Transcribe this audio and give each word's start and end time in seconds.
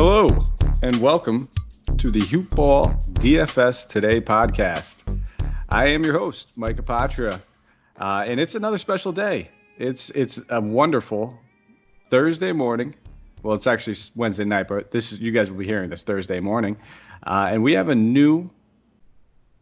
Hello, 0.00 0.44
and 0.80 0.96
welcome 1.00 1.48
to 1.96 2.12
the 2.12 2.20
Hoop 2.26 2.50
Ball 2.50 2.86
DFS 3.14 3.88
Today 3.88 4.20
podcast. 4.20 5.02
I 5.70 5.88
am 5.88 6.04
your 6.04 6.16
host, 6.16 6.56
Mike 6.56 6.76
Apatra, 6.76 7.40
uh, 7.98 8.24
and 8.24 8.38
it's 8.38 8.54
another 8.54 8.78
special 8.78 9.10
day. 9.10 9.50
It's 9.76 10.10
it's 10.10 10.40
a 10.50 10.60
wonderful 10.60 11.36
Thursday 12.10 12.52
morning. 12.52 12.94
Well, 13.42 13.56
it's 13.56 13.66
actually 13.66 13.96
Wednesday 14.14 14.44
night, 14.44 14.68
but 14.68 14.92
this 14.92 15.10
is 15.10 15.18
you 15.18 15.32
guys 15.32 15.50
will 15.50 15.58
be 15.58 15.66
hearing 15.66 15.90
this 15.90 16.04
Thursday 16.04 16.38
morning, 16.38 16.76
uh, 17.26 17.48
and 17.50 17.64
we 17.64 17.72
have 17.72 17.88
a 17.88 17.96
new 17.96 18.48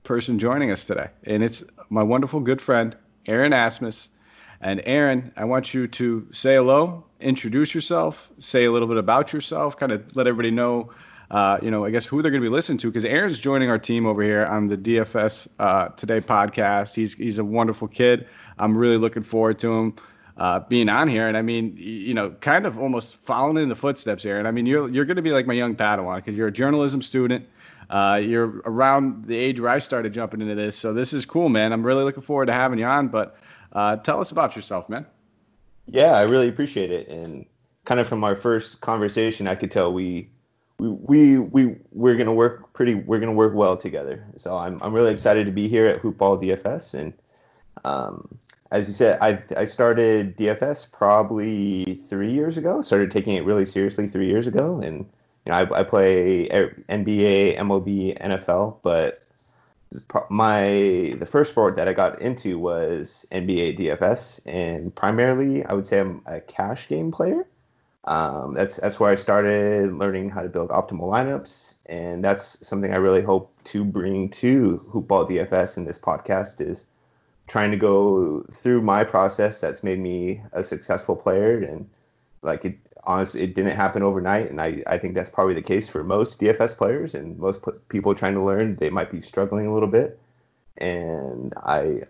person 0.02 0.38
joining 0.38 0.70
us 0.70 0.84
today, 0.84 1.08
and 1.24 1.42
it's 1.42 1.64
my 1.88 2.02
wonderful 2.02 2.40
good 2.40 2.60
friend 2.60 2.94
Aaron 3.24 3.52
Asmus. 3.52 4.10
And 4.60 4.82
Aaron, 4.84 5.32
I 5.36 5.44
want 5.44 5.74
you 5.74 5.86
to 5.86 6.26
say 6.32 6.56
hello, 6.56 7.04
introduce 7.20 7.74
yourself, 7.74 8.30
say 8.38 8.64
a 8.64 8.72
little 8.72 8.88
bit 8.88 8.96
about 8.96 9.32
yourself, 9.32 9.76
kind 9.76 9.92
of 9.92 10.16
let 10.16 10.26
everybody 10.26 10.50
know, 10.50 10.90
uh, 11.30 11.58
you 11.62 11.70
know, 11.70 11.84
I 11.84 11.90
guess 11.90 12.06
who 12.06 12.22
they're 12.22 12.30
going 12.30 12.42
to 12.42 12.48
be 12.48 12.52
listening 12.52 12.78
to 12.78 12.88
because 12.88 13.04
Aaron's 13.04 13.38
joining 13.38 13.68
our 13.68 13.78
team 13.78 14.06
over 14.06 14.22
here 14.22 14.46
on 14.46 14.68
the 14.68 14.76
DFS 14.76 15.48
uh, 15.58 15.88
Today 15.90 16.20
podcast. 16.20 16.94
He's 16.94 17.14
he's 17.14 17.38
a 17.38 17.44
wonderful 17.44 17.88
kid. 17.88 18.28
I'm 18.58 18.76
really 18.76 18.96
looking 18.96 19.22
forward 19.22 19.58
to 19.60 19.72
him. 19.72 19.94
Uh, 20.38 20.60
being 20.60 20.90
on 20.90 21.08
here, 21.08 21.26
and 21.26 21.34
I 21.34 21.40
mean, 21.40 21.74
you 21.78 22.12
know, 22.12 22.28
kind 22.42 22.66
of 22.66 22.78
almost 22.78 23.16
following 23.16 23.56
in 23.56 23.70
the 23.70 23.74
footsteps, 23.74 24.26
Aaron. 24.26 24.44
I 24.44 24.50
mean, 24.50 24.66
you're 24.66 24.86
you're 24.90 25.06
going 25.06 25.16
to 25.16 25.22
be 25.22 25.32
like 25.32 25.46
my 25.46 25.54
young 25.54 25.74
Padawan 25.74 26.16
because 26.16 26.36
you're 26.36 26.48
a 26.48 26.52
journalism 26.52 27.00
student. 27.00 27.48
Uh, 27.88 28.20
you're 28.22 28.60
around 28.66 29.24
the 29.24 29.36
age 29.36 29.60
where 29.60 29.70
I 29.70 29.78
started 29.78 30.12
jumping 30.12 30.42
into 30.42 30.54
this, 30.54 30.76
so 30.76 30.92
this 30.92 31.14
is 31.14 31.24
cool, 31.24 31.48
man. 31.48 31.72
I'm 31.72 31.86
really 31.86 32.04
looking 32.04 32.22
forward 32.22 32.46
to 32.46 32.52
having 32.52 32.78
you 32.78 32.84
on. 32.84 33.08
But 33.08 33.38
uh, 33.76 33.96
tell 33.96 34.20
us 34.20 34.32
about 34.32 34.56
yourself, 34.56 34.88
man. 34.88 35.04
Yeah, 35.86 36.12
I 36.12 36.22
really 36.22 36.48
appreciate 36.48 36.90
it. 36.90 37.08
And 37.08 37.44
kind 37.84 38.00
of 38.00 38.08
from 38.08 38.24
our 38.24 38.34
first 38.34 38.80
conversation, 38.80 39.46
I 39.46 39.54
could 39.54 39.70
tell 39.70 39.92
we 39.92 40.30
we 40.78 40.88
we, 40.88 41.38
we 41.38 41.76
we're 41.92 42.16
gonna 42.16 42.32
work 42.32 42.72
pretty. 42.72 42.94
We're 42.94 43.20
gonna 43.20 43.34
work 43.34 43.54
well 43.54 43.76
together. 43.76 44.24
So 44.36 44.56
I'm 44.56 44.82
I'm 44.82 44.94
really 44.94 45.12
excited 45.12 45.44
to 45.44 45.52
be 45.52 45.68
here 45.68 45.86
at 45.86 46.00
Hoopball 46.00 46.42
DFS. 46.42 46.94
And 46.94 47.12
um, 47.84 48.38
as 48.70 48.88
you 48.88 48.94
said, 48.94 49.18
I 49.20 49.42
I 49.54 49.66
started 49.66 50.38
DFS 50.38 50.90
probably 50.90 52.00
three 52.08 52.32
years 52.32 52.56
ago. 52.56 52.80
Started 52.80 53.10
taking 53.10 53.34
it 53.34 53.44
really 53.44 53.66
seriously 53.66 54.08
three 54.08 54.26
years 54.26 54.46
ago, 54.46 54.80
and 54.80 55.00
you 55.44 55.52
know 55.52 55.54
I, 55.54 55.80
I 55.80 55.84
play 55.84 56.48
NBA, 56.48 57.58
MLB, 57.58 58.18
NFL, 58.22 58.78
but 58.82 59.25
my 60.30 61.14
the 61.18 61.26
first 61.26 61.52
sport 61.52 61.76
that 61.76 61.88
I 61.88 61.92
got 61.92 62.20
into 62.20 62.58
was 62.58 63.26
NBA 63.32 63.78
DFS, 63.78 64.46
and 64.46 64.94
primarily 64.94 65.64
I 65.64 65.74
would 65.74 65.86
say 65.86 66.00
I'm 66.00 66.22
a 66.26 66.40
cash 66.40 66.88
game 66.88 67.12
player. 67.12 67.46
Um, 68.04 68.54
that's 68.54 68.76
that's 68.76 69.00
where 69.00 69.10
I 69.10 69.14
started 69.16 69.92
learning 69.94 70.30
how 70.30 70.42
to 70.42 70.48
build 70.48 70.70
optimal 70.70 71.10
lineups, 71.10 71.78
and 71.86 72.22
that's 72.22 72.66
something 72.66 72.92
I 72.92 72.96
really 72.96 73.22
hope 73.22 73.52
to 73.64 73.84
bring 73.84 74.30
to 74.30 74.84
Hoopball 74.92 75.28
DFS 75.28 75.76
in 75.76 75.84
this 75.84 75.98
podcast 75.98 76.60
is 76.60 76.86
trying 77.46 77.70
to 77.70 77.76
go 77.76 78.44
through 78.52 78.82
my 78.82 79.04
process 79.04 79.60
that's 79.60 79.84
made 79.84 80.00
me 80.00 80.42
a 80.52 80.64
successful 80.64 81.14
player 81.14 81.58
and 81.58 81.88
like 82.42 82.64
it 82.64 82.78
honestly 83.06 83.42
it 83.42 83.54
didn't 83.54 83.76
happen 83.76 84.02
overnight 84.02 84.50
and 84.50 84.60
I, 84.60 84.82
I 84.86 84.98
think 84.98 85.14
that's 85.14 85.30
probably 85.30 85.54
the 85.54 85.62
case 85.62 85.88
for 85.88 86.02
most 86.02 86.40
dfs 86.40 86.76
players 86.76 87.14
and 87.14 87.38
most 87.38 87.64
people 87.88 88.14
trying 88.14 88.34
to 88.34 88.42
learn 88.44 88.76
they 88.76 88.90
might 88.90 89.10
be 89.10 89.20
struggling 89.20 89.66
a 89.66 89.72
little 89.72 89.88
bit. 89.88 90.18
And 90.78 91.54
i 91.56 92.02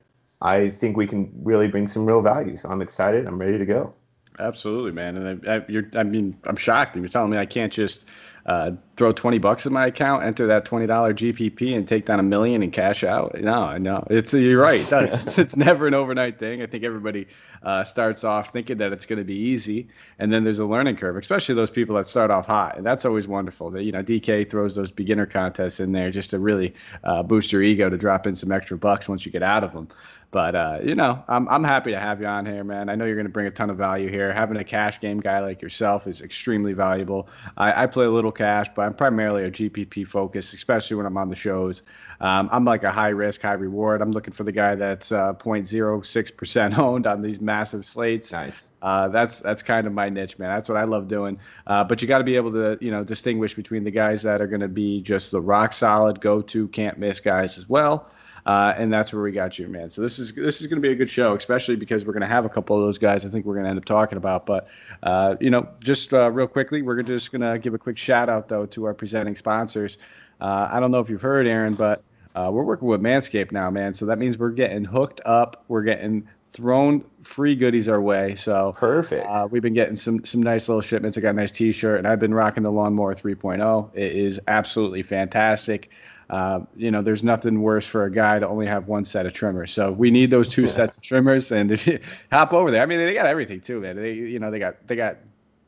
i 0.42 0.70
think 0.70 0.96
we 0.96 1.06
can 1.06 1.30
really 1.42 1.68
bring 1.68 1.86
some 1.86 2.06
real 2.06 2.22
value 2.22 2.56
so 2.56 2.68
i'm 2.68 2.82
excited. 2.82 3.26
I'm 3.26 3.38
ready 3.38 3.58
to 3.58 3.66
go. 3.66 3.94
Absolutely 4.38 4.92
man. 4.92 5.16
And 5.16 5.48
I, 5.48 5.56
I, 5.56 5.64
you're, 5.68 5.88
I 5.94 6.02
mean 6.02 6.36
i'm 6.44 6.56
shocked 6.56 6.96
you're 6.96 7.08
telling 7.08 7.30
me 7.30 7.38
i 7.38 7.46
can't 7.46 7.72
just 7.72 8.06
uh, 8.46 8.70
throw 8.96 9.12
20 9.12 9.38
bucks 9.38 9.66
in 9.66 9.72
my 9.72 9.86
account, 9.86 10.22
enter 10.24 10.46
that 10.46 10.64
$20 10.64 10.88
GPP 10.88 11.76
and 11.76 11.86
take 11.86 12.06
down 12.06 12.20
a 12.20 12.22
million 12.22 12.62
and 12.62 12.72
cash 12.72 13.02
out. 13.02 13.34
No, 13.40 13.76
no, 13.76 14.06
it's, 14.08 14.32
you're 14.32 14.60
right. 14.60 14.80
It 14.80 15.12
it's, 15.12 15.36
it's, 15.36 15.56
never 15.56 15.88
an 15.88 15.94
overnight 15.94 16.38
thing. 16.38 16.62
I 16.62 16.66
think 16.66 16.84
everybody 16.84 17.26
uh, 17.64 17.82
starts 17.82 18.22
off 18.22 18.52
thinking 18.52 18.78
that 18.78 18.92
it's 18.92 19.04
going 19.04 19.18
to 19.18 19.24
be 19.24 19.34
easy. 19.34 19.88
And 20.20 20.32
then 20.32 20.44
there's 20.44 20.60
a 20.60 20.64
learning 20.64 20.96
curve, 20.96 21.16
especially 21.16 21.56
those 21.56 21.70
people 21.70 21.96
that 21.96 22.06
start 22.06 22.30
off 22.30 22.46
hot. 22.46 22.76
And 22.76 22.86
that's 22.86 23.04
always 23.04 23.26
wonderful 23.26 23.68
that, 23.72 23.82
you 23.82 23.90
know, 23.90 24.02
DK 24.02 24.48
throws 24.48 24.76
those 24.76 24.92
beginner 24.92 25.26
contests 25.26 25.80
in 25.80 25.90
there 25.90 26.12
just 26.12 26.30
to 26.30 26.38
really 26.38 26.72
uh, 27.02 27.24
boost 27.24 27.52
your 27.52 27.62
ego 27.62 27.90
to 27.90 27.96
drop 27.96 28.28
in 28.28 28.36
some 28.36 28.52
extra 28.52 28.78
bucks 28.78 29.08
once 29.08 29.26
you 29.26 29.32
get 29.32 29.42
out 29.42 29.64
of 29.64 29.72
them. 29.72 29.88
But 30.30 30.54
uh, 30.54 30.78
you 30.82 30.94
know, 30.94 31.22
I'm 31.28 31.48
I'm 31.48 31.64
happy 31.64 31.92
to 31.92 32.00
have 32.00 32.20
you 32.20 32.26
on 32.26 32.44
here, 32.46 32.64
man. 32.64 32.88
I 32.88 32.94
know 32.94 33.04
you're 33.04 33.14
going 33.14 33.26
to 33.26 33.32
bring 33.32 33.46
a 33.46 33.50
ton 33.50 33.70
of 33.70 33.76
value 33.76 34.10
here. 34.10 34.32
Having 34.32 34.58
a 34.58 34.64
cash 34.64 35.00
game 35.00 35.20
guy 35.20 35.40
like 35.40 35.62
yourself 35.62 36.06
is 36.06 36.20
extremely 36.20 36.72
valuable. 36.72 37.28
I, 37.56 37.84
I 37.84 37.86
play 37.86 38.06
a 38.06 38.10
little 38.10 38.32
cash, 38.32 38.66
but 38.74 38.82
I'm 38.82 38.94
primarily 38.94 39.44
a 39.44 39.50
GPP 39.50 40.06
focus, 40.06 40.52
especially 40.52 40.96
when 40.96 41.06
I'm 41.06 41.16
on 41.16 41.30
the 41.30 41.36
shows. 41.36 41.84
Um, 42.20 42.48
I'm 42.50 42.64
like 42.64 42.82
a 42.82 42.90
high 42.90 43.10
risk, 43.10 43.42
high 43.42 43.52
reward. 43.52 44.00
I'm 44.02 44.12
looking 44.12 44.32
for 44.32 44.44
the 44.44 44.52
guy 44.52 44.74
that's 44.74 45.12
uh, 45.12 45.34
0.06% 45.34 46.78
owned 46.78 47.06
on 47.06 47.22
these 47.22 47.40
massive 47.40 47.84
slates. 47.84 48.32
Nice. 48.32 48.68
Uh, 48.82 49.08
that's 49.08 49.40
that's 49.40 49.62
kind 49.62 49.86
of 49.86 49.92
my 49.92 50.08
niche, 50.08 50.38
man. 50.38 50.48
That's 50.48 50.68
what 50.68 50.78
I 50.78 50.84
love 50.84 51.08
doing. 51.08 51.38
Uh, 51.66 51.84
but 51.84 52.02
you 52.02 52.08
got 52.08 52.18
to 52.18 52.24
be 52.24 52.36
able 52.36 52.52
to, 52.52 52.78
you 52.80 52.90
know, 52.90 53.04
distinguish 53.04 53.54
between 53.54 53.84
the 53.84 53.90
guys 53.90 54.22
that 54.22 54.40
are 54.40 54.46
going 54.46 54.60
to 54.60 54.68
be 54.68 55.02
just 55.02 55.30
the 55.30 55.40
rock 55.40 55.72
solid, 55.72 56.20
go 56.20 56.40
to, 56.42 56.68
can't 56.68 56.98
miss 56.98 57.20
guys 57.20 57.58
as 57.58 57.68
well. 57.68 58.10
Uh, 58.46 58.72
and 58.78 58.92
that's 58.92 59.12
where 59.12 59.22
we 59.22 59.32
got 59.32 59.58
you, 59.58 59.66
man. 59.66 59.90
So 59.90 60.00
this 60.00 60.20
is 60.20 60.32
this 60.32 60.60
is 60.60 60.68
going 60.68 60.80
to 60.80 60.88
be 60.88 60.92
a 60.92 60.94
good 60.94 61.10
show, 61.10 61.34
especially 61.34 61.74
because 61.74 62.06
we're 62.06 62.12
going 62.12 62.22
to 62.22 62.28
have 62.28 62.44
a 62.44 62.48
couple 62.48 62.76
of 62.76 62.82
those 62.82 62.96
guys. 62.96 63.26
I 63.26 63.28
think 63.28 63.44
we're 63.44 63.54
going 63.54 63.64
to 63.64 63.70
end 63.70 63.78
up 63.78 63.84
talking 63.84 64.16
about. 64.16 64.46
But 64.46 64.68
uh, 65.02 65.34
you 65.40 65.50
know, 65.50 65.68
just 65.80 66.14
uh, 66.14 66.30
real 66.30 66.46
quickly, 66.46 66.80
we're 66.80 67.02
just 67.02 67.32
going 67.32 67.40
to 67.40 67.58
give 67.58 67.74
a 67.74 67.78
quick 67.78 67.98
shout 67.98 68.28
out 68.28 68.48
though 68.48 68.64
to 68.66 68.84
our 68.84 68.94
presenting 68.94 69.34
sponsors. 69.34 69.98
Uh, 70.40 70.68
I 70.70 70.78
don't 70.78 70.92
know 70.92 71.00
if 71.00 71.10
you've 71.10 71.22
heard, 71.22 71.48
Aaron, 71.48 71.74
but 71.74 72.04
uh, 72.36 72.48
we're 72.52 72.62
working 72.62 72.86
with 72.86 73.00
Manscaped 73.00 73.50
now, 73.50 73.68
man. 73.68 73.92
So 73.94 74.06
that 74.06 74.18
means 74.18 74.38
we're 74.38 74.50
getting 74.50 74.84
hooked 74.84 75.20
up. 75.24 75.64
We're 75.66 75.82
getting 75.82 76.28
thrown 76.52 77.04
free 77.24 77.56
goodies 77.56 77.88
our 77.88 78.00
way. 78.00 78.36
So 78.36 78.74
perfect. 78.78 79.26
Uh, 79.26 79.48
we've 79.50 79.62
been 79.62 79.74
getting 79.74 79.96
some 79.96 80.24
some 80.24 80.42
nice 80.42 80.68
little 80.68 80.80
shipments. 80.80 81.18
I 81.18 81.20
got 81.20 81.30
a 81.30 81.32
nice 81.32 81.50
T-shirt, 81.50 81.98
and 81.98 82.06
I've 82.06 82.20
been 82.20 82.32
rocking 82.32 82.62
the 82.62 82.70
Lawnmower 82.70 83.14
3.0. 83.16 83.90
It 83.94 84.12
is 84.12 84.40
absolutely 84.46 85.02
fantastic. 85.02 85.90
Uh, 86.28 86.60
you 86.76 86.90
know, 86.90 87.02
there's 87.02 87.22
nothing 87.22 87.62
worse 87.62 87.86
for 87.86 88.04
a 88.04 88.10
guy 88.10 88.38
to 88.38 88.48
only 88.48 88.66
have 88.66 88.88
one 88.88 89.04
set 89.04 89.26
of 89.26 89.32
trimmers. 89.32 89.72
So 89.72 89.92
we 89.92 90.10
need 90.10 90.30
those 90.30 90.48
two 90.48 90.62
yeah. 90.62 90.68
sets 90.68 90.96
of 90.96 91.02
trimmers, 91.02 91.52
and 91.52 91.70
if 91.70 91.86
you 91.86 92.00
hop 92.32 92.52
over 92.52 92.70
there, 92.70 92.82
I 92.82 92.86
mean, 92.86 92.98
they 92.98 93.14
got 93.14 93.26
everything 93.26 93.60
too, 93.60 93.80
man. 93.80 93.96
They, 93.96 94.12
you 94.12 94.38
know, 94.38 94.50
they 94.50 94.58
got 94.58 94.86
they 94.86 94.96
got 94.96 95.18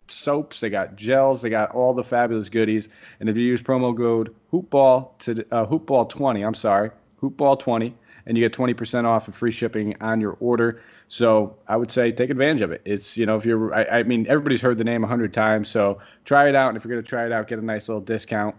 soaps, 0.08 0.60
they 0.60 0.70
got 0.70 0.96
gels, 0.96 1.42
they 1.42 1.50
got 1.50 1.70
all 1.72 1.94
the 1.94 2.02
fabulous 2.02 2.48
goodies. 2.48 2.88
And 3.20 3.28
if 3.28 3.36
you 3.36 3.44
use 3.44 3.62
promo 3.62 3.96
code 3.96 4.34
Hoopball 4.52 5.16
to 5.20 5.44
uh, 5.52 5.66
Hoopball 5.66 6.08
twenty, 6.08 6.42
I'm 6.42 6.54
sorry, 6.54 6.90
Hoopball 7.22 7.60
twenty, 7.60 7.94
and 8.26 8.36
you 8.36 8.44
get 8.44 8.52
twenty 8.52 8.74
percent 8.74 9.06
off 9.06 9.26
and 9.26 9.34
free 9.34 9.52
shipping 9.52 9.94
on 10.00 10.20
your 10.20 10.36
order. 10.40 10.80
So 11.06 11.56
I 11.68 11.76
would 11.76 11.92
say 11.92 12.10
take 12.10 12.30
advantage 12.30 12.62
of 12.62 12.72
it. 12.72 12.82
It's 12.84 13.16
you 13.16 13.26
know 13.26 13.36
if 13.36 13.46
you're, 13.46 13.72
I, 13.72 14.00
I 14.00 14.02
mean, 14.02 14.26
everybody's 14.28 14.60
heard 14.60 14.76
the 14.78 14.84
name 14.84 15.04
a 15.04 15.06
hundred 15.06 15.32
times, 15.32 15.68
so 15.68 16.00
try 16.24 16.48
it 16.48 16.56
out. 16.56 16.68
And 16.68 16.76
if 16.76 16.84
you're 16.84 16.94
gonna 16.94 17.06
try 17.06 17.26
it 17.26 17.32
out, 17.32 17.46
get 17.46 17.60
a 17.60 17.64
nice 17.64 17.88
little 17.88 18.02
discount. 18.02 18.56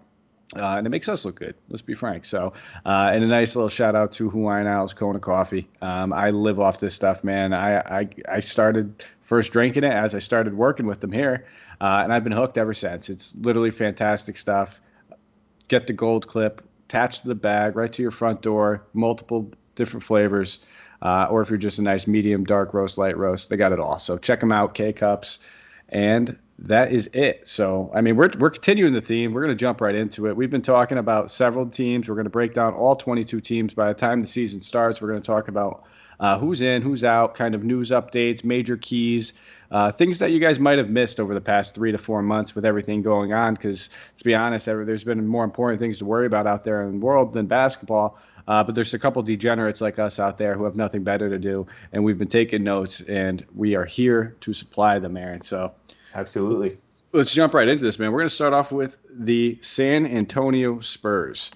Uh, 0.55 0.77
and 0.77 0.87
it 0.87 0.89
makes 0.89 1.07
us 1.07 1.25
look 1.25 1.35
good. 1.35 1.53
Let's 1.69 1.83
be 1.83 1.93
frank. 1.93 2.25
So, 2.25 2.53
uh, 2.83 3.11
and 3.13 3.23
a 3.23 3.27
nice 3.27 3.55
little 3.55 3.69
shout 3.69 3.95
out 3.95 4.11
to 4.13 4.31
Hawaiian 4.31 4.65
Isles 4.65 4.93
Kona 4.93 5.19
Coffee. 5.19 5.69
Um, 5.81 6.11
I 6.11 6.31
live 6.31 6.59
off 6.59 6.79
this 6.79 6.95
stuff, 6.95 7.23
man. 7.23 7.53
I, 7.53 7.77
I 7.99 8.09
I 8.27 8.39
started 8.39 9.05
first 9.21 9.53
drinking 9.53 9.83
it 9.83 9.93
as 9.93 10.15
I 10.15 10.19
started 10.19 10.55
working 10.55 10.87
with 10.87 11.01
them 11.01 11.11
here, 11.11 11.45
uh, 11.81 12.01
and 12.03 12.11
I've 12.11 12.23
been 12.23 12.33
hooked 12.33 12.57
ever 12.57 12.73
since. 12.73 13.09
It's 13.09 13.33
literally 13.41 13.69
fantastic 13.69 14.37
stuff. 14.37 14.81
Get 15.67 15.85
the 15.85 15.93
gold 15.93 16.27
clip 16.27 16.61
attached 16.87 17.21
to 17.21 17.27
the 17.27 17.35
bag, 17.35 17.75
right 17.75 17.93
to 17.93 18.01
your 18.01 18.09
front 18.09 18.41
door. 18.41 18.87
Multiple 18.93 19.51
different 19.75 20.03
flavors. 20.03 20.59
uh, 21.01 21.27
or 21.29 21.41
if 21.41 21.49
you're 21.49 21.57
just 21.57 21.79
a 21.79 21.81
nice 21.81 22.07
medium, 22.07 22.43
dark 22.43 22.73
roast, 22.73 22.97
light 22.97 23.17
roast, 23.17 23.49
they 23.49 23.57
got 23.57 23.71
it 23.71 23.79
all. 23.79 23.99
So 23.99 24.17
check 24.17 24.39
them 24.39 24.51
out, 24.51 24.73
K 24.73 24.91
Cups. 24.93 25.39
And 25.89 26.37
that 26.63 26.91
is 26.91 27.09
it. 27.13 27.47
So, 27.47 27.89
I 27.93 28.01
mean, 28.01 28.15
we're, 28.15 28.31
we're 28.37 28.49
continuing 28.49 28.93
the 28.93 29.01
theme. 29.01 29.31
We're 29.31 29.41
going 29.41 29.55
to 29.55 29.59
jump 29.59 29.79
right 29.81 29.95
into 29.95 30.27
it. 30.27 30.35
We've 30.35 30.49
been 30.49 30.61
talking 30.61 30.97
about 30.97 31.31
several 31.31 31.65
teams. 31.65 32.09
We're 32.09 32.15
going 32.15 32.25
to 32.25 32.29
break 32.29 32.53
down 32.53 32.73
all 32.73 32.95
22 32.95 33.39
teams. 33.39 33.73
By 33.73 33.87
the 33.87 33.93
time 33.93 34.19
the 34.19 34.27
season 34.27 34.59
starts, 34.59 35.01
we're 35.01 35.09
going 35.09 35.21
to 35.21 35.25
talk 35.25 35.47
about 35.47 35.83
uh, 36.19 36.37
who's 36.37 36.61
in, 36.61 36.81
who's 36.81 37.05
out, 37.05 37.33
kind 37.33 37.55
of 37.55 37.63
news 37.63 37.91
updates, 37.91 38.43
major 38.43 38.75
keys, 38.75 39.31
uh, 39.71 39.89
things 39.89 40.19
that 40.19 40.31
you 40.31 40.39
guys 40.39 40.59
might 40.59 40.77
have 40.77 40.89
missed 40.89 41.17
over 41.19 41.33
the 41.33 41.39
past 41.39 41.73
three 41.73 41.93
to 41.93 41.97
four 41.97 42.21
months 42.21 42.55
with 42.55 42.65
everything 42.65 43.01
going 43.01 43.31
on. 43.31 43.53
Because, 43.53 43.89
to 44.17 44.23
be 44.25 44.35
honest, 44.35 44.65
there's 44.65 45.05
been 45.05 45.25
more 45.25 45.45
important 45.45 45.79
things 45.79 45.97
to 45.99 46.05
worry 46.05 46.25
about 46.25 46.45
out 46.45 46.65
there 46.65 46.83
in 46.83 46.99
the 46.99 47.05
world 47.05 47.33
than 47.33 47.47
basketball. 47.47 48.19
Uh, 48.49 48.63
but 48.63 48.75
there's 48.75 48.93
a 48.93 48.99
couple 48.99 49.21
degenerates 49.21 49.79
like 49.79 49.99
us 49.99 50.19
out 50.19 50.37
there 50.37 50.55
who 50.55 50.65
have 50.65 50.75
nothing 50.75 51.03
better 51.03 51.29
to 51.29 51.37
do, 51.37 51.67
and 51.93 52.03
we've 52.03 52.17
been 52.17 52.27
taking 52.27 52.63
notes, 52.63 52.99
and 53.01 53.45
we 53.55 53.75
are 53.75 53.85
here 53.85 54.35
to 54.41 54.53
supply 54.53 54.97
them, 54.97 55.15
Aaron. 55.15 55.39
So, 55.39 55.71
absolutely. 56.15 56.77
Let's 57.11 57.31
jump 57.31 57.53
right 57.53 57.67
into 57.67 57.83
this, 57.83 57.97
man. 57.97 58.11
We're 58.11 58.19
going 58.19 58.29
to 58.29 58.35
start 58.35 58.53
off 58.53 58.71
with 58.71 58.99
the 59.09 59.57
San 59.61 60.05
Antonio 60.05 60.79
Spurs, 60.79 61.51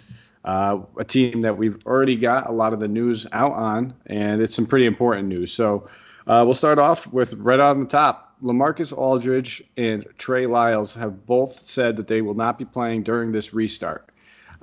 uh, 0.45 0.79
a 0.97 1.03
team 1.03 1.41
that 1.41 1.55
we've 1.55 1.77
already 1.85 2.15
got 2.15 2.49
a 2.49 2.51
lot 2.51 2.73
of 2.73 2.79
the 2.79 2.87
news 2.87 3.27
out 3.33 3.53
on, 3.53 3.93
and 4.07 4.41
it's 4.41 4.55
some 4.55 4.65
pretty 4.65 4.85
important 4.85 5.27
news. 5.27 5.53
So, 5.53 5.87
uh, 6.25 6.41
we'll 6.45 6.53
start 6.53 6.79
off 6.79 7.05
with 7.13 7.33
right 7.35 7.59
on 7.59 7.81
the 7.81 7.85
top. 7.85 8.35
Lamarcus 8.41 8.97
Aldridge 8.97 9.63
and 9.77 10.05
Trey 10.17 10.47
Lyles 10.47 10.93
have 10.93 11.25
both 11.25 11.61
said 11.61 11.95
that 11.97 12.07
they 12.07 12.21
will 12.21 12.33
not 12.33 12.57
be 12.57 12.65
playing 12.65 13.03
during 13.03 13.31
this 13.31 13.53
restart. 13.53 14.09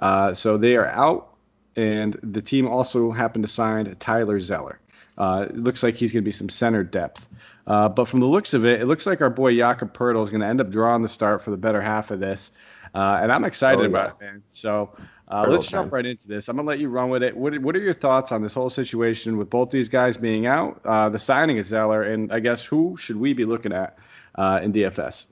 Uh, 0.00 0.34
so 0.34 0.56
they 0.56 0.76
are 0.76 0.88
out 0.88 1.30
and 1.76 2.18
the 2.22 2.42
team 2.42 2.66
also 2.66 3.10
happened 3.10 3.44
to 3.44 3.50
sign 3.50 3.94
Tyler 3.96 4.40
Zeller. 4.40 4.80
Uh, 5.18 5.46
it 5.48 5.56
looks 5.56 5.82
like 5.82 5.96
he's 5.96 6.12
going 6.12 6.22
to 6.22 6.28
be 6.28 6.32
some 6.32 6.48
center 6.48 6.82
depth. 6.82 7.26
Uh, 7.66 7.88
but 7.88 8.06
from 8.06 8.20
the 8.20 8.26
looks 8.26 8.54
of 8.54 8.64
it, 8.64 8.80
it 8.80 8.86
looks 8.86 9.06
like 9.06 9.20
our 9.20 9.30
boy 9.30 9.56
Jakob 9.56 9.92
Poeltl 9.92 10.22
is 10.22 10.30
going 10.30 10.40
to 10.40 10.46
end 10.46 10.60
up 10.60 10.70
drawing 10.70 11.02
the 11.02 11.08
start 11.08 11.42
for 11.42 11.50
the 11.50 11.56
better 11.56 11.80
half 11.80 12.10
of 12.10 12.20
this. 12.20 12.50
Uh, 12.94 13.20
and 13.22 13.30
I'm 13.30 13.44
excited 13.44 13.78
oh, 13.78 13.82
yeah. 13.82 13.88
about 13.88 14.08
it, 14.10 14.24
man. 14.24 14.42
So 14.50 14.90
uh, 15.28 15.46
let's 15.48 15.68
jump 15.68 15.92
right 15.92 16.04
into 16.04 16.26
this. 16.26 16.48
I'm 16.48 16.56
going 16.56 16.66
to 16.66 16.68
let 16.68 16.80
you 16.80 16.88
run 16.88 17.10
with 17.10 17.22
it. 17.22 17.36
What, 17.36 17.56
what 17.58 17.76
are 17.76 17.80
your 17.80 17.94
thoughts 17.94 18.32
on 18.32 18.42
this 18.42 18.54
whole 18.54 18.70
situation 18.70 19.36
with 19.36 19.48
both 19.48 19.70
these 19.70 19.88
guys 19.88 20.16
being 20.16 20.46
out, 20.46 20.80
uh, 20.84 21.08
the 21.08 21.18
signing 21.18 21.58
of 21.58 21.66
Zeller, 21.66 22.02
and 22.02 22.32
I 22.32 22.40
guess 22.40 22.64
who 22.64 22.96
should 22.96 23.16
we 23.16 23.32
be 23.32 23.44
looking 23.44 23.72
at 23.72 23.96
uh, 24.34 24.60
in 24.62 24.72
DFS? 24.72 25.26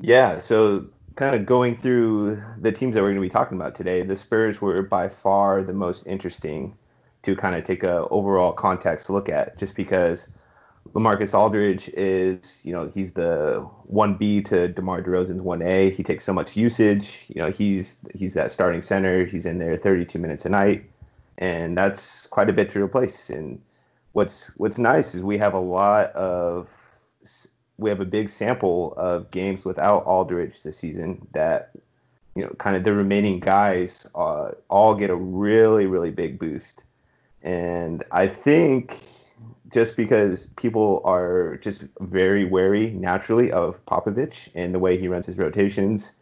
Yeah, 0.00 0.38
so 0.38 0.86
kind 1.14 1.34
of 1.34 1.46
going 1.46 1.76
through 1.76 2.42
the 2.58 2.72
teams 2.72 2.94
that 2.94 3.00
we're 3.00 3.08
going 3.08 3.16
to 3.16 3.22
be 3.22 3.28
talking 3.30 3.56
about 3.56 3.74
today, 3.74 4.02
the 4.02 4.16
Spurs 4.16 4.60
were 4.60 4.82
by 4.82 5.08
far 5.08 5.62
the 5.62 5.72
most 5.72 6.06
interesting 6.06 6.76
to 7.24 7.36
kind 7.36 7.56
of 7.56 7.64
take 7.64 7.82
a 7.82 8.08
overall 8.08 8.52
context 8.52 9.10
look 9.10 9.28
at, 9.28 9.58
just 9.58 9.74
because 9.74 10.30
Lamarcus 10.92 11.34
Aldridge 11.34 11.88
is, 11.90 12.64
you 12.64 12.72
know, 12.72 12.88
he's 12.92 13.12
the 13.12 13.66
one 13.84 14.14
B 14.14 14.40
to 14.42 14.68
DeMar 14.68 15.02
DeRozan's 15.02 15.42
one 15.42 15.62
A. 15.62 15.90
He 15.90 16.02
takes 16.02 16.24
so 16.24 16.32
much 16.32 16.56
usage. 16.56 17.24
You 17.28 17.42
know, 17.42 17.50
he's 17.50 17.98
he's 18.14 18.34
that 18.34 18.50
starting 18.50 18.82
center. 18.82 19.24
He's 19.24 19.46
in 19.46 19.58
there 19.58 19.76
32 19.76 20.18
minutes 20.18 20.44
a 20.44 20.50
night, 20.50 20.84
and 21.38 21.76
that's 21.76 22.26
quite 22.28 22.48
a 22.48 22.52
bit 22.52 22.70
to 22.70 22.82
replace. 22.82 23.28
And 23.28 23.60
what's 24.12 24.56
what's 24.58 24.78
nice 24.78 25.14
is 25.14 25.22
we 25.22 25.38
have 25.38 25.54
a 25.54 25.60
lot 25.60 26.12
of 26.12 26.70
we 27.76 27.90
have 27.90 28.00
a 28.00 28.04
big 28.04 28.28
sample 28.28 28.94
of 28.96 29.30
games 29.32 29.64
without 29.64 30.04
Aldridge 30.06 30.62
this 30.62 30.78
season 30.78 31.26
that 31.32 31.72
you 32.36 32.42
know 32.42 32.50
kind 32.58 32.76
of 32.76 32.84
the 32.84 32.94
remaining 32.94 33.40
guys 33.40 34.06
uh, 34.14 34.52
all 34.68 34.94
get 34.94 35.10
a 35.10 35.16
really 35.16 35.86
really 35.86 36.10
big 36.10 36.38
boost 36.38 36.83
and 37.44 38.02
I 38.10 38.26
think 38.26 38.98
just 39.72 39.96
because 39.96 40.46
people 40.56 41.02
are 41.04 41.56
just 41.58 41.84
very 42.00 42.44
wary 42.44 42.90
naturally 42.90 43.52
of 43.52 43.84
Popovich 43.86 44.48
and 44.54 44.74
the 44.74 44.78
way 44.80 44.98
he 44.98 45.06
runs 45.08 45.26
his 45.26 45.38
rotations 45.38 46.16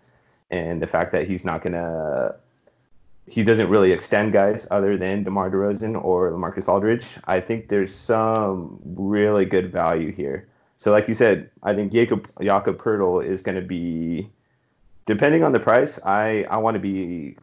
and 0.51 0.83
the 0.83 0.87
fact 0.87 1.13
that 1.13 1.27
he's 1.27 1.45
not 1.45 1.63
gonna 1.63 2.35
he 3.27 3.43
doesn't 3.43 3.71
really 3.71 3.93
extend 3.93 4.33
guys 4.33 4.67
other 4.71 4.99
than 4.99 5.23
DeMar 5.23 5.51
DeRozan 5.51 6.03
or 6.05 6.33
LaMarcus 6.33 6.69
Aldridge. 6.69 7.07
I 7.25 7.41
think 7.41 7.69
there's 7.69 7.95
some 7.95 8.81
really 8.85 9.47
good 9.47 9.73
value 9.73 10.13
here 10.13 10.49
so, 10.83 10.91
like 10.91 11.07
you 11.07 11.15
said, 11.15 11.49
I 11.63 11.77
think 11.77 11.93
Jakob 11.93 12.29
Jakob 12.43 12.77
Poeltl 12.77 13.25
is 13.25 13.41
going 13.41 13.55
to 13.55 13.63
be, 13.63 14.29
depending 15.07 15.45
on 15.45 15.53
the 15.53 15.61
price. 15.61 16.01
I 16.05 16.43
I 16.51 16.57
want 16.57 16.75
to 16.75 16.81
be, 16.81 17.37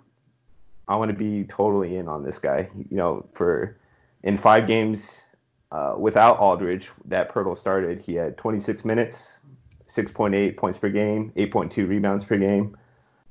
I 0.89 0.95
want 0.95 1.09
to 1.09 1.17
be 1.17 1.45
totally 1.45 1.95
in 1.95 2.07
on 2.07 2.23
this 2.23 2.39
guy. 2.39 2.67
You 2.75 2.97
know, 2.97 3.25
for 3.33 3.77
in 4.23 4.35
five 4.35 4.67
games 4.67 5.23
uh, 5.71 5.93
without 5.97 6.39
Aldridge 6.39 6.89
that 7.05 7.31
Poeltl 7.31 7.55
started, 7.55 8.01
he 8.01 8.15
had 8.15 8.37
26 8.37 8.83
minutes, 8.83 9.39
6.8 9.87 10.57
points 10.57 10.77
per 10.79 10.89
game, 10.89 11.31
8.2 11.37 11.87
rebounds 11.87 12.25
per 12.25 12.37
game, 12.37 12.75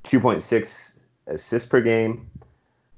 2.6 0.05 0.99
assists 1.27 1.67
per 1.67 1.81
game, 1.81 2.29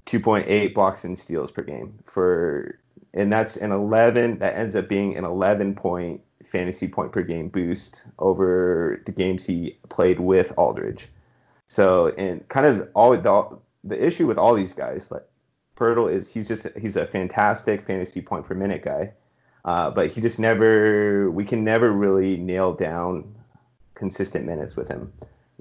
2.8 0.06 0.74
blocks 0.76 1.04
and 1.04 1.18
steals 1.18 1.52
per 1.52 1.64
game 1.64 1.98
for 2.06 2.78
and 3.14 3.32
that's 3.34 3.58
an 3.58 3.72
11 3.72 4.40
that 4.40 4.56
ends 4.56 4.76
up 4.76 4.88
being 4.88 5.18
an 5.18 5.26
11 5.26 5.76
point 5.76 6.22
fantasy 6.46 6.88
point 6.88 7.12
per 7.12 7.22
game 7.22 7.50
boost 7.50 8.04
over 8.20 9.02
the 9.06 9.12
games 9.12 9.46
he 9.46 9.78
played 9.90 10.20
with 10.20 10.54
Aldridge. 10.58 11.08
So, 11.68 12.08
and 12.18 12.48
kind 12.50 12.66
of 12.66 12.90
all 12.94 13.16
the, 13.16 13.58
the 13.84 14.04
issue 14.04 14.28
with 14.28 14.38
all 14.38 14.54
these 14.54 14.74
guys, 14.74 15.12
like 15.12 15.26
Poeltl, 15.76 16.12
is 16.12 16.32
he's 16.32 16.48
just 16.48 16.68
he's 16.78 16.96
a 16.96 17.08
fantastic 17.08 17.86
fantasy 17.86 18.22
point 18.22 18.46
per 18.46 18.56
minute 18.56 18.84
guy, 18.84 19.14
uh, 19.66 19.92
but 19.92 20.12
he 20.12 20.22
just 20.22 20.40
never 20.40 21.30
we 21.32 21.46
can 21.46 21.64
never 21.64 21.92
really 21.92 22.38
nail 22.38 22.74
down 22.74 23.36
consistent 23.96 24.46
minutes 24.46 24.76
with 24.76 24.88
him. 24.88 25.12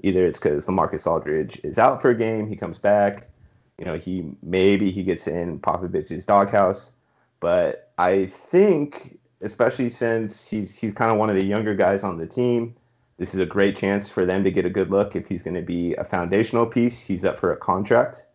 Either 0.03 0.25
it's 0.25 0.39
because 0.39 0.65
Lamarcus 0.65 1.05
Aldridge 1.05 1.59
is 1.63 1.77
out 1.77 2.01
for 2.01 2.09
a 2.09 2.15
game, 2.15 2.47
he 2.47 2.55
comes 2.55 2.79
back, 2.79 3.29
you 3.77 3.85
know, 3.85 3.97
he 3.97 4.35
maybe 4.43 4.91
he 4.91 5.03
gets 5.03 5.27
in 5.27 5.59
Popovich's 5.59 6.25
doghouse, 6.25 6.93
but 7.39 7.91
I 7.97 8.27
think 8.27 9.19
especially 9.41 9.89
since 9.89 10.47
he's 10.47 10.77
he's 10.77 10.93
kind 10.93 11.11
of 11.11 11.17
one 11.17 11.29
of 11.29 11.35
the 11.35 11.43
younger 11.43 11.75
guys 11.75 12.03
on 12.03 12.17
the 12.17 12.27
team. 12.27 12.75
This 13.21 13.35
is 13.35 13.39
a 13.39 13.45
great 13.45 13.75
chance 13.75 14.09
for 14.09 14.25
them 14.25 14.43
to 14.43 14.49
get 14.49 14.65
a 14.65 14.69
good 14.71 14.89
look 14.89 15.15
if 15.15 15.27
he's 15.27 15.43
going 15.43 15.53
to 15.53 15.61
be 15.61 15.93
a 15.93 16.03
foundational 16.03 16.65
piece. 16.65 16.99
He's 16.99 17.23
up 17.23 17.39
for 17.39 17.53
a 17.53 17.55
contract. 17.55 18.25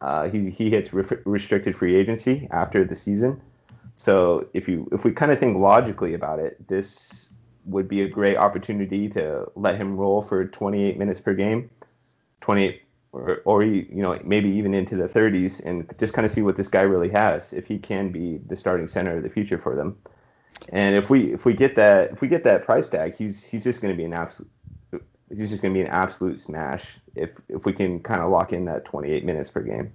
Uh, 0.00 0.28
he 0.28 0.48
he 0.48 0.70
hits 0.70 0.92
re- 0.92 1.18
restricted 1.24 1.74
free 1.74 1.96
agency 1.96 2.46
after 2.52 2.84
the 2.84 2.94
season. 2.94 3.42
So 3.96 4.46
if 4.54 4.68
you 4.68 4.88
if 4.92 5.04
we 5.04 5.10
kind 5.10 5.32
of 5.32 5.40
think 5.40 5.58
logically 5.58 6.14
about 6.14 6.38
it, 6.38 6.68
this 6.68 7.32
would 7.64 7.88
be 7.88 8.02
a 8.02 8.08
great 8.08 8.36
opportunity 8.36 9.08
to 9.08 9.50
let 9.56 9.76
him 9.76 9.96
roll 9.96 10.22
for 10.22 10.46
28 10.46 10.96
minutes 10.96 11.18
per 11.18 11.34
game, 11.34 11.68
28 12.40 12.80
or 13.10 13.42
or 13.44 13.64
you 13.64 13.86
know 13.90 14.20
maybe 14.22 14.50
even 14.50 14.72
into 14.72 14.94
the 14.94 15.08
30s, 15.08 15.64
and 15.64 15.92
just 15.98 16.14
kind 16.14 16.24
of 16.24 16.30
see 16.30 16.42
what 16.42 16.54
this 16.54 16.68
guy 16.68 16.82
really 16.82 17.10
has 17.10 17.52
if 17.52 17.66
he 17.66 17.76
can 17.76 18.12
be 18.12 18.38
the 18.46 18.54
starting 18.54 18.86
center 18.86 19.16
of 19.16 19.24
the 19.24 19.30
future 19.30 19.58
for 19.58 19.74
them. 19.74 19.98
And 20.70 20.96
if 20.96 21.10
we 21.10 21.32
if 21.32 21.44
we 21.44 21.54
get 21.54 21.76
that 21.76 22.12
if 22.12 22.20
we 22.20 22.28
get 22.28 22.44
that 22.44 22.64
price 22.64 22.88
tag, 22.88 23.14
he's 23.14 23.44
he's 23.44 23.64
just 23.64 23.80
going 23.80 23.92
to 23.92 23.96
be 23.96 24.04
an 24.04 24.12
absolute 24.12 24.50
he's 25.34 25.50
just 25.50 25.62
going 25.62 25.74
to 25.74 25.78
be 25.78 25.84
an 25.84 25.92
absolute 25.92 26.38
smash 26.38 26.98
if 27.14 27.30
if 27.48 27.66
we 27.66 27.72
can 27.72 28.00
kind 28.00 28.22
of 28.22 28.30
lock 28.30 28.52
in 28.52 28.64
that 28.66 28.84
28 28.84 29.24
minutes 29.24 29.50
per 29.50 29.60
game. 29.60 29.92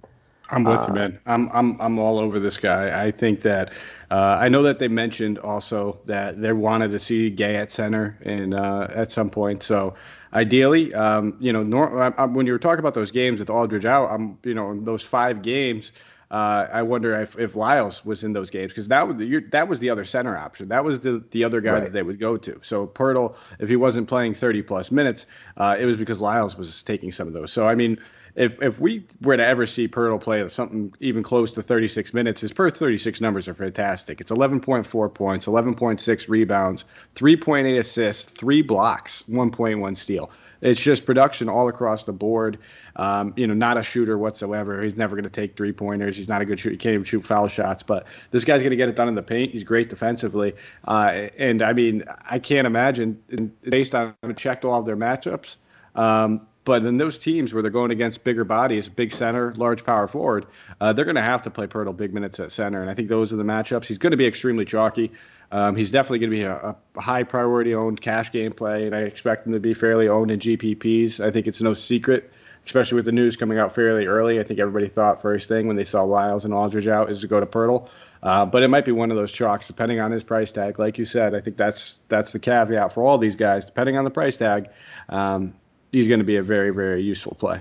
I'm 0.50 0.64
with 0.64 0.80
uh, 0.80 0.84
you, 0.88 0.94
man. 0.94 1.18
I'm 1.26 1.48
I'm 1.52 1.80
I'm 1.80 1.98
all 1.98 2.18
over 2.18 2.38
this 2.38 2.56
guy. 2.56 3.04
I 3.04 3.10
think 3.10 3.40
that 3.42 3.72
uh, 4.10 4.36
I 4.38 4.48
know 4.48 4.62
that 4.62 4.78
they 4.78 4.88
mentioned 4.88 5.38
also 5.38 5.98
that 6.04 6.40
they 6.40 6.52
wanted 6.52 6.90
to 6.90 6.98
see 6.98 7.30
Gay 7.30 7.56
at 7.56 7.72
center 7.72 8.18
and 8.22 8.52
uh, 8.52 8.88
at 8.90 9.10
some 9.10 9.30
point. 9.30 9.62
So 9.62 9.94
ideally, 10.34 10.92
um, 10.94 11.36
you 11.40 11.52
know, 11.52 11.62
nor- 11.62 12.02
I, 12.02 12.12
I, 12.18 12.26
when 12.26 12.46
you 12.46 12.52
were 12.52 12.58
talking 12.58 12.80
about 12.80 12.94
those 12.94 13.10
games 13.10 13.40
with 13.40 13.48
Aldridge 13.48 13.86
out, 13.86 14.10
I'm 14.10 14.38
you 14.44 14.54
know 14.54 14.78
those 14.82 15.02
five 15.02 15.40
games. 15.42 15.92
Uh, 16.30 16.66
I 16.72 16.82
wonder 16.82 17.20
if, 17.20 17.38
if 17.38 17.56
Lyles 17.56 18.04
was 18.04 18.24
in 18.24 18.32
those 18.32 18.50
games 18.50 18.72
because 18.72 18.88
that 18.88 19.06
was 19.06 19.16
the, 19.18 19.40
that 19.50 19.68
was 19.68 19.78
the 19.78 19.90
other 19.90 20.04
center 20.04 20.36
option. 20.36 20.68
That 20.68 20.84
was 20.84 21.00
the, 21.00 21.22
the 21.30 21.44
other 21.44 21.60
guy 21.60 21.72
right. 21.72 21.82
that 21.84 21.92
they 21.92 22.02
would 22.02 22.18
go 22.18 22.36
to. 22.36 22.58
So 22.62 22.86
Poeltl, 22.86 23.36
if 23.58 23.68
he 23.68 23.76
wasn't 23.76 24.08
playing 24.08 24.34
30 24.34 24.62
plus 24.62 24.90
minutes, 24.90 25.26
uh, 25.56 25.76
it 25.78 25.86
was 25.86 25.96
because 25.96 26.20
Lyles 26.20 26.56
was 26.56 26.82
taking 26.82 27.12
some 27.12 27.28
of 27.28 27.34
those. 27.34 27.52
So 27.52 27.68
I 27.68 27.74
mean, 27.74 27.98
if 28.34 28.60
if 28.62 28.80
we 28.80 29.06
were 29.22 29.36
to 29.36 29.44
ever 29.44 29.66
see 29.66 29.88
Poeltl 29.88 30.20
play 30.20 30.46
something 30.48 30.92
even 31.00 31.22
close 31.22 31.52
to 31.52 31.62
36 31.62 32.14
minutes, 32.14 32.40
his 32.40 32.52
per 32.52 32.70
36 32.70 33.20
numbers 33.20 33.48
are 33.48 33.54
fantastic. 33.54 34.20
It's 34.20 34.32
11.4 34.32 35.14
points, 35.14 35.46
11.6 35.46 36.28
rebounds, 36.28 36.84
3.8 37.14 37.78
assists, 37.78 38.22
three 38.24 38.62
blocks, 38.62 39.22
1.1 39.28 39.96
steal 39.96 40.30
it's 40.64 40.80
just 40.80 41.04
production 41.04 41.48
all 41.48 41.68
across 41.68 42.04
the 42.04 42.12
board. 42.12 42.58
Um, 42.96 43.34
you 43.36 43.46
know, 43.46 43.54
not 43.54 43.76
a 43.76 43.82
shooter 43.82 44.16
whatsoever. 44.16 44.82
He's 44.82 44.96
never 44.96 45.14
going 45.14 45.24
to 45.24 45.30
take 45.30 45.56
three 45.56 45.72
pointers. 45.72 46.16
He's 46.16 46.28
not 46.28 46.40
a 46.40 46.44
good 46.46 46.58
shooter. 46.58 46.72
He 46.72 46.78
can't 46.78 46.94
even 46.94 47.04
shoot 47.04 47.22
foul 47.22 47.48
shots. 47.48 47.82
But 47.82 48.06
this 48.30 48.44
guy's 48.44 48.62
going 48.62 48.70
to 48.70 48.76
get 48.76 48.88
it 48.88 48.96
done 48.96 49.06
in 49.06 49.14
the 49.14 49.22
paint. 49.22 49.52
He's 49.52 49.62
great 49.62 49.90
defensively. 49.90 50.54
Uh, 50.88 51.28
and 51.38 51.60
I 51.60 51.74
mean, 51.74 52.02
I 52.28 52.38
can't 52.38 52.66
imagine, 52.66 53.20
based 53.68 53.94
on 53.94 54.14
checked 54.36 54.64
all 54.64 54.80
of 54.80 54.86
their 54.86 54.96
matchups. 54.96 55.56
Um, 55.94 56.46
but 56.64 56.84
in 56.84 56.96
those 56.96 57.18
teams 57.18 57.52
where 57.52 57.62
they're 57.62 57.70
going 57.70 57.90
against 57.90 58.24
bigger 58.24 58.44
bodies, 58.44 58.88
big 58.88 59.12
center, 59.12 59.54
large 59.56 59.84
power 59.84 60.08
forward, 60.08 60.46
uh, 60.80 60.92
they're 60.92 61.04
going 61.04 61.14
to 61.14 61.22
have 61.22 61.42
to 61.42 61.50
play 61.50 61.66
Poeltl 61.66 61.96
big 61.96 62.14
minutes 62.14 62.40
at 62.40 62.52
center. 62.52 62.80
And 62.80 62.90
I 62.90 62.94
think 62.94 63.08
those 63.08 63.32
are 63.32 63.36
the 63.36 63.44
matchups. 63.44 63.84
He's 63.84 63.98
going 63.98 64.12
to 64.12 64.16
be 64.16 64.26
extremely 64.26 64.64
chalky. 64.64 65.12
Um, 65.52 65.76
he's 65.76 65.90
definitely 65.90 66.20
going 66.20 66.30
to 66.30 66.36
be 66.36 66.42
a, 66.42 66.76
a, 66.96 67.00
high 67.00 67.22
priority 67.22 67.74
owned 67.74 68.00
cash 68.00 68.32
game 68.32 68.52
play, 68.52 68.86
and 68.86 68.94
I 68.94 69.00
expect 69.00 69.46
him 69.46 69.52
to 69.52 69.60
be 69.60 69.74
fairly 69.74 70.08
owned 70.08 70.30
in 70.30 70.40
GPPs. 70.40 71.24
I 71.24 71.30
think 71.30 71.46
it's 71.46 71.60
no 71.60 71.74
secret, 71.74 72.32
especially 72.64 72.96
with 72.96 73.04
the 73.04 73.12
news 73.12 73.36
coming 73.36 73.58
out 73.58 73.72
fairly 73.72 74.06
early. 74.06 74.40
I 74.40 74.42
think 74.42 74.58
everybody 74.58 74.88
thought 74.88 75.22
first 75.22 75.48
thing 75.48 75.66
when 75.68 75.76
they 75.76 75.84
saw 75.84 76.02
Lyles 76.02 76.44
and 76.44 76.54
Aldridge 76.54 76.88
out 76.88 77.10
is 77.10 77.20
to 77.20 77.28
go 77.28 77.40
to 77.40 77.46
Poeltl. 77.46 77.88
Uh, 78.24 78.46
but 78.46 78.62
it 78.62 78.68
might 78.68 78.86
be 78.86 78.90
one 78.90 79.10
of 79.10 79.18
those 79.18 79.30
chalks, 79.30 79.66
depending 79.66 80.00
on 80.00 80.10
his 80.10 80.24
price 80.24 80.50
tag. 80.50 80.78
Like 80.78 80.96
you 80.96 81.04
said, 81.04 81.34
I 81.34 81.40
think 81.40 81.58
that's 81.58 81.98
that's 82.08 82.32
the 82.32 82.38
caveat 82.38 82.92
for 82.92 83.04
all 83.04 83.18
these 83.18 83.36
guys. 83.36 83.66
Depending 83.66 83.98
on 83.98 84.04
the 84.04 84.10
price 84.10 84.38
tag, 84.38 84.70
um, 85.10 85.52
he's 85.94 86.08
going 86.08 86.20
to 86.20 86.24
be 86.24 86.36
a 86.36 86.42
very 86.42 86.70
very 86.70 87.02
useful 87.02 87.34
play. 87.34 87.60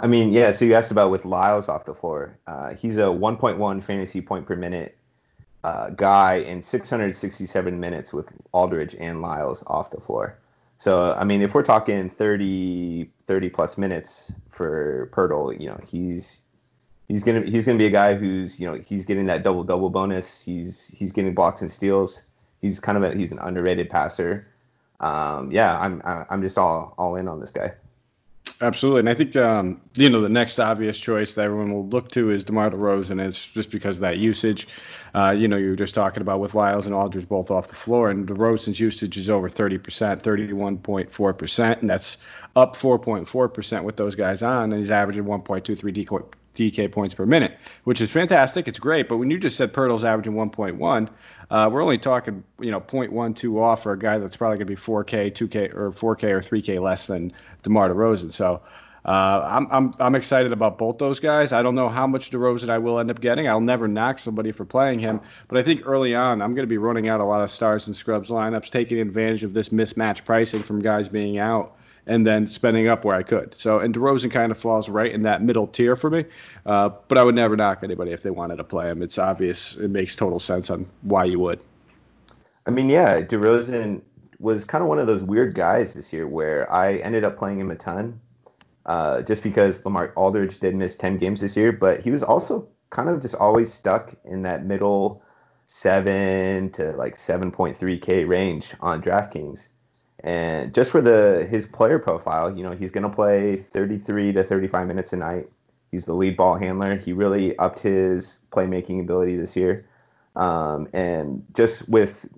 I 0.00 0.06
mean, 0.06 0.32
yeah. 0.32 0.52
So 0.52 0.64
you 0.64 0.74
asked 0.74 0.90
about 0.90 1.10
with 1.10 1.24
Lyles 1.24 1.68
off 1.68 1.84
the 1.84 1.94
floor. 1.94 2.38
Uh, 2.46 2.74
he's 2.74 2.98
a 2.98 3.06
1.1 3.06 3.82
fantasy 3.82 4.20
point 4.20 4.46
per 4.46 4.54
minute 4.54 4.96
uh, 5.64 5.90
guy 5.90 6.34
in 6.34 6.62
667 6.62 7.80
minutes 7.80 8.12
with 8.12 8.32
Aldridge 8.52 8.94
and 8.98 9.20
Lyles 9.22 9.64
off 9.66 9.90
the 9.90 10.00
floor. 10.00 10.38
So 10.78 11.14
I 11.14 11.24
mean, 11.24 11.42
if 11.42 11.54
we're 11.54 11.64
talking 11.64 12.08
30 12.08 13.10
30 13.26 13.48
plus 13.50 13.76
minutes 13.76 14.32
for 14.48 15.10
Poeltl, 15.12 15.60
you 15.60 15.68
know, 15.68 15.80
he's 15.84 16.42
he's 17.08 17.24
gonna 17.24 17.42
he's 17.42 17.66
gonna 17.66 17.78
be 17.78 17.86
a 17.86 17.90
guy 17.90 18.14
who's 18.14 18.60
you 18.60 18.66
know 18.66 18.74
he's 18.74 19.04
getting 19.04 19.26
that 19.26 19.42
double 19.42 19.64
double 19.64 19.90
bonus. 19.90 20.44
He's 20.44 20.88
he's 20.96 21.12
getting 21.12 21.34
blocks 21.34 21.60
and 21.60 21.70
steals. 21.70 22.22
He's 22.60 22.78
kind 22.78 22.96
of 22.96 23.04
a 23.04 23.16
he's 23.16 23.32
an 23.32 23.40
underrated 23.40 23.90
passer. 23.90 24.46
Um, 25.00 25.50
yeah, 25.52 25.78
I'm 25.78 26.02
I'm 26.04 26.42
just 26.42 26.58
all 26.58 26.94
all 26.98 27.16
in 27.16 27.28
on 27.28 27.40
this 27.40 27.50
guy. 27.50 27.72
Absolutely, 28.60 29.00
and 29.00 29.08
I 29.08 29.14
think 29.14 29.36
um, 29.36 29.80
you 29.94 30.10
know 30.10 30.20
the 30.20 30.28
next 30.28 30.58
obvious 30.58 30.98
choice 30.98 31.34
that 31.34 31.42
everyone 31.42 31.72
will 31.72 31.86
look 31.86 32.10
to 32.12 32.32
is 32.32 32.42
DeMar 32.42 32.70
DeRozan. 32.70 33.24
It's 33.24 33.46
just 33.46 33.70
because 33.70 33.98
of 33.98 34.00
that 34.00 34.18
usage. 34.18 34.66
Uh, 35.14 35.32
you 35.36 35.46
know, 35.46 35.56
you 35.56 35.70
were 35.70 35.76
just 35.76 35.94
talking 35.94 36.22
about 36.22 36.40
with 36.40 36.56
Lyles 36.56 36.84
and 36.84 36.94
Aldridge 36.94 37.28
both 37.28 37.52
off 37.52 37.68
the 37.68 37.76
floor, 37.76 38.10
and 38.10 38.26
DeRozan's 38.26 38.80
usage 38.80 39.16
is 39.16 39.30
over 39.30 39.48
thirty 39.48 39.78
percent, 39.78 40.24
thirty-one 40.24 40.78
point 40.78 41.12
four 41.12 41.32
percent, 41.32 41.80
and 41.80 41.88
that's 41.88 42.16
up 42.56 42.74
four 42.74 42.98
point 42.98 43.28
four 43.28 43.48
percent 43.48 43.84
with 43.84 43.96
those 43.96 44.16
guys 44.16 44.42
on, 44.42 44.72
and 44.72 44.80
he's 44.80 44.90
averaging 44.90 45.24
one 45.24 45.42
point 45.42 45.64
two 45.64 45.76
three 45.76 45.92
DK 46.58 46.90
points 46.90 47.14
per 47.14 47.24
minute, 47.24 47.56
which 47.84 48.00
is 48.00 48.10
fantastic. 48.10 48.66
It's 48.66 48.78
great. 48.78 49.08
But 49.08 49.18
when 49.18 49.30
you 49.30 49.38
just 49.38 49.56
said 49.56 49.72
Poeltl's 49.72 50.04
averaging 50.04 50.34
1.1, 50.34 51.08
uh, 51.50 51.70
we're 51.72 51.82
only 51.82 51.98
talking, 51.98 52.42
you 52.60 52.70
know, 52.70 52.80
0.12 52.80 53.56
off 53.60 53.82
for 53.84 53.92
a 53.92 53.98
guy 53.98 54.18
that's 54.18 54.36
probably 54.36 54.58
going 54.58 54.66
to 54.66 54.72
be 54.72 54.76
4K, 54.76 55.32
2K, 55.32 55.74
or 55.74 55.90
4K 55.90 56.24
or 56.24 56.40
3K 56.40 56.82
less 56.82 57.06
than 57.06 57.32
DeMar 57.62 57.90
DeRozan. 57.90 58.32
So 58.32 58.60
uh, 59.04 59.42
I'm, 59.48 59.68
I'm, 59.70 59.94
I'm 60.00 60.14
excited 60.14 60.52
about 60.52 60.76
both 60.76 60.98
those 60.98 61.20
guys. 61.20 61.52
I 61.52 61.62
don't 61.62 61.74
know 61.74 61.88
how 61.88 62.06
much 62.06 62.30
DeRozan 62.30 62.68
I 62.68 62.78
will 62.78 62.98
end 62.98 63.10
up 63.10 63.20
getting. 63.20 63.48
I'll 63.48 63.60
never 63.60 63.88
knock 63.88 64.18
somebody 64.18 64.52
for 64.52 64.64
playing 64.64 64.98
him. 64.98 65.20
But 65.46 65.58
I 65.58 65.62
think 65.62 65.82
early 65.86 66.14
on, 66.14 66.42
I'm 66.42 66.54
going 66.54 66.64
to 66.64 66.70
be 66.70 66.78
running 66.78 67.08
out 67.08 67.20
a 67.20 67.24
lot 67.24 67.42
of 67.42 67.50
stars 67.50 67.86
and 67.86 67.94
scrubs 67.96 68.28
lineups, 68.28 68.68
taking 68.68 68.98
advantage 68.98 69.44
of 69.44 69.54
this 69.54 69.70
mismatch 69.70 70.24
pricing 70.24 70.62
from 70.62 70.82
guys 70.82 71.08
being 71.08 71.38
out 71.38 71.77
and 72.08 72.26
then 72.26 72.46
spending 72.46 72.88
up 72.88 73.04
where 73.04 73.14
I 73.14 73.22
could. 73.22 73.54
So, 73.56 73.78
and 73.78 73.94
DeRozan 73.94 74.30
kind 74.30 74.50
of 74.50 74.58
falls 74.58 74.88
right 74.88 75.12
in 75.12 75.22
that 75.22 75.42
middle 75.42 75.66
tier 75.66 75.94
for 75.94 76.10
me. 76.10 76.24
Uh, 76.66 76.88
but 77.06 77.18
I 77.18 77.22
would 77.22 77.34
never 77.34 77.54
knock 77.54 77.80
anybody 77.82 78.12
if 78.12 78.22
they 78.22 78.30
wanted 78.30 78.56
to 78.56 78.64
play 78.64 78.88
him. 78.90 79.02
It's 79.02 79.18
obvious. 79.18 79.76
It 79.76 79.90
makes 79.90 80.16
total 80.16 80.40
sense 80.40 80.70
on 80.70 80.86
why 81.02 81.24
you 81.24 81.38
would. 81.38 81.62
I 82.66 82.70
mean, 82.70 82.88
yeah, 82.88 83.20
DeRozan 83.20 84.02
was 84.40 84.64
kind 84.64 84.82
of 84.82 84.88
one 84.88 84.98
of 84.98 85.06
those 85.06 85.22
weird 85.22 85.54
guys 85.54 85.94
this 85.94 86.12
year 86.12 86.26
where 86.26 86.70
I 86.72 86.94
ended 86.96 87.24
up 87.24 87.36
playing 87.36 87.60
him 87.60 87.70
a 87.70 87.76
ton. 87.76 88.20
Uh, 88.86 89.20
just 89.20 89.42
because 89.42 89.84
Lamar 89.84 90.14
Aldridge 90.16 90.60
did 90.60 90.74
miss 90.74 90.96
10 90.96 91.18
games 91.18 91.42
this 91.42 91.54
year, 91.54 91.72
but 91.72 92.00
he 92.00 92.10
was 92.10 92.22
also 92.22 92.66
kind 92.88 93.10
of 93.10 93.20
just 93.20 93.34
always 93.34 93.70
stuck 93.70 94.14
in 94.24 94.42
that 94.42 94.64
middle 94.64 95.22
seven 95.66 96.70
to 96.70 96.92
like 96.92 97.14
7.3K 97.14 98.26
range 98.26 98.74
on 98.80 99.02
DraftKings. 99.02 99.68
And 100.24 100.74
just 100.74 100.90
for 100.90 101.00
the 101.00 101.46
his 101.50 101.66
player 101.66 101.98
profile, 101.98 102.56
you 102.56 102.62
know, 102.62 102.72
he's 102.72 102.90
going 102.90 103.04
to 103.04 103.14
play 103.14 103.56
33 103.56 104.32
to 104.32 104.42
35 104.42 104.86
minutes 104.86 105.12
a 105.12 105.16
night. 105.16 105.48
He's 105.90 106.04
the 106.04 106.14
lead 106.14 106.36
ball 106.36 106.56
handler. 106.56 106.96
He 106.96 107.12
really 107.12 107.56
upped 107.58 107.80
his 107.80 108.40
playmaking 108.50 109.00
ability 109.00 109.36
this 109.36 109.56
year. 109.56 109.86
Um, 110.36 110.88
and 110.92 111.44
just 111.54 111.88
with 111.88 112.28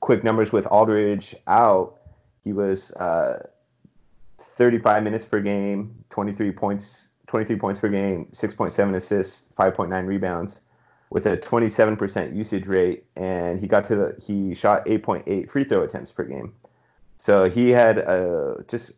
quick 0.00 0.24
numbers 0.24 0.52
with 0.52 0.66
Aldridge 0.66 1.34
out, 1.46 1.98
he 2.42 2.52
was 2.52 2.92
uh, 2.92 3.46
35 4.38 5.02
minutes 5.02 5.24
per 5.26 5.40
game, 5.40 6.04
23 6.10 6.52
points, 6.52 7.08
23 7.26 7.56
points 7.56 7.80
per 7.80 7.88
game, 7.88 8.26
6.7 8.32 8.94
assists, 8.94 9.52
5.9 9.54 10.06
rebounds, 10.06 10.60
with 11.10 11.26
a 11.26 11.36
27% 11.36 12.34
usage 12.34 12.66
rate, 12.66 13.04
and 13.16 13.60
he 13.60 13.66
got 13.66 13.84
to 13.86 13.96
the 13.96 14.16
he 14.24 14.54
shot 14.54 14.84
8.8 14.86 15.50
free 15.50 15.64
throw 15.64 15.82
attempts 15.82 16.12
per 16.12 16.24
game. 16.24 16.52
So 17.18 17.48
he 17.48 17.70
had 17.70 17.98
uh, 17.98 18.54
just, 18.68 18.92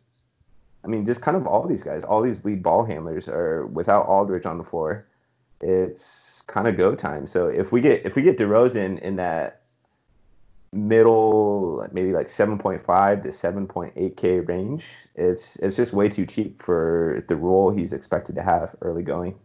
I 0.83 0.87
mean, 0.87 1.05
just 1.05 1.21
kind 1.21 1.35
of 1.35 1.47
all 1.47 1.67
these 1.67 1.83
guys, 1.83 2.03
all 2.03 2.21
these 2.21 2.45
lead 2.45 2.61
ball 2.61 2.85
handlers 2.85 3.27
are 3.27 3.65
without 3.67 4.05
Aldridge 4.07 4.45
on 4.45 4.57
the 4.57 4.63
floor. 4.63 5.07
It's 5.61 6.41
kind 6.43 6.67
of 6.67 6.77
go 6.77 6.95
time. 6.95 7.27
So 7.27 7.47
if 7.47 7.71
we 7.71 7.81
get 7.81 8.05
if 8.05 8.15
we 8.15 8.21
get 8.21 8.37
DeRozan 8.37 8.99
in 8.99 9.17
that 9.17 9.61
middle, 10.71 11.85
maybe 11.91 12.13
like 12.13 12.27
7.5 12.27 13.23
to 13.23 13.29
7.8k 13.29 14.47
range, 14.47 14.87
it's 15.15 15.57
it's 15.57 15.75
just 15.75 15.93
way 15.93 16.09
too 16.09 16.25
cheap 16.25 16.61
for 16.61 17.25
the 17.27 17.35
role 17.35 17.71
he's 17.71 17.93
expected 17.93 18.35
to 18.35 18.41
have 18.41 18.75
early 18.81 19.03
going. 19.03 19.35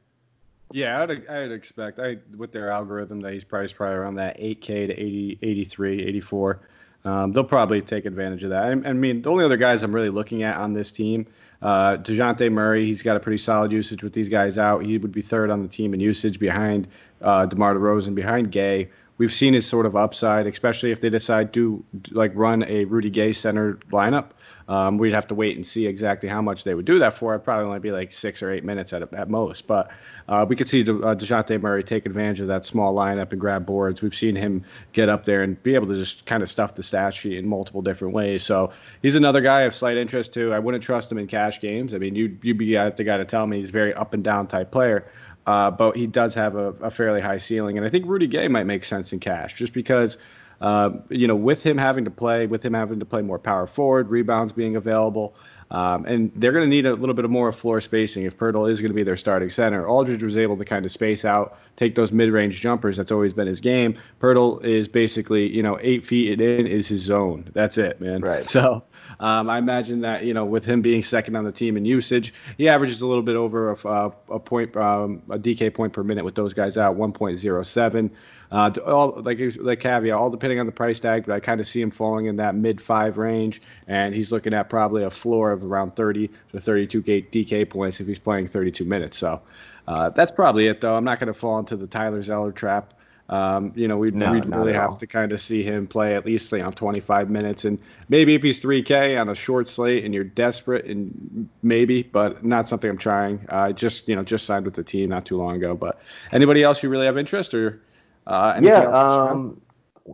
Yeah, 0.72 1.02
I'd, 1.02 1.26
I'd 1.28 1.52
expect 1.52 1.98
I 2.00 2.18
with 2.36 2.52
their 2.52 2.70
algorithm 2.70 3.20
that 3.20 3.32
he's 3.32 3.44
priced 3.44 3.76
probably 3.76 3.96
around 3.96 4.16
that 4.16 4.38
8k 4.38 4.88
to 4.88 4.92
80, 4.92 5.38
83, 5.42 6.02
84. 6.02 6.60
Um, 7.04 7.32
they'll 7.32 7.44
probably 7.44 7.82
take 7.82 8.06
advantage 8.06 8.44
of 8.44 8.50
that. 8.50 8.64
I, 8.64 8.70
I, 8.70 8.92
mean, 8.94 9.20
the 9.20 9.30
only 9.30 9.44
other 9.44 9.58
guys 9.58 9.82
I'm 9.82 9.94
really 9.94 10.08
looking 10.08 10.42
at 10.42 10.56
on 10.56 10.72
this 10.72 10.90
team, 10.90 11.26
uh, 11.60 11.98
Dejounte 11.98 12.50
Murray, 12.50 12.86
he's 12.86 13.02
got 13.02 13.16
a 13.16 13.20
pretty 13.20 13.36
solid 13.36 13.72
usage 13.72 14.02
with 14.02 14.14
these 14.14 14.30
guys 14.30 14.56
out. 14.56 14.84
He 14.84 14.96
would 14.96 15.12
be 15.12 15.20
third 15.20 15.50
on 15.50 15.62
the 15.62 15.68
team 15.68 15.92
in 15.92 16.00
usage 16.00 16.38
behind 16.38 16.88
uh, 17.20 17.44
DeMar 17.44 17.74
DeRozan, 17.74 18.14
behind 18.14 18.50
Gay 18.52 18.88
we've 19.18 19.32
seen 19.32 19.54
his 19.54 19.66
sort 19.66 19.86
of 19.86 19.96
upside, 19.96 20.46
especially 20.46 20.90
if 20.90 21.00
they 21.00 21.10
decide 21.10 21.52
to 21.54 21.84
like 22.10 22.32
run 22.34 22.64
a 22.64 22.84
Rudy 22.84 23.10
Gay 23.10 23.32
center 23.32 23.74
lineup. 23.90 24.30
Um, 24.66 24.96
we'd 24.96 25.12
have 25.12 25.26
to 25.26 25.34
wait 25.34 25.56
and 25.56 25.66
see 25.66 25.86
exactly 25.86 26.28
how 26.28 26.40
much 26.40 26.64
they 26.64 26.74
would 26.74 26.86
do 26.86 26.98
that 26.98 27.12
for. 27.12 27.34
It'd 27.34 27.44
probably 27.44 27.66
only 27.66 27.80
be 27.80 27.92
like 27.92 28.14
six 28.14 28.42
or 28.42 28.50
eight 28.50 28.64
minutes 28.64 28.92
at 28.92 29.12
at 29.12 29.28
most. 29.28 29.66
But 29.66 29.90
uh, 30.28 30.46
we 30.48 30.56
could 30.56 30.66
see 30.66 30.82
De- 30.82 30.98
uh, 31.00 31.14
Dejounte 31.14 31.60
Murray 31.60 31.84
take 31.84 32.06
advantage 32.06 32.40
of 32.40 32.48
that 32.48 32.64
small 32.64 32.94
lineup 32.94 33.32
and 33.32 33.40
grab 33.40 33.66
boards. 33.66 34.00
We've 34.00 34.14
seen 34.14 34.34
him 34.34 34.64
get 34.92 35.08
up 35.08 35.26
there 35.26 35.42
and 35.42 35.62
be 35.62 35.74
able 35.74 35.88
to 35.88 35.96
just 35.96 36.24
kind 36.24 36.42
of 36.42 36.48
stuff 36.48 36.74
the 36.74 36.82
stat 36.82 37.12
sheet 37.12 37.36
in 37.36 37.46
multiple 37.46 37.82
different 37.82 38.14
ways. 38.14 38.42
So 38.42 38.70
he's 39.02 39.16
another 39.16 39.42
guy 39.42 39.62
of 39.62 39.74
slight 39.74 39.98
interest 39.98 40.32
too. 40.32 40.54
I 40.54 40.58
wouldn't 40.58 40.82
trust 40.82 41.12
him 41.12 41.18
in 41.18 41.26
cash 41.26 41.60
games. 41.60 41.92
I 41.92 41.98
mean, 41.98 42.14
you 42.14 42.36
you'd 42.42 42.58
be 42.58 42.74
the 42.74 43.04
guy 43.04 43.18
to 43.18 43.24
tell 43.24 43.46
me 43.46 43.60
he's 43.60 43.68
a 43.68 43.72
very 43.72 43.92
up 43.94 44.14
and 44.14 44.24
down 44.24 44.46
type 44.46 44.70
player. 44.70 45.06
Uh, 45.46 45.70
but 45.70 45.96
he 45.96 46.06
does 46.06 46.34
have 46.34 46.56
a, 46.56 46.68
a, 46.80 46.90
fairly 46.90 47.20
high 47.20 47.36
ceiling, 47.36 47.76
and 47.76 47.86
I 47.86 47.90
think 47.90 48.06
Rudy 48.06 48.26
Gay 48.26 48.48
might 48.48 48.64
make 48.64 48.84
sense 48.84 49.12
in 49.12 49.20
cash, 49.20 49.54
just 49.54 49.74
because, 49.74 50.16
uh, 50.62 50.90
you 51.10 51.26
know, 51.26 51.36
with 51.36 51.62
him 51.62 51.76
having 51.76 52.04
to 52.06 52.10
play, 52.10 52.46
with 52.46 52.64
him 52.64 52.72
having 52.72 52.98
to 52.98 53.04
play 53.04 53.20
more 53.20 53.38
power 53.38 53.66
forward, 53.66 54.08
rebounds 54.08 54.52
being 54.52 54.74
available, 54.74 55.34
um, 55.70 56.04
and 56.06 56.30
they're 56.36 56.52
going 56.52 56.64
to 56.64 56.70
need 56.70 56.86
a 56.86 56.94
little 56.94 57.14
bit 57.14 57.24
of 57.24 57.30
more 57.30 57.50
floor 57.52 57.80
spacing 57.80 58.24
if 58.24 58.36
Poeltl 58.38 58.70
is 58.70 58.80
going 58.80 58.90
to 58.90 58.94
be 58.94 59.02
their 59.02 59.16
starting 59.16 59.50
center. 59.50 59.86
Aldridge 59.88 60.22
was 60.22 60.36
able 60.36 60.56
to 60.56 60.64
kind 60.64 60.84
of 60.84 60.92
space 60.92 61.24
out, 61.24 61.58
take 61.76 61.94
those 61.94 62.12
mid-range 62.12 62.60
jumpers. 62.60 62.96
That's 62.96 63.10
always 63.10 63.32
been 63.32 63.46
his 63.46 63.60
game. 63.60 63.98
Poeltl 64.20 64.62
is 64.62 64.88
basically, 64.88 65.50
you 65.54 65.62
know, 65.62 65.78
eight 65.82 66.06
feet 66.06 66.40
in 66.40 66.66
is 66.66 66.88
his 66.88 67.00
zone. 67.00 67.50
That's 67.54 67.76
it, 67.76 68.00
man. 68.00 68.20
Right. 68.20 68.48
So 68.54 68.84
um, 69.20 69.48
I 69.48 69.58
imagine 69.58 70.00
that, 70.02 70.24
you 70.24 70.34
know, 70.34 70.44
with 70.44 70.64
him 70.64 70.82
being 70.82 71.02
second 71.02 71.36
on 71.36 71.44
the 71.44 71.52
team 71.52 71.76
in 71.76 71.84
usage, 71.84 72.34
he 72.58 72.68
averages 72.68 73.00
a 73.00 73.06
little 73.06 73.22
bit 73.22 73.36
over 73.36 73.70
a, 73.70 74.12
a 74.30 74.38
point, 74.38 74.76
um, 74.76 75.22
a 75.30 75.38
DK 75.38 75.72
point 75.72 75.92
per 75.92 76.02
minute 76.02 76.24
with 76.24 76.34
those 76.34 76.54
guys 76.54 76.76
out, 76.76 76.96
1.07. 76.96 78.10
Uh, 78.52 78.70
all 78.86 79.20
like 79.22 79.40
like 79.58 79.80
caveat, 79.80 80.14
all 80.14 80.30
depending 80.30 80.60
on 80.60 80.66
the 80.66 80.70
price 80.70 81.00
tag, 81.00 81.26
but 81.26 81.34
I 81.34 81.40
kind 81.40 81.60
of 81.60 81.66
see 81.66 81.80
him 81.80 81.90
falling 81.90 82.26
in 82.26 82.36
that 82.36 82.54
mid 82.54 82.80
five 82.80 83.18
range, 83.18 83.60
and 83.88 84.14
he's 84.14 84.30
looking 84.30 84.54
at 84.54 84.70
probably 84.70 85.02
a 85.02 85.10
floor 85.10 85.50
of 85.50 85.64
around 85.64 85.96
30 85.96 86.30
to 86.52 86.60
32 86.60 87.02
DK 87.02 87.68
points 87.68 88.00
if 88.00 88.06
he's 88.06 88.20
playing 88.20 88.46
32 88.46 88.84
minutes. 88.84 89.18
So 89.18 89.42
uh, 89.88 90.10
that's 90.10 90.30
probably 90.30 90.68
it, 90.68 90.80
though. 90.80 90.96
I'm 90.96 91.04
not 91.04 91.18
going 91.18 91.32
to 91.32 91.38
fall 91.38 91.58
into 91.58 91.76
the 91.76 91.86
Tyler 91.86 92.22
Zeller 92.22 92.52
trap. 92.52 92.94
Um, 93.34 93.72
you 93.74 93.88
know, 93.88 93.96
we'd, 93.96 94.14
no, 94.14 94.30
we'd 94.30 94.46
really 94.46 94.72
have 94.72 94.96
to 94.98 95.08
kind 95.08 95.32
of 95.32 95.40
see 95.40 95.64
him 95.64 95.88
play 95.88 96.14
at 96.14 96.24
least 96.24 96.52
you 96.52 96.58
know 96.58 96.70
25 96.70 97.30
minutes, 97.30 97.64
and 97.64 97.80
maybe 98.08 98.36
if 98.36 98.44
he's 98.44 98.62
3K 98.62 99.20
on 99.20 99.28
a 99.28 99.34
short 99.34 99.66
slate 99.66 100.04
and 100.04 100.14
you're 100.14 100.22
desperate, 100.22 100.84
and 100.84 101.48
maybe, 101.62 102.04
but 102.04 102.44
not 102.44 102.68
something 102.68 102.88
I'm 102.88 102.98
trying. 102.98 103.44
I 103.48 103.70
uh, 103.70 103.72
just 103.72 104.06
you 104.06 104.14
know 104.14 104.22
just 104.22 104.46
signed 104.46 104.64
with 104.64 104.74
the 104.74 104.84
team 104.84 105.08
not 105.10 105.26
too 105.26 105.36
long 105.36 105.56
ago. 105.56 105.74
But 105.74 106.00
anybody 106.30 106.62
else 106.62 106.80
you 106.82 106.88
really 106.88 107.06
have 107.06 107.18
interest 107.18 107.54
or? 107.54 107.82
Uh, 108.28 108.60
yeah, 108.62 108.84
um, 108.84 109.60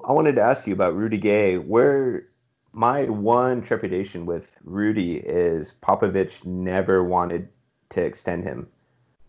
I 0.09 0.13
wanted 0.13 0.37
to 0.37 0.41
ask 0.41 0.67
you 0.67 0.73
about 0.73 0.97
Rudy 0.97 1.19
Gay. 1.19 1.59
Where 1.59 2.27
my 2.73 3.05
one 3.05 3.61
trepidation 3.61 4.25
with 4.25 4.57
Rudy 4.65 5.17
is 5.19 5.77
Popovich 5.83 6.47
never 6.47 7.05
wanted 7.05 7.51
to 7.91 8.03
extend 8.03 8.45
him 8.45 8.69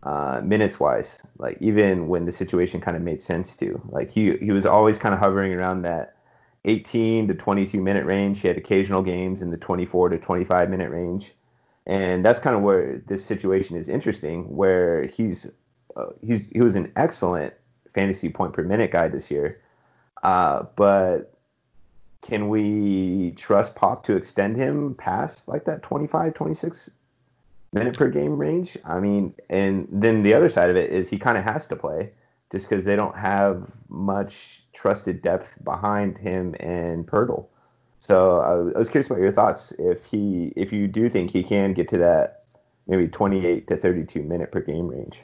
uh, 0.03 0.41
minutes 0.43 0.79
wise. 0.79 1.19
Like 1.37 1.57
even 1.59 2.07
when 2.07 2.25
the 2.25 2.31
situation 2.31 2.81
kind 2.81 2.97
of 2.97 3.03
made 3.03 3.21
sense 3.21 3.55
to, 3.57 3.81
like 3.89 4.09
he 4.09 4.37
he 4.37 4.51
was 4.51 4.65
always 4.65 4.97
kind 4.97 5.13
of 5.13 5.19
hovering 5.19 5.53
around 5.53 5.83
that 5.83 6.15
18 6.65 7.27
to 7.27 7.33
22 7.33 7.81
minute 7.81 8.05
range. 8.05 8.41
He 8.41 8.47
had 8.47 8.57
occasional 8.57 9.01
games 9.01 9.41
in 9.41 9.51
the 9.51 9.57
24 9.57 10.09
to 10.09 10.17
25 10.17 10.69
minute 10.69 10.89
range, 10.91 11.33
and 11.85 12.25
that's 12.25 12.39
kind 12.39 12.55
of 12.55 12.61
where 12.61 13.01
this 13.07 13.25
situation 13.25 13.77
is 13.77 13.89
interesting. 13.89 14.55
Where 14.55 15.05
he's 15.07 15.51
uh, 15.95 16.07
he's 16.21 16.47
he 16.49 16.61
was 16.61 16.75
an 16.75 16.91
excellent 16.95 17.53
fantasy 17.93 18.29
point 18.29 18.53
per 18.53 18.63
minute 18.63 18.91
guy 18.91 19.07
this 19.07 19.29
year, 19.29 19.61
uh, 20.23 20.63
but 20.75 21.33
can 22.21 22.49
we 22.49 23.31
trust 23.31 23.75
Pop 23.75 24.03
to 24.03 24.15
extend 24.15 24.55
him 24.55 24.95
past 24.95 25.47
like 25.47 25.65
that 25.65 25.81
25, 25.81 26.33
26 26.33 26.91
minute 27.73 27.97
per 27.97 28.09
game 28.09 28.37
range? 28.37 28.77
I 28.85 28.99
mean, 28.99 29.33
and 29.49 29.87
then 29.91 30.23
the 30.23 30.33
other 30.33 30.49
side 30.49 30.69
of 30.69 30.75
it 30.75 30.91
is 30.91 31.09
he 31.09 31.17
kind 31.17 31.37
of 31.37 31.43
has 31.43 31.67
to 31.67 31.75
play 31.75 32.11
just 32.51 32.69
because 32.69 32.85
they 32.85 32.95
don't 32.95 33.15
have 33.15 33.77
much 33.89 34.65
trusted 34.73 35.21
depth 35.21 35.63
behind 35.63 36.17
him 36.17 36.55
and 36.59 37.07
Poeltl. 37.07 37.47
So 37.99 38.41
uh, 38.41 38.75
I 38.75 38.79
was 38.79 38.89
curious 38.89 39.09
about 39.09 39.21
your 39.21 39.31
thoughts. 39.31 39.71
If 39.79 40.05
he, 40.05 40.51
if 40.55 40.73
you 40.73 40.87
do 40.87 41.07
think 41.07 41.31
he 41.31 41.43
can 41.43 41.73
get 41.73 41.87
to 41.89 41.97
that 41.99 42.45
maybe 42.87 43.07
28 43.07 43.67
to 43.67 43.77
32 43.77 44.23
minute 44.23 44.51
per 44.51 44.59
game 44.59 44.87
range. 44.87 45.21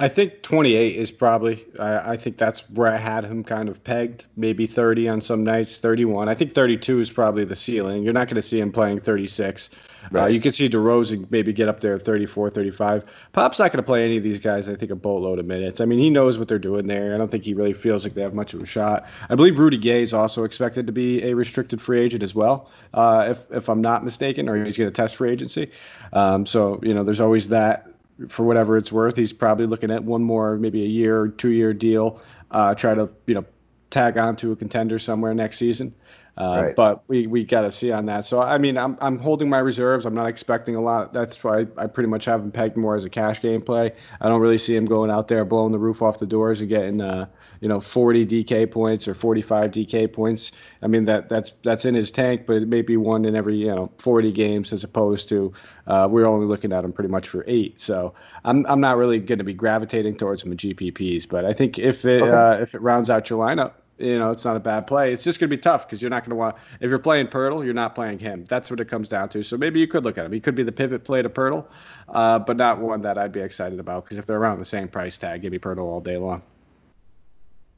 I 0.00 0.06
think 0.06 0.42
28 0.42 0.94
is 0.94 1.10
probably. 1.10 1.64
I, 1.80 2.12
I, 2.12 2.16
think 2.16 2.38
that's 2.38 2.70
where 2.70 2.94
I 2.94 2.98
had 2.98 3.24
him 3.24 3.42
kind 3.42 3.68
of 3.68 3.82
pegged. 3.82 4.26
Maybe 4.36 4.64
30 4.64 5.08
on 5.08 5.20
some 5.20 5.42
nights, 5.42 5.80
31. 5.80 6.28
I 6.28 6.36
think 6.36 6.54
32 6.54 7.00
is 7.00 7.10
probably 7.10 7.44
the 7.44 7.56
ceiling. 7.56 8.04
You're 8.04 8.12
not 8.12 8.28
going 8.28 8.36
to 8.36 8.42
see 8.42 8.60
him 8.60 8.70
playing 8.70 9.00
36. 9.00 9.70
Uh, 9.72 10.08
right. 10.12 10.22
Uh, 10.22 10.26
you 10.28 10.40
can 10.40 10.52
see 10.52 10.68
DeRozan 10.68 11.28
maybe 11.32 11.52
get 11.52 11.68
up 11.68 11.80
there 11.80 11.96
at 11.96 12.04
34, 12.04 12.50
35. 12.50 13.04
Pop's 13.32 13.58
not 13.58 13.72
going 13.72 13.82
to 13.82 13.86
play 13.86 14.04
any 14.04 14.16
of 14.16 14.22
these 14.22 14.38
guys. 14.38 14.68
I 14.68 14.76
think 14.76 14.92
a 14.92 14.96
boatload 14.96 15.40
of 15.40 15.46
minutes. 15.46 15.80
I 15.80 15.84
mean, 15.84 15.98
he 15.98 16.10
knows 16.10 16.38
what 16.38 16.46
they're 16.46 16.60
doing 16.60 16.86
there. 16.86 17.12
I 17.12 17.18
don't 17.18 17.30
think 17.30 17.42
he 17.42 17.52
really 17.52 17.72
feels 17.72 18.04
like 18.04 18.14
they 18.14 18.22
have 18.22 18.34
much 18.34 18.54
of 18.54 18.62
a 18.62 18.66
shot. 18.66 19.04
I 19.30 19.34
believe 19.34 19.58
Rudy 19.58 19.78
Gay 19.78 20.02
is 20.02 20.14
also 20.14 20.44
expected 20.44 20.86
to 20.86 20.92
be 20.92 21.24
a 21.24 21.34
restricted 21.34 21.82
free 21.82 22.00
agent 22.00 22.22
as 22.22 22.36
well, 22.36 22.70
uh, 22.94 23.26
if 23.30 23.44
if 23.50 23.68
I'm 23.68 23.80
not 23.80 24.04
mistaken, 24.04 24.48
or 24.48 24.64
he's 24.64 24.76
going 24.76 24.88
to 24.88 24.94
test 24.94 25.16
free 25.16 25.32
agency. 25.32 25.72
Um, 26.12 26.46
so 26.46 26.78
you 26.84 26.94
know, 26.94 27.02
there's 27.02 27.20
always 27.20 27.48
that 27.48 27.87
for 28.28 28.44
whatever 28.44 28.76
it's 28.76 28.90
worth. 28.90 29.16
He's 29.16 29.32
probably 29.32 29.66
looking 29.66 29.90
at 29.90 30.02
one 30.02 30.22
more, 30.22 30.56
maybe 30.56 30.82
a 30.82 30.88
year 30.88 31.20
or 31.20 31.28
two 31.28 31.50
year 31.50 31.72
deal. 31.72 32.20
Uh, 32.50 32.74
try 32.74 32.94
to 32.94 33.12
you 33.26 33.34
know 33.34 33.44
tag 33.90 34.18
on 34.18 34.36
to 34.36 34.52
a 34.52 34.56
contender 34.56 34.98
somewhere 34.98 35.34
next 35.34 35.58
season. 35.58 35.94
Uh, 36.38 36.62
right. 36.66 36.76
But 36.76 37.02
we, 37.08 37.26
we 37.26 37.44
got 37.44 37.62
to 37.62 37.72
see 37.72 37.90
on 37.90 38.06
that. 38.06 38.24
So 38.24 38.40
I 38.40 38.58
mean, 38.58 38.78
I'm 38.78 38.96
I'm 39.00 39.18
holding 39.18 39.48
my 39.50 39.58
reserves. 39.58 40.06
I'm 40.06 40.14
not 40.14 40.28
expecting 40.28 40.76
a 40.76 40.80
lot. 40.80 41.12
That's 41.12 41.42
why 41.42 41.60
I, 41.60 41.66
I 41.76 41.86
pretty 41.88 42.08
much 42.08 42.24
have 42.26 42.40
him 42.40 42.52
pegged 42.52 42.76
more 42.76 42.94
as 42.94 43.04
a 43.04 43.10
cash 43.10 43.40
game 43.40 43.60
play. 43.60 43.92
I 44.20 44.28
don't 44.28 44.40
really 44.40 44.58
see 44.58 44.76
him 44.76 44.84
going 44.84 45.10
out 45.10 45.26
there 45.26 45.44
blowing 45.44 45.72
the 45.72 45.80
roof 45.80 46.00
off 46.00 46.20
the 46.20 46.26
doors 46.26 46.60
and 46.60 46.68
getting 46.68 47.00
uh, 47.00 47.26
you 47.60 47.68
know 47.68 47.80
40 47.80 48.24
DK 48.24 48.70
points 48.70 49.08
or 49.08 49.14
45 49.14 49.72
DK 49.72 50.12
points. 50.12 50.52
I 50.80 50.86
mean 50.86 51.06
that 51.06 51.28
that's 51.28 51.50
that's 51.64 51.84
in 51.84 51.96
his 51.96 52.12
tank, 52.12 52.46
but 52.46 52.62
it 52.62 52.68
may 52.68 52.82
be 52.82 52.96
one 52.96 53.24
in 53.24 53.34
every 53.34 53.56
you 53.56 53.74
know 53.74 53.90
40 53.98 54.30
games 54.30 54.72
as 54.72 54.84
opposed 54.84 55.28
to 55.30 55.52
uh, 55.88 56.06
we're 56.08 56.26
only 56.26 56.46
looking 56.46 56.72
at 56.72 56.84
him 56.84 56.92
pretty 56.92 57.10
much 57.10 57.28
for 57.28 57.44
eight. 57.48 57.80
So 57.80 58.14
I'm 58.44 58.64
I'm 58.66 58.80
not 58.80 58.96
really 58.96 59.18
going 59.18 59.38
to 59.38 59.44
be 59.44 59.54
gravitating 59.54 60.18
towards 60.18 60.44
him 60.44 60.52
in 60.52 60.58
GPPs. 60.58 61.28
But 61.28 61.44
I 61.44 61.52
think 61.52 61.80
if 61.80 62.04
it 62.04 62.22
okay. 62.22 62.30
uh, 62.30 62.62
if 62.62 62.76
it 62.76 62.80
rounds 62.80 63.10
out 63.10 63.28
your 63.28 63.44
lineup 63.44 63.72
you 63.98 64.18
know, 64.18 64.30
it's 64.30 64.44
not 64.44 64.56
a 64.56 64.60
bad 64.60 64.86
play. 64.86 65.12
It's 65.12 65.24
just 65.24 65.40
going 65.40 65.50
to 65.50 65.56
be 65.56 65.60
tough 65.60 65.86
because 65.86 66.00
you're 66.00 66.10
not 66.10 66.22
going 66.22 66.30
to 66.30 66.36
want. 66.36 66.56
If 66.80 66.88
you're 66.88 66.98
playing 66.98 67.28
Poeltl, 67.28 67.64
you're 67.64 67.74
not 67.74 67.94
playing 67.94 68.18
him. 68.18 68.44
That's 68.44 68.70
what 68.70 68.80
it 68.80 68.86
comes 68.86 69.08
down 69.08 69.28
to. 69.30 69.42
So 69.42 69.56
maybe 69.56 69.80
you 69.80 69.86
could 69.86 70.04
look 70.04 70.18
at 70.18 70.24
him. 70.24 70.32
He 70.32 70.40
could 70.40 70.54
be 70.54 70.62
the 70.62 70.72
pivot 70.72 71.04
play 71.04 71.22
to 71.22 71.28
Poeltl, 71.28 71.66
uh, 72.08 72.38
but 72.38 72.56
not 72.56 72.78
one 72.78 73.00
that 73.02 73.18
I'd 73.18 73.32
be 73.32 73.40
excited 73.40 73.80
about 73.80 74.04
because 74.04 74.18
if 74.18 74.26
they're 74.26 74.38
around 74.38 74.58
the 74.58 74.64
same 74.64 74.88
price 74.88 75.18
tag, 75.18 75.42
give 75.42 75.52
me 75.52 75.58
Poeltl 75.58 75.80
all 75.80 76.00
day 76.00 76.16
long. 76.16 76.42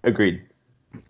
Agreed. 0.04 0.42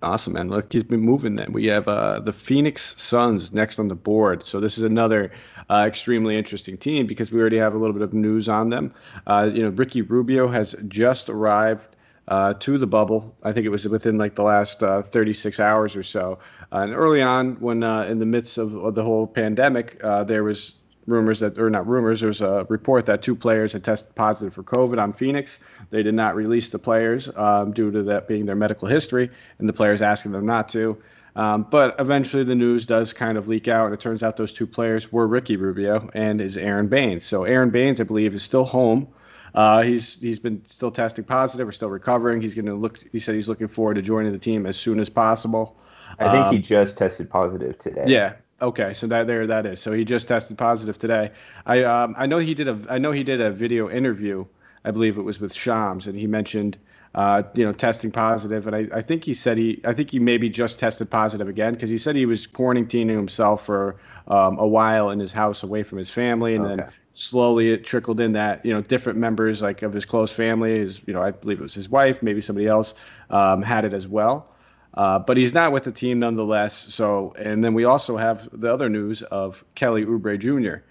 Awesome, 0.03 0.35
man. 0.35 0.51
Look, 0.51 0.73
he's 0.73 0.85
been 0.85 1.01
moving. 1.01 1.37
Then 1.37 1.53
we 1.53 1.67
have 1.67 1.89
uh, 1.89 2.21
the 2.21 2.35
Phoenix 2.35 3.01
Suns 3.01 3.53
next 3.53 3.79
on 3.79 3.89
the 3.89 3.95
board. 3.95 4.43
So 4.43 4.61
this 4.61 4.77
is 4.77 4.85
another 4.85 5.33
uh, 5.71 5.85
extremely 5.89 6.37
interesting 6.37 6.77
team 6.77 7.07
because 7.07 7.33
we 7.33 7.41
already 7.41 7.57
have 7.57 7.75
a 7.75 7.79
little 7.79 7.95
bit 7.95 8.03
of 8.03 8.13
news 8.13 8.49
on 8.49 8.69
them. 8.69 8.93
Uh, 9.27 9.51
you 9.53 9.63
know, 9.63 9.71
Ricky 9.71 10.03
Rubio 10.03 10.49
has 10.49 10.75
just 10.89 11.31
arrived 11.31 11.97
uh, 12.31 12.55
to 12.55 12.79
the 12.79 12.87
bubble. 12.87 13.35
I 13.43 13.53
think 13.53 13.67
it 13.67 13.71
was 13.71 13.87
within 13.87 14.17
like 14.17 14.37
the 14.37 14.45
last 14.45 14.83
uh, 14.83 15.03
36 15.03 15.61
hours 15.61 15.97
or 15.97 16.03
so. 16.03 16.39
Uh, 16.73 16.79
and 16.79 16.95
early 16.95 17.21
on, 17.21 17.57
when 17.57 17.83
uh, 17.83 18.05
in 18.05 18.21
the 18.21 18.27
midst 18.27 18.57
of, 18.57 18.75
of, 18.77 18.95
the 18.95 19.03
whole 19.03 19.27
pandemic, 19.27 20.03
uh, 20.05 20.23
there 20.23 20.45
was 20.45 20.75
rumors 21.07 21.41
that, 21.41 21.59
or 21.59 21.69
not 21.69 21.87
rumors, 21.89 22.21
there 22.21 22.29
was 22.29 22.41
a 22.41 22.65
report 22.69 23.05
that 23.07 23.21
two 23.21 23.35
players 23.35 23.73
had 23.73 23.83
tested 23.83 24.15
positive 24.15 24.55
for 24.55 24.63
COVID 24.63 25.03
on 25.03 25.13
Phoenix. 25.13 25.59
They 25.91 26.05
did 26.05 26.15
not 26.15 26.37
release 26.37 26.69
the 26.69 26.79
players 26.79 27.29
um, 27.37 27.73
due 27.73 27.91
to 27.91 28.05
that 28.05 28.29
being 28.29 28.47
their 28.47 28.55
medical 28.55 28.87
history, 28.87 29.29
and 29.59 29.69
the 29.69 29.73
players 29.73 30.01
asking 30.01 30.31
them 30.31 30.47
not 30.47 30.69
to. 30.71 30.97
Um, 31.35 31.67
but 31.69 31.97
eventually, 31.99 32.45
the 32.45 32.55
news 32.55 32.85
does 32.85 33.13
kind 33.13 33.39
of 33.39 33.49
leak 33.49 33.67
out, 33.67 33.87
and 33.87 33.95
it 33.95 34.01
turns 34.01 34.23
out 34.23 34.37
those 34.37 34.53
two 34.53 34.67
players 34.67 35.11
were 35.11 35.27
Ricky 35.27 35.57
Rubio 35.57 36.11
and 36.15 36.41
is 36.41 36.57
Aron 36.57 36.87
Baynes. 36.89 37.25
So 37.25 37.45
Aron 37.45 37.71
Baynes, 37.71 38.01
I 38.01 38.05
believe, 38.05 38.35
is 38.35 38.43
still 38.43 38.65
home 38.65 39.09
uh, 39.55 39.83
he's 39.83 40.21
he's 40.21 40.39
been 40.39 40.65
still 40.65 40.91
testing 40.91 41.25
positive 41.25 41.69
or 41.69 41.73
still 41.73 41.91
recovering. 41.91 42.41
He's 42.41 42.55
going 42.55 42.67
to 42.67 42.75
look. 42.75 42.99
He 43.13 43.21
said 43.21 43.35
he's 43.35 43.49
looking 43.49 43.69
forward 43.69 43.95
to 43.95 44.03
joining 44.03 44.33
the 44.33 44.39
team 44.39 44.67
as 44.67 44.77
soon 44.77 45.01
as 45.01 45.09
possible. 45.09 45.77
I 46.19 46.31
think 46.31 46.47
um, 46.47 46.55
he 46.55 46.61
just 46.61 46.99
tested 46.99 47.31
positive 47.31 47.79
today. 47.79 48.05
Yeah. 48.07 48.35
Okay. 48.63 48.93
So 48.95 49.07
that 49.07 49.27
there 49.27 49.47
that 49.47 49.67
is. 49.67 49.81
So 49.81 49.93
he 49.93 50.05
just 50.05 50.29
tested 50.29 50.59
positive 50.59 50.99
today. 50.99 51.31
I 51.67 51.83
um, 51.85 52.15
I 52.17 52.27
know 52.27 52.39
he 52.39 52.55
did 52.55 52.69
a 52.69 52.79
I 52.89 52.99
know 52.99 53.13
he 53.13 53.25
did 53.25 53.41
a 53.41 53.51
video 53.51 53.91
interview. 53.91 54.45
I 54.85 54.91
believe 54.91 55.19
it 55.19 55.23
was 55.23 55.41
with 55.41 55.53
Shams, 55.53 56.07
and 56.07 56.19
he 56.19 56.27
mentioned 56.27 56.79
uh, 57.15 57.43
you 57.55 57.65
know, 57.65 57.73
testing 57.73 58.11
positive. 58.11 58.67
And 58.67 58.77
I, 58.77 58.87
I 58.95 59.03
think 59.03 59.25
he 59.25 59.35
said 59.35 59.59
he, 59.59 59.81
I 59.85 59.93
think 59.93 60.11
he 60.11 60.19
maybe 60.19 60.49
just 60.49 60.79
tested 60.79 61.11
positive 61.11 61.49
again 61.49 61.75
because 61.75 61.91
he 61.91 61.99
said 61.99 62.15
he 62.15 62.27
was 62.27 62.47
quarantining 62.47 63.17
himself 63.17 63.65
for 63.67 63.97
um, 64.29 64.59
a 64.59 64.67
while 64.67 65.11
in 65.11 65.19
his 65.19 65.33
house 65.33 65.63
away 65.63 65.83
from 65.83 65.99
his 65.99 66.11
family, 66.11 66.55
and 66.55 66.65
okay. 66.65 66.77
then 66.77 66.89
slowly 67.15 67.71
it 67.71 67.85
trickled 67.85 68.21
in 68.21 68.33
that 68.33 68.65
you 68.65 68.73
know 68.73 68.81
different 68.81 69.19
members 69.19 69.61
like 69.61 69.83
of 69.83 69.93
his 69.93 70.05
close 70.05 70.31
family, 70.31 70.79
his 70.79 71.03
you 71.07 71.13
know 71.13 71.23
I 71.23 71.33
believe 71.33 71.59
it 71.59 71.63
was 71.63 71.75
his 71.75 71.89
wife, 71.89 72.23
maybe 72.23 72.41
somebody 72.41 72.69
else 72.69 72.95
um, 73.31 73.63
had 73.63 73.85
it 73.85 73.95
as 73.95 74.07
well. 74.07 74.47
Uh, 74.95 75.19
but 75.19 75.37
he's 75.37 75.55
not 75.55 75.73
with 75.73 75.85
the 75.85 75.93
team 75.93 76.19
nonetheless. 76.19 76.75
So, 76.93 77.33
and 77.39 77.63
then 77.63 77.75
we 77.75 77.85
also 77.85 78.17
have 78.17 78.49
the 78.53 78.73
other 78.73 78.89
news 78.89 79.23
of 79.23 79.65
Kelly 79.75 80.05
Oubre 80.05 80.39
Jr. 80.39 80.83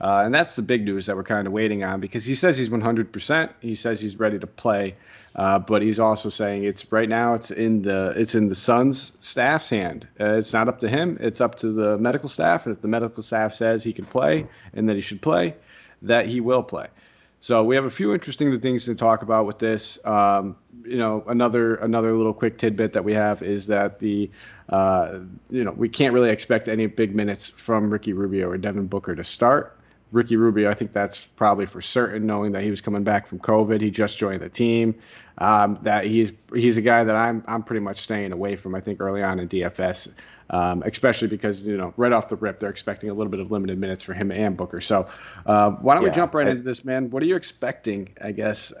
Uh, 0.00 0.22
and 0.24 0.34
that's 0.34 0.56
the 0.56 0.62
big 0.62 0.84
news 0.84 1.06
that 1.06 1.16
we're 1.16 1.24
kind 1.24 1.46
of 1.46 1.52
waiting 1.52 1.82
on 1.82 2.00
because 2.00 2.24
he 2.24 2.34
says 2.34 2.58
he's 2.58 2.68
100%. 2.68 3.50
He 3.60 3.74
says 3.74 3.98
he's 3.98 4.18
ready 4.18 4.38
to 4.38 4.46
play, 4.46 4.94
uh, 5.36 5.58
but 5.58 5.82
he's 5.82 6.00
also 6.00 6.30
saying 6.30 6.64
it's 6.64 6.90
right 6.90 7.10
now 7.10 7.34
it's 7.34 7.50
in 7.50 7.82
the 7.82 8.14
it's 8.16 8.34
in 8.34 8.48
the 8.48 8.54
Suns 8.54 9.12
staff's 9.20 9.68
hand. 9.68 10.08
Uh, 10.18 10.32
it's 10.32 10.52
not 10.52 10.66
up 10.66 10.80
to 10.80 10.88
him. 10.88 11.18
It's 11.20 11.42
up 11.42 11.56
to 11.56 11.72
the 11.72 11.98
medical 11.98 12.28
staff. 12.28 12.64
And 12.64 12.74
if 12.74 12.80
the 12.80 12.88
medical 12.88 13.22
staff 13.22 13.54
says 13.54 13.84
he 13.84 13.92
can 13.92 14.06
play 14.06 14.46
and 14.72 14.88
that 14.88 14.96
he 14.96 15.02
should 15.02 15.20
play, 15.20 15.54
that 16.00 16.26
he 16.26 16.40
will 16.40 16.62
play. 16.62 16.86
So 17.40 17.62
we 17.62 17.74
have 17.74 17.84
a 17.84 17.90
few 17.90 18.14
interesting 18.14 18.58
things 18.60 18.86
to 18.86 18.94
talk 18.94 19.20
about 19.20 19.44
with 19.44 19.58
this. 19.58 20.04
Um, 20.06 20.56
you 20.84 20.96
know, 20.96 21.22
another 21.28 21.76
another 21.76 22.12
little 22.14 22.32
quick 22.32 22.56
tidbit 22.56 22.94
that 22.94 23.04
we 23.04 23.12
have 23.12 23.42
is 23.42 23.66
that 23.66 23.98
the 23.98 24.30
uh, 24.70 25.18
you 25.50 25.62
know 25.62 25.72
we 25.72 25.88
can't 25.90 26.14
really 26.14 26.30
expect 26.30 26.66
any 26.66 26.86
big 26.86 27.14
minutes 27.14 27.50
from 27.50 27.90
Ricky 27.90 28.14
Rubio 28.14 28.48
or 28.48 28.56
Devin 28.56 28.86
Booker 28.86 29.14
to 29.14 29.22
start. 29.22 29.78
Ricky 30.12 30.36
Rubio, 30.36 30.70
I 30.70 30.74
think 30.74 30.92
that's 30.92 31.20
probably 31.20 31.66
for 31.66 31.80
certain, 31.80 32.26
knowing 32.26 32.52
that 32.52 32.62
he 32.62 32.70
was 32.70 32.80
coming 32.80 33.02
back 33.02 33.26
from 33.26 33.40
COVID. 33.40 33.80
He 33.80 33.90
just 33.90 34.18
joined 34.18 34.40
the 34.40 34.48
team. 34.48 34.94
Um, 35.38 35.78
that 35.82 36.06
he's 36.06 36.32
he's 36.54 36.76
a 36.76 36.80
guy 36.80 37.04
that 37.04 37.14
I'm 37.14 37.44
I'm 37.46 37.62
pretty 37.62 37.80
much 37.80 37.98
staying 37.98 38.32
away 38.32 38.56
from. 38.56 38.74
I 38.74 38.80
think 38.80 39.00
early 39.00 39.22
on 39.22 39.38
in 39.38 39.48
DFS, 39.48 40.08
um, 40.50 40.82
especially 40.86 41.28
because 41.28 41.62
you 41.62 41.76
know 41.76 41.92
right 41.96 42.12
off 42.12 42.28
the 42.28 42.36
rip 42.36 42.60
they're 42.60 42.70
expecting 42.70 43.10
a 43.10 43.14
little 43.14 43.30
bit 43.30 43.40
of 43.40 43.50
limited 43.50 43.78
minutes 43.78 44.02
for 44.02 44.14
him 44.14 44.30
and 44.30 44.56
Booker. 44.56 44.80
So 44.80 45.06
uh, 45.44 45.72
why 45.72 45.94
don't 45.94 46.04
yeah, 46.04 46.10
we 46.10 46.14
jump 46.14 46.34
right 46.34 46.46
I, 46.46 46.50
into 46.50 46.62
this, 46.62 46.84
man? 46.84 47.10
What 47.10 47.22
are 47.22 47.26
you 47.26 47.36
expecting? 47.36 48.08
I 48.22 48.32
guess 48.32 48.72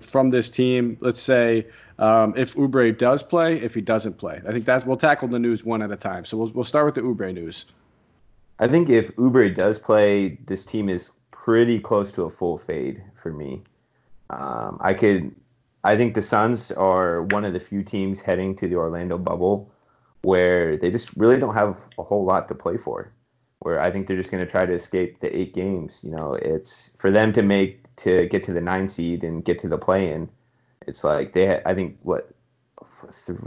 from 0.00 0.30
this 0.30 0.50
team. 0.50 0.96
Let's 1.00 1.20
say 1.20 1.66
um, 1.98 2.34
if 2.36 2.54
Oubre 2.54 2.96
does 2.96 3.22
play, 3.22 3.60
if 3.60 3.74
he 3.74 3.82
doesn't 3.82 4.14
play. 4.14 4.40
I 4.48 4.50
think 4.50 4.64
that's 4.64 4.84
we'll 4.86 4.96
tackle 4.96 5.28
the 5.28 5.38
news 5.38 5.62
one 5.62 5.82
at 5.82 5.92
a 5.92 5.96
time. 5.96 6.24
So 6.24 6.38
we'll 6.38 6.50
we'll 6.52 6.64
start 6.64 6.86
with 6.86 6.94
the 6.96 7.02
Oubre 7.02 7.32
news. 7.32 7.66
I 8.60 8.68
think 8.68 8.90
if 8.90 9.16
Oubre 9.16 9.52
does 9.54 9.78
play, 9.78 10.38
this 10.46 10.66
team 10.66 10.90
is 10.90 11.12
pretty 11.30 11.80
close 11.80 12.12
to 12.12 12.24
a 12.24 12.30
full 12.30 12.58
fade 12.58 13.02
for 13.14 13.32
me. 13.32 13.62
Um, 14.28 14.76
I 14.82 14.92
could, 14.92 15.34
I 15.82 15.96
think 15.96 16.14
the 16.14 16.20
Suns 16.20 16.70
are 16.72 17.22
one 17.22 17.46
of 17.46 17.54
the 17.54 17.58
few 17.58 17.82
teams 17.82 18.20
heading 18.20 18.54
to 18.56 18.68
the 18.68 18.76
Orlando 18.76 19.16
bubble 19.16 19.72
where 20.20 20.76
they 20.76 20.90
just 20.90 21.16
really 21.16 21.40
don't 21.40 21.54
have 21.54 21.80
a 21.98 22.02
whole 22.02 22.26
lot 22.26 22.48
to 22.48 22.54
play 22.54 22.76
for. 22.76 23.10
Where 23.60 23.80
I 23.80 23.90
think 23.90 24.06
they're 24.06 24.16
just 24.16 24.30
going 24.30 24.44
to 24.44 24.50
try 24.50 24.66
to 24.66 24.72
escape 24.74 25.20
the 25.20 25.34
eight 25.34 25.54
games. 25.54 26.04
You 26.04 26.10
know, 26.10 26.34
it's 26.34 26.94
for 26.98 27.10
them 27.10 27.32
to 27.32 27.42
make 27.42 27.94
to 27.96 28.26
get 28.26 28.44
to 28.44 28.52
the 28.52 28.60
nine 28.60 28.90
seed 28.90 29.24
and 29.24 29.42
get 29.42 29.58
to 29.60 29.68
the 29.68 29.78
play 29.78 30.12
in. 30.12 30.28
It's 30.86 31.02
like 31.02 31.32
they, 31.32 31.62
I 31.64 31.74
think, 31.74 31.98
what 32.02 32.30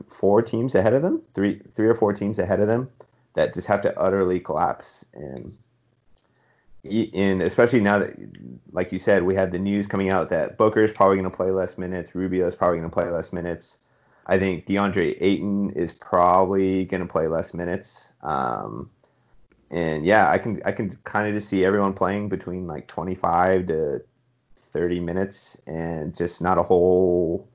four 0.10 0.42
teams 0.42 0.74
ahead 0.74 0.94
of 0.94 1.04
them, 1.04 1.22
three, 1.36 1.62
three 1.76 1.88
or 1.88 1.94
four 1.94 2.14
teams 2.14 2.40
ahead 2.40 2.60
of 2.60 2.68
them 2.68 2.90
that 3.34 3.54
just 3.54 3.68
have 3.68 3.82
to 3.82 4.00
utterly 4.00 4.40
collapse. 4.40 5.06
And 5.14 5.58
in 6.84 7.42
especially 7.42 7.80
now 7.80 8.00
that, 8.00 8.14
like 8.72 8.92
you 8.92 9.00
said, 9.00 9.24
we 9.24 9.36
have 9.36 9.52
the 9.52 9.60
news 9.60 9.88
coming 9.88 10.10
out 10.10 10.30
that 10.30 10.58
Booker 10.58 10.82
is 10.82 10.92
probably 10.92 11.18
going 11.18 11.30
to 11.30 11.36
play 11.36 11.52
less 11.52 11.78
minutes, 11.78 12.14
Rubio 12.14 12.46
is 12.46 12.56
probably 12.56 12.78
going 12.78 12.90
to 12.90 12.94
play 12.94 13.10
less 13.10 13.32
minutes. 13.32 13.80
I 14.26 14.40
think 14.40 14.66
DeAndre 14.66 15.18
Ayton 15.20 15.72
is 15.72 15.92
probably 15.92 16.86
going 16.86 17.02
to 17.02 17.08
play 17.08 17.28
less 17.28 17.54
minutes. 17.54 18.14
Um, 18.22 18.90
and 19.70 20.06
yeah, 20.06 20.30
I 20.30 20.38
can 20.38 20.62
I 20.66 20.72
can 20.72 20.92
kind 21.04 21.28
of 21.28 21.36
just 21.36 21.50
see 21.50 21.66
everyone 21.66 21.94
playing 21.94 22.30
between 22.30 22.68
like 22.68 22.88
25 22.88 23.68
to 23.68 24.02
30 24.58 25.00
minutes, 25.00 25.62
and 25.68 26.16
just 26.16 26.42
not 26.42 26.58
a 26.58 26.64
whole, 26.64 27.48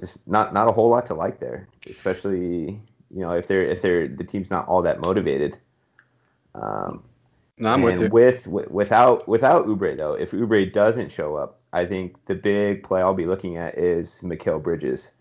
just 0.00 0.26
not 0.26 0.52
not 0.52 0.68
a 0.68 0.72
whole 0.72 0.88
lot 0.88 1.06
to 1.06 1.14
like 1.14 1.40
there. 1.40 1.68
Especially 1.86 2.80
you 3.10 3.20
know 3.20 3.32
if 3.32 3.46
they're 3.48 3.64
if 3.64 3.82
they're 3.82 4.08
the 4.08 4.24
team's 4.24 4.50
not 4.50 4.68
all 4.68 4.82
that 4.82 5.00
motivated. 5.00 5.58
Um, 6.54 7.02
no, 7.58 7.70
I'm 7.70 7.82
with 7.82 8.00
you. 8.00 8.08
With, 8.08 8.46
with 8.46 8.70
without 8.70 9.28
without 9.28 9.66
Oubre 9.66 9.96
though, 9.96 10.14
if 10.14 10.32
Oubre 10.32 10.72
doesn't 10.72 11.10
show 11.10 11.36
up, 11.36 11.60
I 11.72 11.84
think 11.84 12.16
the 12.26 12.34
big 12.34 12.82
play 12.82 13.00
I'll 13.00 13.14
be 13.14 13.26
looking 13.26 13.56
at 13.56 13.78
is 13.78 14.20
Mikal 14.22 14.62
Bridges. 14.62 15.14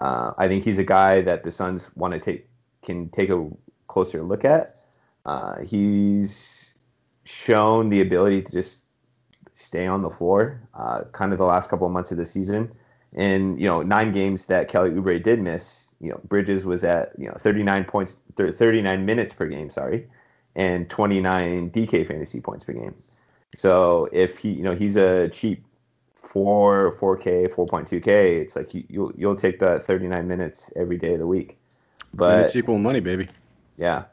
Uh, 0.00 0.32
I 0.36 0.48
think 0.48 0.64
he's 0.64 0.78
a 0.78 0.84
guy 0.84 1.22
that 1.22 1.44
the 1.44 1.50
Suns 1.50 1.88
want 1.96 2.14
to 2.14 2.20
take 2.20 2.48
can 2.82 3.08
take 3.10 3.30
a 3.30 3.48
closer 3.88 4.22
look 4.22 4.44
at. 4.44 4.84
Uh, 5.24 5.60
he's 5.62 6.78
shown 7.24 7.88
the 7.88 8.00
ability 8.00 8.42
to 8.42 8.52
just 8.52 8.84
stay 9.52 9.86
on 9.86 10.02
the 10.02 10.10
floor, 10.10 10.60
uh, 10.74 11.02
kind 11.12 11.32
of 11.32 11.38
the 11.38 11.44
last 11.44 11.70
couple 11.70 11.86
of 11.86 11.92
months 11.92 12.10
of 12.10 12.16
the 12.16 12.24
season. 12.24 12.70
And 13.14 13.60
you 13.60 13.66
know, 13.66 13.82
nine 13.82 14.12
games 14.12 14.46
that 14.46 14.68
Kelly 14.68 14.90
Oubre 14.90 15.22
did 15.22 15.40
miss, 15.40 15.85
you 16.00 16.10
know, 16.10 16.20
Bridges 16.28 16.64
was 16.64 16.84
at 16.84 17.12
you 17.18 17.26
know 17.26 17.34
39 17.38 17.84
points, 17.84 18.16
39 18.36 19.04
minutes 19.04 19.34
per 19.34 19.46
game, 19.46 19.70
sorry, 19.70 20.06
and 20.54 20.88
29 20.90 21.70
DK 21.70 22.06
fantasy 22.06 22.40
points 22.40 22.64
per 22.64 22.72
game. 22.72 22.94
So 23.54 24.08
if 24.12 24.38
he, 24.38 24.50
you 24.50 24.62
know, 24.62 24.74
he's 24.74 24.96
a 24.96 25.28
cheap 25.28 25.64
four, 26.14 26.92
4K, 26.92 27.52
4.2K, 27.54 28.40
it's 28.40 28.56
like 28.56 28.74
you, 28.74 28.84
you'll 28.88 29.12
you'll 29.16 29.36
take 29.36 29.58
that 29.60 29.82
39 29.82 30.26
minutes 30.26 30.72
every 30.76 30.98
day 30.98 31.14
of 31.14 31.20
the 31.20 31.26
week. 31.26 31.56
But 32.12 32.40
it's 32.40 32.56
equal 32.56 32.78
money, 32.78 33.00
baby. 33.00 33.28
Yeah. 33.76 34.04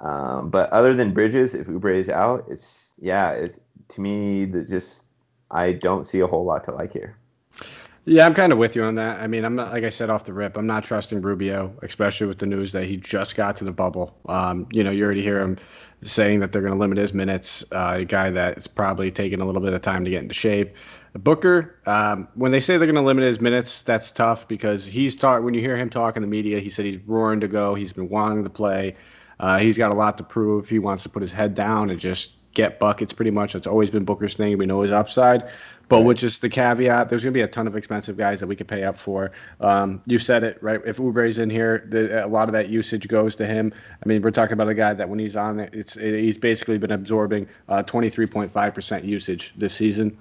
Um, 0.00 0.50
but 0.50 0.70
other 0.70 0.94
than 0.94 1.12
Bridges, 1.12 1.54
if 1.54 1.66
Oubre 1.66 1.94
is 1.98 2.08
out, 2.08 2.46
it's 2.48 2.92
yeah, 3.00 3.32
it's 3.32 3.58
to 3.88 4.00
me 4.00 4.44
that 4.46 4.68
just 4.68 5.04
I 5.50 5.72
don't 5.72 6.06
see 6.06 6.20
a 6.20 6.26
whole 6.26 6.44
lot 6.44 6.64
to 6.64 6.72
like 6.72 6.92
here. 6.92 7.16
Yeah, 8.06 8.24
I'm 8.26 8.34
kind 8.34 8.50
of 8.52 8.58
with 8.58 8.74
you 8.74 8.82
on 8.82 8.94
that. 8.96 9.20
I 9.20 9.26
mean, 9.26 9.44
I'm 9.44 9.54
not 9.54 9.72
like 9.72 9.84
I 9.84 9.90
said 9.90 10.08
off 10.10 10.24
the 10.24 10.32
rip. 10.32 10.56
I'm 10.56 10.66
not 10.66 10.84
trusting 10.84 11.20
Rubio, 11.20 11.72
especially 11.82 12.26
with 12.26 12.38
the 12.38 12.46
news 12.46 12.72
that 12.72 12.84
he 12.84 12.96
just 12.96 13.36
got 13.36 13.56
to 13.56 13.64
the 13.64 13.72
bubble. 13.72 14.16
Um, 14.26 14.66
you 14.72 14.82
know, 14.82 14.90
you 14.90 15.04
already 15.04 15.22
hear 15.22 15.40
him 15.40 15.58
saying 16.02 16.40
that 16.40 16.50
they're 16.50 16.62
going 16.62 16.72
to 16.72 16.78
limit 16.78 16.96
his 16.96 17.12
minutes. 17.12 17.62
Uh, 17.72 17.98
a 17.98 18.04
guy 18.04 18.30
that's 18.30 18.66
probably 18.66 19.10
taking 19.10 19.42
a 19.42 19.44
little 19.44 19.60
bit 19.60 19.74
of 19.74 19.82
time 19.82 20.04
to 20.04 20.10
get 20.10 20.22
into 20.22 20.34
shape. 20.34 20.74
Booker, 21.12 21.76
um, 21.86 22.26
when 22.34 22.52
they 22.52 22.60
say 22.60 22.78
they're 22.78 22.86
going 22.86 22.94
to 22.94 23.02
limit 23.02 23.24
his 23.24 23.40
minutes, 23.40 23.82
that's 23.82 24.10
tough 24.10 24.48
because 24.48 24.86
he's 24.86 25.14
talk. 25.14 25.42
When 25.42 25.52
you 25.52 25.60
hear 25.60 25.76
him 25.76 25.90
talk 25.90 26.16
in 26.16 26.22
the 26.22 26.28
media, 26.28 26.58
he 26.58 26.70
said 26.70 26.86
he's 26.86 26.98
roaring 27.06 27.40
to 27.40 27.48
go. 27.48 27.74
He's 27.74 27.92
been 27.92 28.08
wanting 28.08 28.44
to 28.44 28.50
play. 28.50 28.96
Uh, 29.40 29.58
he's 29.58 29.76
got 29.76 29.92
a 29.92 29.96
lot 29.96 30.16
to 30.18 30.24
prove. 30.24 30.68
He 30.68 30.78
wants 30.78 31.02
to 31.02 31.08
put 31.10 31.20
his 31.20 31.32
head 31.32 31.54
down 31.54 31.90
and 31.90 32.00
just 32.00 32.32
get 32.54 32.78
buckets. 32.78 33.12
Pretty 33.12 33.30
much, 33.30 33.52
that's 33.52 33.66
always 33.66 33.90
been 33.90 34.04
Booker's 34.04 34.36
thing. 34.36 34.56
We 34.58 34.66
know 34.66 34.80
his 34.80 34.90
upside, 34.90 35.48
but 35.90 35.98
right. 35.98 36.06
with 36.06 36.18
just 36.18 36.40
the 36.40 36.48
caveat, 36.48 37.08
there's 37.08 37.22
going 37.24 37.34
to 37.34 37.36
be 37.36 37.42
a 37.42 37.48
ton 37.48 37.66
of 37.66 37.76
expensive 37.76 38.16
guys 38.16 38.38
that 38.40 38.46
we 38.46 38.54
could 38.54 38.68
pay 38.68 38.84
up 38.84 38.96
for. 38.96 39.32
Um, 39.60 40.00
you 40.06 40.18
said 40.18 40.44
it 40.44 40.56
right. 40.62 40.80
If 40.86 40.98
Oubre's 40.98 41.36
in 41.36 41.50
here, 41.50 41.84
the, 41.88 42.24
a 42.24 42.28
lot 42.28 42.48
of 42.48 42.52
that 42.52 42.68
usage 42.68 43.08
goes 43.08 43.34
to 43.36 43.46
him. 43.46 43.74
I 44.02 44.08
mean, 44.08 44.22
we're 44.22 44.30
talking 44.30 44.52
about 44.52 44.68
a 44.68 44.74
guy 44.74 44.94
that 44.94 45.08
when 45.08 45.18
he's 45.18 45.34
on, 45.34 45.58
it's 45.60 45.96
it, 45.96 46.14
he's 46.14 46.38
basically 46.38 46.78
been 46.78 46.92
absorbing 46.92 47.48
uh, 47.68 47.82
23.5% 47.82 49.04
usage 49.04 49.52
this 49.56 49.74
season 49.74 50.16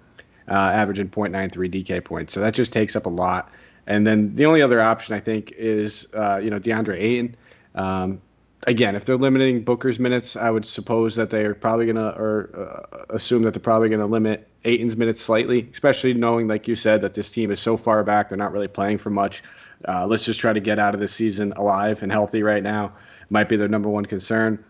uh, 0.49 0.53
averaging 0.53 1.09
0.93 1.09 1.83
DK 1.83 2.03
points. 2.03 2.33
So 2.33 2.39
that 2.41 2.55
just 2.55 2.73
takes 2.73 2.95
up 2.95 3.05
a 3.05 3.09
lot. 3.09 3.51
And 3.85 4.05
then 4.05 4.35
the 4.35 4.47
only 4.47 4.61
other 4.61 4.81
option 4.81 5.15
I 5.15 5.19
think 5.19 5.51
is 5.51 6.07
uh, 6.15 6.37
you 6.37 6.49
know 6.49 6.59
DeAndre 6.59 6.99
Ayton. 6.99 7.35
Um, 7.75 8.21
again, 8.67 8.95
if 8.95 9.05
they're 9.05 9.17
limiting 9.17 9.63
Booker's 9.63 9.99
minutes, 9.99 10.35
I 10.35 10.49
would 10.49 10.65
suppose 10.65 11.15
that 11.15 11.29
they're 11.29 11.55
probably 11.55 11.85
gonna 11.85 12.09
or 12.09 12.87
uh, 12.93 13.05
assume 13.13 13.43
that 13.43 13.53
they're 13.53 13.61
probably 13.61 13.89
gonna 13.89 14.07
limit 14.07 14.47
Ayton's 14.65 14.97
minutes 14.97 15.21
slightly, 15.21 15.69
especially 15.71 16.13
knowing, 16.13 16.47
like 16.47 16.67
you 16.67 16.75
said, 16.75 17.01
that 17.01 17.13
this 17.13 17.31
team 17.31 17.51
is 17.51 17.59
so 17.59 17.77
far 17.77 18.03
back, 18.03 18.29
they're 18.29 18.37
not 18.37 18.51
really 18.51 18.67
playing 18.67 18.97
for 18.97 19.09
much. 19.09 19.43
Uh, 19.87 20.05
let's 20.05 20.25
just 20.25 20.39
try 20.39 20.51
to 20.51 20.59
get 20.59 20.77
out 20.79 20.93
of 20.93 20.99
this 20.99 21.13
season 21.13 21.53
alive 21.53 22.03
and 22.03 22.11
healthy 22.11 22.43
right 22.43 22.63
now. 22.63 22.91
Might 23.29 23.47
be 23.47 23.55
their 23.55 23.69
number 23.69 23.89
one 23.89 24.05
concern. 24.05 24.63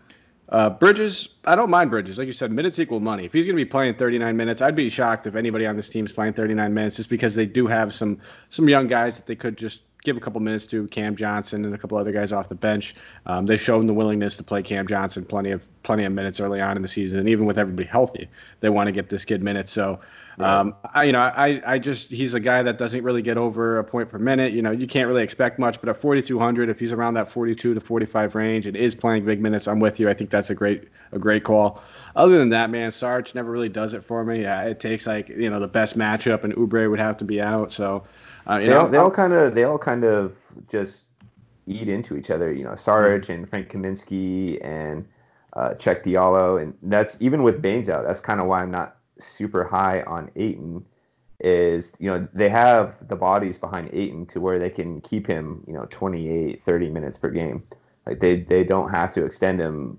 Uh, 0.50 0.68
Bridges, 0.68 1.36
I 1.44 1.54
don't 1.54 1.70
mind 1.70 1.90
Bridges. 1.90 2.18
Like 2.18 2.26
you 2.26 2.32
said, 2.32 2.50
minutes 2.50 2.78
equal 2.78 3.00
money. 3.00 3.24
If 3.24 3.32
he's 3.32 3.46
going 3.46 3.56
to 3.56 3.64
be 3.64 3.68
playing 3.68 3.94
39 3.94 4.36
minutes, 4.36 4.60
I'd 4.60 4.74
be 4.74 4.88
shocked 4.88 5.26
if 5.26 5.36
anybody 5.36 5.64
on 5.66 5.76
this 5.76 5.88
team 5.88 6.04
is 6.04 6.12
playing 6.12 6.32
39 6.32 6.74
minutes, 6.74 6.96
just 6.96 7.08
because 7.08 7.34
they 7.34 7.46
do 7.46 7.66
have 7.66 7.94
some 7.94 8.18
some 8.50 8.68
young 8.68 8.88
guys 8.88 9.16
that 9.16 9.26
they 9.26 9.36
could 9.36 9.56
just 9.56 9.82
give 10.02 10.16
a 10.16 10.20
couple 10.20 10.40
minutes 10.40 10.66
to 10.68 10.86
Cam 10.88 11.16
Johnson 11.16 11.64
and 11.64 11.74
a 11.74 11.78
couple 11.78 11.98
other 11.98 12.12
guys 12.12 12.32
off 12.32 12.48
the 12.48 12.54
bench. 12.54 12.94
Um, 13.26 13.46
they've 13.46 13.60
shown 13.60 13.86
the 13.86 13.94
willingness 13.94 14.36
to 14.36 14.42
play 14.42 14.62
Cam 14.62 14.86
Johnson 14.86 15.24
plenty 15.24 15.50
of 15.50 15.68
plenty 15.82 16.04
of 16.04 16.12
minutes 16.12 16.40
early 16.40 16.60
on 16.60 16.76
in 16.76 16.82
the 16.82 16.88
season, 16.88 17.28
even 17.28 17.46
with 17.46 17.58
everybody 17.58 17.88
healthy, 17.88 18.28
they 18.60 18.70
want 18.70 18.86
to 18.88 18.92
get 18.92 19.10
this 19.10 19.24
kid 19.24 19.42
minutes. 19.42 19.72
So 19.72 20.00
um, 20.38 20.74
I, 20.94 21.04
you 21.04 21.12
know, 21.12 21.20
I, 21.20 21.60
I 21.66 21.78
just 21.78 22.10
he's 22.10 22.34
a 22.34 22.40
guy 22.40 22.62
that 22.62 22.78
doesn't 22.78 23.02
really 23.02 23.22
get 23.22 23.36
over 23.36 23.78
a 23.78 23.84
point 23.84 24.08
per 24.08 24.18
minute. 24.18 24.52
You 24.52 24.62
know, 24.62 24.70
you 24.70 24.86
can't 24.86 25.08
really 25.08 25.22
expect 25.22 25.58
much, 25.58 25.80
but 25.80 25.88
at 25.88 25.96
4,200, 25.96 26.68
if 26.68 26.78
he's 26.78 26.92
around 26.92 27.14
that 27.14 27.30
42 27.30 27.74
to 27.74 27.80
45 27.80 28.34
range 28.34 28.66
and 28.66 28.76
is 28.76 28.94
playing 28.94 29.24
big 29.24 29.40
minutes, 29.40 29.68
I'm 29.68 29.80
with 29.80 30.00
you. 30.00 30.08
I 30.08 30.14
think 30.14 30.30
that's 30.30 30.50
a 30.50 30.54
great 30.54 30.88
a 31.12 31.18
great 31.18 31.44
call. 31.44 31.82
Other 32.16 32.38
than 32.38 32.48
that, 32.50 32.70
man, 32.70 32.90
Sarge 32.90 33.34
never 33.34 33.50
really 33.50 33.68
does 33.68 33.94
it 33.94 34.04
for 34.04 34.24
me. 34.24 34.42
Yeah, 34.42 34.62
it 34.64 34.80
takes 34.80 35.06
like 35.06 35.28
you 35.28 35.50
know 35.50 35.60
the 35.60 35.68
best 35.68 35.98
matchup, 35.98 36.44
and 36.44 36.54
Oubre 36.54 36.88
would 36.88 37.00
have 37.00 37.16
to 37.18 37.24
be 37.24 37.40
out. 37.40 37.72
So 37.72 38.04
uh, 38.46 38.58
they, 38.58 38.66
know, 38.66 38.80
all, 38.80 38.88
they 38.88 38.98
all 38.98 39.10
kind 39.10 39.32
of 39.32 39.54
they 39.54 39.64
all 39.64 39.78
kind 39.78 40.04
of 40.04 40.36
just 40.68 41.08
eat 41.66 41.88
into 41.88 42.16
each 42.16 42.30
other. 42.30 42.52
You 42.52 42.64
know, 42.64 42.74
Sarge 42.74 43.24
mm-hmm. 43.24 43.32
and 43.32 43.48
Frank 43.48 43.68
Kaminsky 43.70 44.64
and 44.64 45.06
uh, 45.54 45.70
Cheick 45.70 46.04
Diallo, 46.04 46.62
and 46.62 46.74
that's 46.82 47.20
even 47.20 47.42
with 47.42 47.60
Baynes 47.60 47.88
out. 47.88 48.04
That's 48.06 48.20
kind 48.20 48.40
of 48.40 48.46
why 48.46 48.62
I'm 48.62 48.70
not 48.70 48.96
super 49.20 49.64
high 49.64 50.02
on 50.02 50.30
Ayton 50.36 50.84
is, 51.40 51.94
you 51.98 52.10
know, 52.10 52.26
they 52.34 52.48
have 52.48 53.08
the 53.08 53.16
bodies 53.16 53.58
behind 53.58 53.90
Ayton 53.92 54.26
to 54.26 54.40
where 54.40 54.58
they 54.58 54.70
can 54.70 55.00
keep 55.00 55.26
him, 55.26 55.64
you 55.66 55.72
know, 55.72 55.86
28, 55.90 56.62
30 56.64 56.90
minutes 56.90 57.18
per 57.18 57.30
game. 57.30 57.62
Like 58.06 58.20
they, 58.20 58.40
they 58.40 58.64
don't 58.64 58.90
have 58.90 59.10
to 59.12 59.24
extend 59.24 59.60
him 59.60 59.98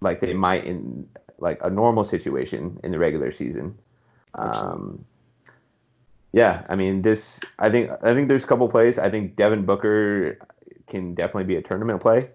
like 0.00 0.20
they 0.20 0.34
might 0.34 0.64
in 0.64 1.08
like 1.38 1.58
a 1.62 1.70
normal 1.70 2.04
situation 2.04 2.78
in 2.84 2.92
the 2.92 2.98
regular 2.98 3.30
season. 3.30 3.76
Um, 4.34 5.04
yeah, 6.32 6.64
I 6.68 6.74
mean 6.74 7.02
this. 7.02 7.40
I 7.58 7.70
think 7.70 7.90
I 8.02 8.12
think 8.12 8.28
there's 8.28 8.44
a 8.44 8.46
couple 8.46 8.68
plays. 8.68 8.98
I 8.98 9.08
think 9.08 9.36
Devin 9.36 9.64
Booker 9.64 10.38
can 10.88 11.14
definitely 11.14 11.44
be 11.44 11.56
a 11.56 11.62
tournament 11.62 12.00
play. 12.00 12.28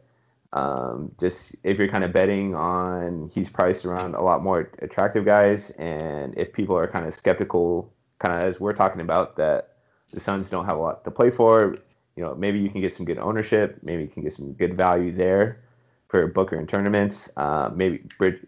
Um, 0.51 1.11
just 1.19 1.55
if 1.63 1.77
you're 1.77 1.89
kind 1.89 2.03
of 2.03 2.11
betting 2.11 2.55
on 2.55 3.29
he's 3.31 3.49
priced 3.51 3.85
around 3.85 4.15
a 4.15 4.21
lot 4.21 4.41
more 4.41 4.71
attractive 4.79 5.25
guys, 5.25 5.69
and 5.71 6.35
if 6.37 6.53
people 6.53 6.75
are 6.75 6.87
kind 6.87 7.05
of 7.05 7.13
skeptical, 7.13 7.93
kind 8.17 8.33
of 8.33 8.49
as 8.49 8.59
we're 8.59 8.73
talking 8.73 9.01
about 9.01 9.35
that 9.37 9.75
the 10.11 10.19
Suns 10.19 10.49
don't 10.49 10.65
have 10.65 10.77
a 10.77 10.81
lot 10.81 11.03
to 11.03 11.11
play 11.11 11.29
for, 11.29 11.75
you 12.15 12.23
know, 12.23 12.33
maybe 12.33 12.59
you 12.59 12.69
can 12.69 12.81
get 12.81 12.95
some 12.95 13.05
good 13.05 13.19
ownership, 13.19 13.77
maybe 13.83 14.03
you 14.03 14.09
can 14.09 14.23
get 14.23 14.33
some 14.33 14.53
good 14.53 14.75
value 14.75 15.11
there 15.11 15.61
for 16.07 16.25
Booker 16.27 16.59
in 16.59 16.65
tournaments. 16.65 17.29
Uh, 17.37 17.69
maybe 17.73 18.03
Brid- 18.17 18.47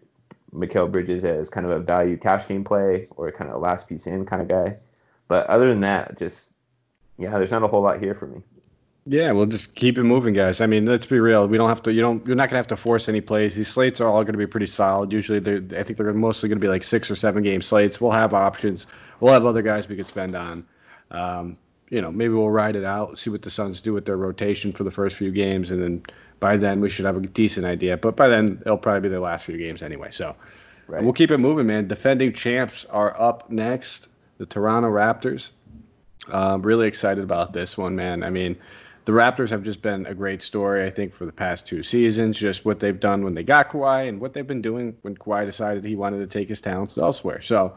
Mikal 0.52 0.90
Bridges 0.90 1.24
as 1.24 1.48
kind 1.48 1.64
of 1.64 1.72
a 1.72 1.78
value 1.78 2.16
cash 2.16 2.46
game 2.46 2.64
play 2.64 3.06
or 3.12 3.30
kind 3.32 3.48
of 3.48 3.56
a 3.56 3.58
last 3.58 3.88
piece 3.88 4.06
in 4.06 4.26
kind 4.26 4.42
of 4.42 4.48
guy. 4.48 4.76
But 5.28 5.46
other 5.46 5.68
than 5.68 5.80
that, 5.80 6.18
just 6.18 6.52
yeah, 7.18 7.38
there's 7.38 7.52
not 7.52 7.62
a 7.62 7.68
whole 7.68 7.80
lot 7.80 8.00
here 8.00 8.14
for 8.14 8.26
me. 8.26 8.42
Yeah, 9.04 9.32
we'll 9.32 9.46
just 9.46 9.74
keep 9.74 9.98
it 9.98 10.04
moving, 10.04 10.32
guys. 10.32 10.60
I 10.60 10.66
mean, 10.66 10.86
let's 10.86 11.06
be 11.06 11.18
real. 11.18 11.48
We 11.48 11.56
don't 11.56 11.68
have 11.68 11.82
to. 11.82 11.92
You 11.92 12.02
don't. 12.02 12.24
You're 12.24 12.36
not 12.36 12.48
gonna 12.48 12.58
have 12.58 12.68
to 12.68 12.76
force 12.76 13.08
any 13.08 13.20
plays. 13.20 13.56
These 13.56 13.68
slates 13.68 14.00
are 14.00 14.06
all 14.06 14.22
going 14.22 14.34
to 14.34 14.38
be 14.38 14.46
pretty 14.46 14.66
solid. 14.66 15.12
Usually, 15.12 15.40
they're. 15.40 15.60
I 15.76 15.82
think 15.82 15.96
they're 15.96 16.12
mostly 16.12 16.48
going 16.48 16.58
to 16.58 16.64
be 16.64 16.68
like 16.68 16.84
six 16.84 17.10
or 17.10 17.16
seven 17.16 17.42
game 17.42 17.62
slates. 17.62 18.00
We'll 18.00 18.12
have 18.12 18.32
options. 18.32 18.86
We'll 19.18 19.32
have 19.32 19.44
other 19.44 19.62
guys 19.62 19.88
we 19.88 19.96
could 19.96 20.06
spend 20.06 20.36
on. 20.36 20.64
Um, 21.10 21.56
you 21.90 22.00
know, 22.00 22.12
maybe 22.12 22.32
we'll 22.32 22.50
ride 22.50 22.76
it 22.76 22.84
out, 22.84 23.18
see 23.18 23.28
what 23.28 23.42
the 23.42 23.50
Suns 23.50 23.80
do 23.80 23.92
with 23.92 24.06
their 24.06 24.16
rotation 24.16 24.72
for 24.72 24.84
the 24.84 24.90
first 24.90 25.16
few 25.16 25.32
games, 25.32 25.72
and 25.72 25.82
then 25.82 26.02
by 26.38 26.56
then 26.56 26.80
we 26.80 26.88
should 26.88 27.04
have 27.04 27.16
a 27.16 27.20
decent 27.20 27.66
idea. 27.66 27.96
But 27.96 28.14
by 28.14 28.28
then 28.28 28.62
it'll 28.64 28.78
probably 28.78 29.00
be 29.00 29.08
their 29.08 29.20
last 29.20 29.44
few 29.44 29.58
games 29.58 29.82
anyway. 29.82 30.10
So 30.12 30.34
right. 30.86 31.02
we'll 31.02 31.12
keep 31.12 31.32
it 31.32 31.38
moving, 31.38 31.66
man. 31.66 31.88
Defending 31.88 32.32
champs 32.32 32.84
are 32.86 33.20
up 33.20 33.50
next. 33.50 34.08
The 34.38 34.46
Toronto 34.46 34.88
Raptors. 34.90 35.50
Uh, 36.28 36.56
really 36.60 36.86
excited 36.86 37.24
about 37.24 37.52
this 37.52 37.76
one, 37.76 37.96
man. 37.96 38.22
I 38.22 38.30
mean 38.30 38.56
the 39.04 39.12
Raptors 39.12 39.50
have 39.50 39.62
just 39.62 39.82
been 39.82 40.06
a 40.06 40.14
great 40.14 40.42
story, 40.42 40.84
I 40.84 40.90
think, 40.90 41.12
for 41.12 41.26
the 41.26 41.32
past 41.32 41.66
two 41.66 41.82
seasons. 41.82 42.38
Just 42.38 42.64
what 42.64 42.78
they've 42.80 42.98
done 42.98 43.24
when 43.24 43.34
they 43.34 43.42
got 43.42 43.68
Kawhi 43.68 44.08
and 44.08 44.20
what 44.20 44.32
they've 44.32 44.46
been 44.46 44.62
doing 44.62 44.96
when 45.02 45.16
Kawhi 45.16 45.44
decided 45.44 45.84
he 45.84 45.96
wanted 45.96 46.18
to 46.18 46.38
take 46.38 46.48
his 46.48 46.60
talents 46.60 46.98
elsewhere. 46.98 47.40
So 47.40 47.74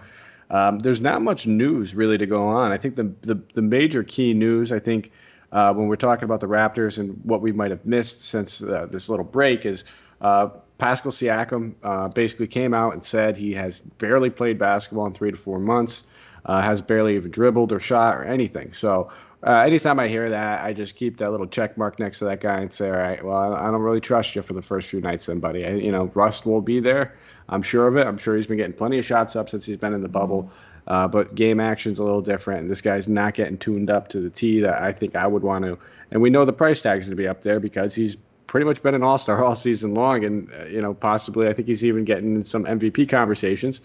um, 0.49 0.79
there's 0.79 1.01
not 1.01 1.21
much 1.21 1.47
news 1.47 1.95
really 1.95 2.17
to 2.17 2.25
go 2.25 2.47
on. 2.47 2.71
I 2.71 2.77
think 2.77 2.95
the 2.95 3.11
the, 3.21 3.39
the 3.53 3.61
major 3.61 4.03
key 4.03 4.33
news, 4.33 4.71
I 4.71 4.79
think, 4.79 5.11
uh, 5.51 5.73
when 5.73 5.87
we're 5.87 5.95
talking 5.95 6.25
about 6.25 6.39
the 6.39 6.47
Raptors 6.47 6.97
and 6.97 7.19
what 7.23 7.41
we 7.41 7.51
might 7.51 7.71
have 7.71 7.85
missed 7.85 8.25
since 8.25 8.61
uh, 8.61 8.87
this 8.91 9.09
little 9.09 9.25
break 9.25 9.65
is 9.65 9.85
Uh, 10.21 10.47
Pascal 10.77 11.11
Siakam 11.11 11.73
uh, 11.83 12.07
basically 12.07 12.47
came 12.47 12.73
out 12.73 12.93
and 12.93 13.03
said 13.03 13.37
he 13.37 13.53
has 13.53 13.81
barely 13.99 14.29
played 14.29 14.57
basketball 14.57 15.07
in 15.07 15.13
three 15.13 15.31
to 15.31 15.37
four 15.37 15.59
months, 15.59 16.03
uh, 16.45 16.61
has 16.61 16.81
barely 16.81 17.15
even 17.15 17.31
dribbled 17.31 17.71
or 17.71 17.79
shot 17.79 18.15
or 18.15 18.23
anything. 18.23 18.73
So 18.73 19.11
uh, 19.45 19.57
anytime 19.59 19.99
I 19.99 20.07
hear 20.07 20.29
that, 20.29 20.63
I 20.63 20.73
just 20.73 20.95
keep 20.95 21.17
that 21.17 21.31
little 21.31 21.47
check 21.47 21.77
mark 21.77 21.99
next 21.99 22.19
to 22.19 22.25
that 22.25 22.41
guy 22.41 22.59
and 22.59 22.73
say, 22.73 22.89
all 22.89 22.97
right, 22.97 23.23
well, 23.23 23.53
I 23.53 23.65
don't 23.65 23.81
really 23.81 24.01
trust 24.01 24.35
you 24.35 24.41
for 24.41 24.53
the 24.53 24.61
first 24.61 24.87
few 24.87 25.01
nights, 25.01 25.25
then, 25.27 25.39
buddy. 25.39 25.65
I, 25.65 25.71
you 25.71 25.91
know, 25.91 26.05
rust 26.15 26.45
will 26.45 26.61
be 26.61 26.79
there. 26.79 27.15
I'm 27.49 27.61
sure 27.61 27.87
of 27.87 27.97
it. 27.97 28.07
I'm 28.07 28.17
sure 28.17 28.35
he's 28.35 28.47
been 28.47 28.57
getting 28.57 28.73
plenty 28.73 28.97
of 28.97 29.05
shots 29.05 29.35
up 29.35 29.49
since 29.49 29.65
he's 29.65 29.77
been 29.77 29.93
in 29.93 30.01
the 30.01 30.09
bubble. 30.09 30.51
Uh, 30.87 31.07
but 31.07 31.33
game 31.33 31.59
action's 31.59 31.97
a 31.97 32.03
little 32.03 32.21
different, 32.21 32.61
and 32.61 32.69
this 32.69 32.81
guy's 32.81 33.09
not 33.09 33.33
getting 33.33 33.57
tuned 33.57 33.89
up 33.89 34.07
to 34.09 34.19
the 34.19 34.29
T 34.29 34.59
that 34.59 34.81
I 34.81 34.91
think 34.91 35.15
I 35.15 35.25
would 35.25 35.41
want 35.41 35.65
to. 35.65 35.77
And 36.11 36.21
we 36.21 36.29
know 36.29 36.45
the 36.45 36.53
price 36.53 36.81
tag 36.81 36.99
is 36.99 37.07
going 37.07 37.17
to 37.17 37.21
be 37.21 37.27
up 37.27 37.41
there 37.41 37.59
because 37.59 37.95
he's 37.95 38.17
pretty 38.45 38.65
much 38.65 38.83
been 38.83 38.93
an 38.93 39.01
all 39.01 39.17
star 39.17 39.43
all 39.43 39.55
season 39.55 39.95
long, 39.95 40.23
and 40.23 40.51
uh, 40.53 40.65
you 40.65 40.81
know 40.81 40.93
possibly 40.93 41.47
I 41.47 41.53
think 41.53 41.67
he's 41.67 41.83
even 41.83 42.05
getting 42.05 42.43
some 42.43 42.65
MVP 42.65 43.09
conversations. 43.09 43.81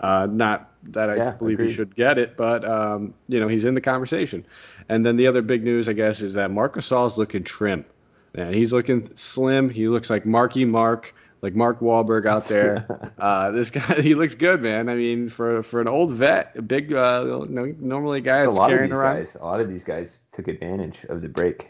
Uh, 0.00 0.26
not 0.30 0.71
that 0.84 1.10
I 1.10 1.16
Yeah, 1.16 1.30
believe 1.38 1.60
agreed. 1.60 1.68
he 1.68 1.68
should 1.68 1.94
get 1.94 2.18
it, 2.18 2.36
but 2.36 2.64
um, 2.64 3.14
you 3.28 3.38
know 3.40 3.48
he's 3.48 3.64
in 3.64 3.74
the 3.74 3.80
conversation. 3.80 4.44
And 4.88 5.04
then 5.06 5.16
the 5.16 5.26
other 5.26 5.42
big 5.42 5.64
news, 5.64 5.88
I 5.88 5.92
guess, 5.92 6.20
is 6.20 6.34
that 6.34 6.50
Marc 6.50 6.74
Gasol's 6.74 7.16
looking 7.18 7.44
trim. 7.44 7.84
and 8.34 8.54
he's 8.54 8.72
looking 8.72 9.08
slim. 9.14 9.68
He 9.70 9.88
looks 9.88 10.10
like 10.10 10.26
Marky 10.26 10.64
Mark, 10.64 11.14
like 11.42 11.54
Mark 11.54 11.80
Wahlberg 11.80 12.26
out 12.26 12.48
there. 12.48 13.12
uh, 13.18 13.50
this 13.52 13.70
guy, 13.70 14.00
he 14.00 14.14
looks 14.14 14.34
good, 14.34 14.62
man. 14.62 14.88
I 14.88 14.94
mean, 14.94 15.28
for 15.28 15.62
for 15.62 15.80
an 15.80 15.88
old 15.88 16.12
vet, 16.12 16.52
a 16.56 16.62
big, 16.62 16.92
uh, 16.92 17.44
normally 17.48 18.18
a 18.18 18.22
guy 18.22 18.38
a 18.40 18.50
lot 18.50 18.72
of 18.72 18.80
these 18.80 18.98
around. 18.98 19.16
guys, 19.16 19.36
a 19.36 19.44
lot 19.44 19.60
of 19.60 19.68
these 19.68 19.84
guys 19.84 20.24
took 20.32 20.48
advantage 20.48 21.04
of 21.08 21.20
the 21.22 21.28
break. 21.28 21.68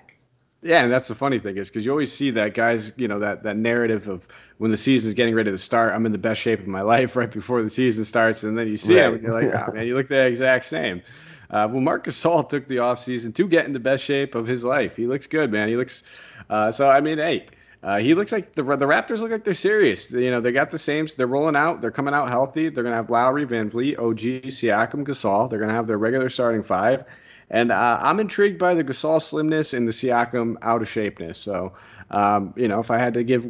Yeah, 0.62 0.85
and 0.85 0.92
that's 0.92 1.09
the 1.09 1.16
funny 1.16 1.40
thing 1.40 1.57
is 1.57 1.68
because 1.68 1.85
you 1.85 1.90
always 1.90 2.12
see 2.12 2.31
that 2.31 2.55
guys, 2.55 2.92
you 2.96 3.09
know, 3.09 3.18
that 3.18 3.42
that 3.42 3.57
narrative 3.57 4.09
of 4.09 4.29
when 4.59 4.70
the 4.70 4.77
season's 4.77 5.12
getting 5.12 5.35
ready 5.35 5.51
to 5.51 5.59
start, 5.59 5.92
I'm 5.92 6.07
in 6.07 6.12
the 6.12 6.18
best 6.18 6.40
shape 6.40 6.61
of 6.61 6.68
my 6.68 6.83
life 6.94 7.16
right 7.16 7.31
before 7.31 7.62
the 7.62 7.68
season 7.68 8.05
starts, 8.05 8.44
and 8.44 8.57
then 8.57 8.68
you 8.68 8.77
see 8.77 8.94
him 8.94 9.14
and 9.14 9.22
you're 9.22 9.33
like, 9.33 9.53
oh 9.68 9.72
man, 9.72 9.87
you 9.87 9.96
look 9.96 10.09
the 10.09 10.25
exact 10.25 10.66
same. 10.66 11.03
Uh, 11.51 11.68
well, 11.70 11.81
Marcus 11.81 12.22
Gasol 12.22 12.48
took 12.48 12.68
the 12.68 12.77
offseason 12.77 13.35
to 13.35 13.48
get 13.48 13.66
in 13.66 13.72
the 13.72 13.81
best 13.81 14.05
shape 14.05 14.35
of 14.35 14.46
his 14.46 14.62
life. 14.62 14.96
He 14.96 15.07
looks 15.07 15.27
good, 15.27 15.51
man. 15.51 15.68
He 15.68 15.77
looks 15.77 16.05
uh, 16.48 16.70
so. 16.70 16.88
I 16.88 17.01
mean, 17.01 17.18
hey, 17.18 17.48
uh, 17.83 17.98
he 17.98 18.14
looks 18.14 18.31
like 18.31 18.55
the 18.55 18.62
the 18.62 18.87
Raptors 18.87 19.18
look 19.18 19.33
like 19.33 19.42
they're 19.42 19.55
serious. 19.55 20.12
You 20.12 20.31
know, 20.31 20.40
they 20.40 20.53
got 20.53 20.70
the 20.70 20.79
same. 20.79 21.09
They're 21.16 21.27
rolling 21.27 21.57
out. 21.57 21.81
They're 21.81 21.90
coming 21.90 22.14
out 22.14 22.29
healthy. 22.29 22.68
They're 22.68 22.85
gonna 22.85 22.94
have 22.94 23.11
Lowry, 23.11 23.44
VanVleet, 23.44 23.98
OG, 23.98 24.48
Siakam, 24.53 25.05
Gasol. 25.05 25.51
They're 25.51 25.59
gonna 25.59 25.75
have 25.75 25.88
their 25.88 25.98
regular 25.98 26.29
starting 26.29 26.62
five. 26.62 27.05
And 27.52 27.70
uh, 27.70 27.98
I'm 28.00 28.18
intrigued 28.18 28.58
by 28.58 28.74
the 28.74 28.82
Gasol 28.82 29.20
slimness 29.20 29.74
and 29.74 29.86
the 29.86 29.92
Siakam 29.92 30.56
out 30.62 30.82
of 30.82 30.88
shapeness. 30.88 31.36
So, 31.36 31.72
um, 32.10 32.52
you 32.56 32.66
know, 32.66 32.80
if 32.80 32.90
I 32.90 32.98
had 32.98 33.14
to 33.14 33.22
give 33.22 33.48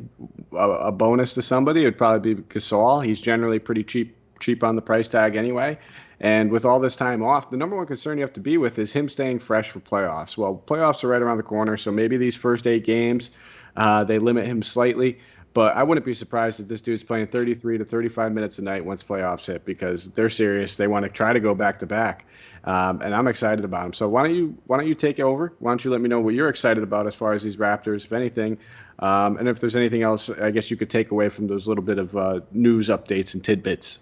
a, 0.53 0.57
a 0.57 0.93
bonus 0.93 1.33
to 1.35 1.43
somebody, 1.43 1.83
it 1.83 1.85
would 1.85 1.99
probably 1.99 2.35
be 2.35 2.43
Gasol. 2.43 3.05
He's 3.05 3.21
generally 3.21 3.61
pretty 3.61 3.85
cheap, 3.85 4.17
cheap 4.41 4.65
on 4.65 4.77
the 4.77 4.83
price 4.83 5.09
tag 5.09 5.37
anyway. 5.37 5.79
And 6.19 6.51
with 6.51 6.65
all 6.65 6.79
this 6.79 6.97
time 6.97 7.23
off, 7.23 7.51
the 7.51 7.57
number 7.57 7.77
one 7.77 7.87
concern 7.87 8.19
you 8.19 8.23
have 8.23 8.33
to 8.35 8.41
be 8.41 8.59
with 8.59 8.79
is 8.79 8.93
him 8.93 9.09
staying 9.09 9.39
fresh 9.39 9.71
for 9.71 9.81
playoffs. 9.81 10.37
Well, 10.37 10.63
playoffs 10.67 11.03
are 11.05 11.09
right 11.09 11.23
around 11.23 11.37
the 11.37 11.43
corner, 11.45 11.77
so 11.77 11.91
maybe 11.91 12.17
these 12.17 12.37
first 12.37 12.67
eight 12.67 12.85
games 12.85 13.31
uh, 13.77 14.05
they 14.05 14.19
limit 14.19 14.47
him 14.47 14.63
slightly. 14.63 15.19
But 15.55 15.77
I 15.77 15.83
wouldn't 15.83 16.07
be 16.07 16.15
surprised 16.15 16.61
if 16.61 16.69
this 16.69 16.81
dude's 16.81 17.03
playing 17.03 17.27
33 17.27 17.77
to 17.79 17.85
35 17.85 18.33
minutes 18.33 18.59
a 18.59 18.63
night 18.63 18.85
once 18.85 19.03
playoffs 19.03 19.47
hit 19.47 19.65
because 19.67 20.09
they're 20.13 20.31
serious. 20.31 20.77
They 20.77 20.87
want 20.87 21.05
to 21.05 21.11
try 21.11 21.35
to 21.35 21.41
go 21.41 21.55
back 21.55 21.79
to 21.81 21.87
back, 21.87 22.25
um, 22.65 23.03
and 23.03 23.15
I'm 23.15 23.29
excited 23.29 23.65
about 23.65 23.87
him. 23.87 23.93
So 23.93 24.09
why 24.09 24.23
don't 24.23 24.35
you 24.35 24.57
why 24.67 24.79
don't 24.79 24.87
you 24.87 24.95
take 24.95 25.21
over? 25.21 25.53
Why 25.59 25.71
don't 25.71 25.85
you 25.85 25.91
let 25.91 26.01
me 26.01 26.09
know 26.09 26.21
what 26.21 26.35
you're 26.35 26.49
excited 26.49 26.83
about 26.83 27.07
as 27.07 27.15
far 27.15 27.35
as 27.35 27.43
these 27.43 27.59
Raptors, 27.59 28.05
if 28.05 28.13
anything, 28.13 28.57
um, 29.01 29.37
and 29.37 29.47
if 29.47 29.61
there's 29.61 29.77
anything 29.77 30.03
else 30.03 30.31
I 30.31 30.51
guess 30.51 30.71
you 30.71 30.77
could 30.77 30.91
take 30.91 31.11
away 31.11 31.29
from 31.29 31.49
those 31.49 31.69
little 31.69 31.85
bit 31.85 31.99
of 31.99 32.17
uh, 32.17 32.41
news 32.53 32.89
updates 32.89 33.35
and 33.35 33.45
tidbits. 33.45 33.99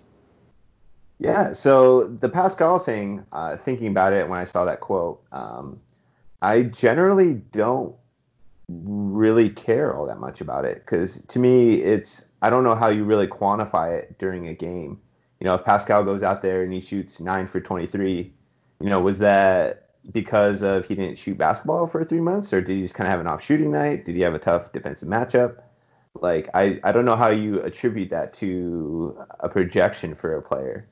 Yeah. 1.19 1.53
So 1.53 2.07
the 2.07 2.29
Pascal 2.29 2.79
thing, 2.79 3.27
uh, 3.33 3.57
thinking 3.57 3.89
about 3.89 4.13
it 4.13 4.27
when 4.29 4.39
I 4.39 4.45
saw 4.45 4.65
that 4.65 4.81
quote, 4.81 5.23
um, 5.33 5.79
I 6.41 6.63
generally 6.63 7.35
don't 7.35 7.95
really 8.71 9.51
care 9.51 9.95
all 9.95 10.07
that 10.07 10.21
much 10.21 10.41
about 10.41 10.65
it 10.65 10.77
because 10.85 11.23
to 11.27 11.39
me, 11.39 11.83
it's 11.83 12.27
I 12.43 12.51
don't 12.51 12.65
know 12.65 12.75
how 12.75 12.89
you 12.89 13.05
really 13.05 13.27
quantify 13.27 13.99
it 13.99 14.19
during 14.19 14.49
a 14.49 14.55
game. 14.55 15.01
You 15.41 15.47
know, 15.47 15.55
if 15.55 15.65
Pascal 15.65 16.05
goes 16.05 16.23
out 16.23 16.43
there 16.43 16.63
and 16.63 16.73
he 16.73 16.81
shoots 16.81 17.21
nine 17.21 17.47
for 17.47 17.61
twenty 17.61 17.87
three, 17.87 18.33
you 18.81 18.89
know, 18.89 19.01
was 19.01 19.19
that 19.19 19.89
because 20.13 20.63
of 20.63 20.87
he 20.87 20.95
didn't 20.95 21.19
shoot 21.19 21.37
basketball 21.37 21.87
for 21.87 22.05
three 22.05 22.21
months, 22.21 22.53
or 22.53 22.61
did 22.61 22.75
he 22.75 22.83
just 22.83 22.95
kind 22.95 23.07
of 23.07 23.11
have 23.11 23.21
an 23.21 23.27
off 23.27 23.43
shooting 23.43 23.71
night? 23.71 24.05
Did 24.05 24.15
he 24.15 24.23
have 24.23 24.35
a 24.35 24.39
tough 24.39 24.73
defensive 24.73 25.09
matchup? 25.09 25.61
Like 26.15 26.49
I, 26.55 26.81
I 26.85 26.93
don't 26.93 27.05
know 27.05 27.17
how 27.17 27.29
you 27.29 27.61
attribute 27.63 28.11
that 28.11 28.33
to 28.35 29.17
a 29.41 29.49
projection 29.49 30.15
for 30.15 30.35
a 30.35 30.43
player. 30.43 30.87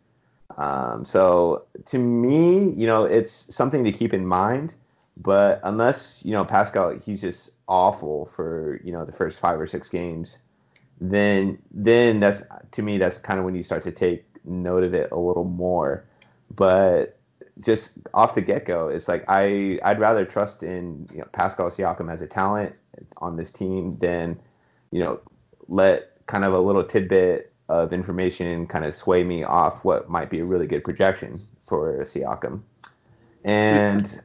Um, 0.56 1.04
so 1.04 1.64
to 1.86 1.98
me, 1.98 2.70
you 2.70 2.86
know, 2.86 3.04
it's 3.04 3.32
something 3.32 3.84
to 3.84 3.92
keep 3.92 4.14
in 4.14 4.26
mind. 4.26 4.74
But 5.16 5.60
unless 5.64 6.24
you 6.24 6.32
know 6.32 6.44
Pascal, 6.44 6.96
he's 6.98 7.20
just 7.20 7.57
awful 7.68 8.26
for 8.26 8.80
you 8.82 8.92
know 8.92 9.04
the 9.04 9.12
first 9.12 9.38
five 9.38 9.60
or 9.60 9.66
six 9.66 9.88
games, 9.88 10.42
then 11.00 11.58
then 11.70 12.20
that's 12.20 12.42
to 12.72 12.82
me 12.82 12.98
that's 12.98 13.18
kind 13.18 13.38
of 13.38 13.44
when 13.44 13.54
you 13.54 13.62
start 13.62 13.82
to 13.84 13.92
take 13.92 14.24
note 14.44 14.84
of 14.84 14.94
it 14.94 15.10
a 15.12 15.18
little 15.18 15.44
more. 15.44 16.04
But 16.54 17.18
just 17.60 17.98
off 18.14 18.34
the 18.34 18.40
get 18.40 18.64
go, 18.64 18.88
it's 18.88 19.08
like 19.08 19.24
I 19.28 19.78
I'd 19.84 20.00
rather 20.00 20.24
trust 20.24 20.62
in 20.62 21.08
you 21.12 21.18
know, 21.18 21.28
Pascal 21.32 21.68
Siakam 21.68 22.12
as 22.12 22.22
a 22.22 22.26
talent 22.26 22.74
on 23.18 23.36
this 23.36 23.52
team 23.52 23.94
than 23.98 24.38
you 24.90 25.00
know 25.00 25.20
let 25.68 26.26
kind 26.26 26.44
of 26.44 26.52
a 26.52 26.60
little 26.60 26.84
tidbit 26.84 27.52
of 27.68 27.92
information 27.92 28.66
kind 28.66 28.84
of 28.84 28.94
sway 28.94 29.22
me 29.24 29.44
off 29.44 29.84
what 29.84 30.08
might 30.08 30.30
be 30.30 30.40
a 30.40 30.44
really 30.44 30.66
good 30.66 30.82
projection 30.82 31.40
for 31.62 31.98
Siakam. 32.02 32.62
And 33.44 34.20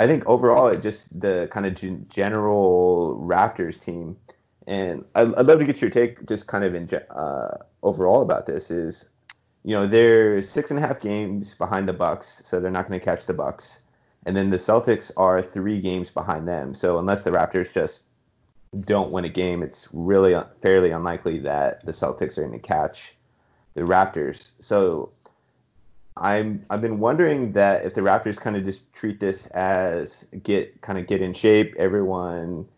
I 0.00 0.06
think 0.06 0.24
overall, 0.26 0.68
it 0.68 0.80
just 0.80 1.20
the 1.20 1.46
kind 1.52 1.66
of 1.66 1.74
gen- 1.74 2.06
general 2.08 3.20
Raptors 3.22 3.78
team, 3.78 4.16
and 4.66 5.04
I'd, 5.14 5.34
I'd 5.34 5.44
love 5.44 5.58
to 5.58 5.66
get 5.66 5.82
your 5.82 5.90
take, 5.90 6.26
just 6.26 6.46
kind 6.46 6.64
of 6.64 6.74
in 6.74 6.88
uh, 7.14 7.58
overall 7.82 8.22
about 8.22 8.46
this. 8.46 8.70
Is 8.70 9.10
you 9.62 9.74
know 9.74 9.86
they're 9.86 10.40
six 10.40 10.70
and 10.70 10.82
a 10.82 10.86
half 10.86 11.00
games 11.00 11.52
behind 11.52 11.86
the 11.86 11.92
Bucks, 11.92 12.40
so 12.46 12.60
they're 12.60 12.70
not 12.70 12.88
going 12.88 12.98
to 12.98 13.04
catch 13.04 13.26
the 13.26 13.34
Bucks, 13.34 13.82
and 14.24 14.34
then 14.34 14.48
the 14.48 14.56
Celtics 14.56 15.12
are 15.18 15.42
three 15.42 15.82
games 15.82 16.08
behind 16.08 16.48
them. 16.48 16.74
So 16.74 16.98
unless 16.98 17.22
the 17.22 17.30
Raptors 17.30 17.70
just 17.70 18.06
don't 18.86 19.10
win 19.10 19.26
a 19.26 19.28
game, 19.28 19.62
it's 19.62 19.86
really 19.92 20.34
fairly 20.62 20.92
unlikely 20.92 21.40
that 21.40 21.84
the 21.84 21.92
Celtics 21.92 22.38
are 22.38 22.46
going 22.46 22.58
to 22.58 22.66
catch 22.66 23.16
the 23.74 23.82
Raptors. 23.82 24.54
So 24.60 25.12
I'm 26.20 26.64
I've 26.68 26.82
been 26.82 27.00
wondering 27.00 27.52
that 27.52 27.84
if 27.84 27.94
the 27.94 28.02
Raptors 28.02 28.36
kind 28.36 28.56
of 28.56 28.64
just 28.64 28.92
treat 28.92 29.20
this 29.20 29.46
as 29.48 30.26
get 30.42 30.80
kind 30.82 30.98
of 30.98 31.06
get 31.06 31.22
in 31.22 31.32
shape, 31.32 31.74
everyone 31.78 32.68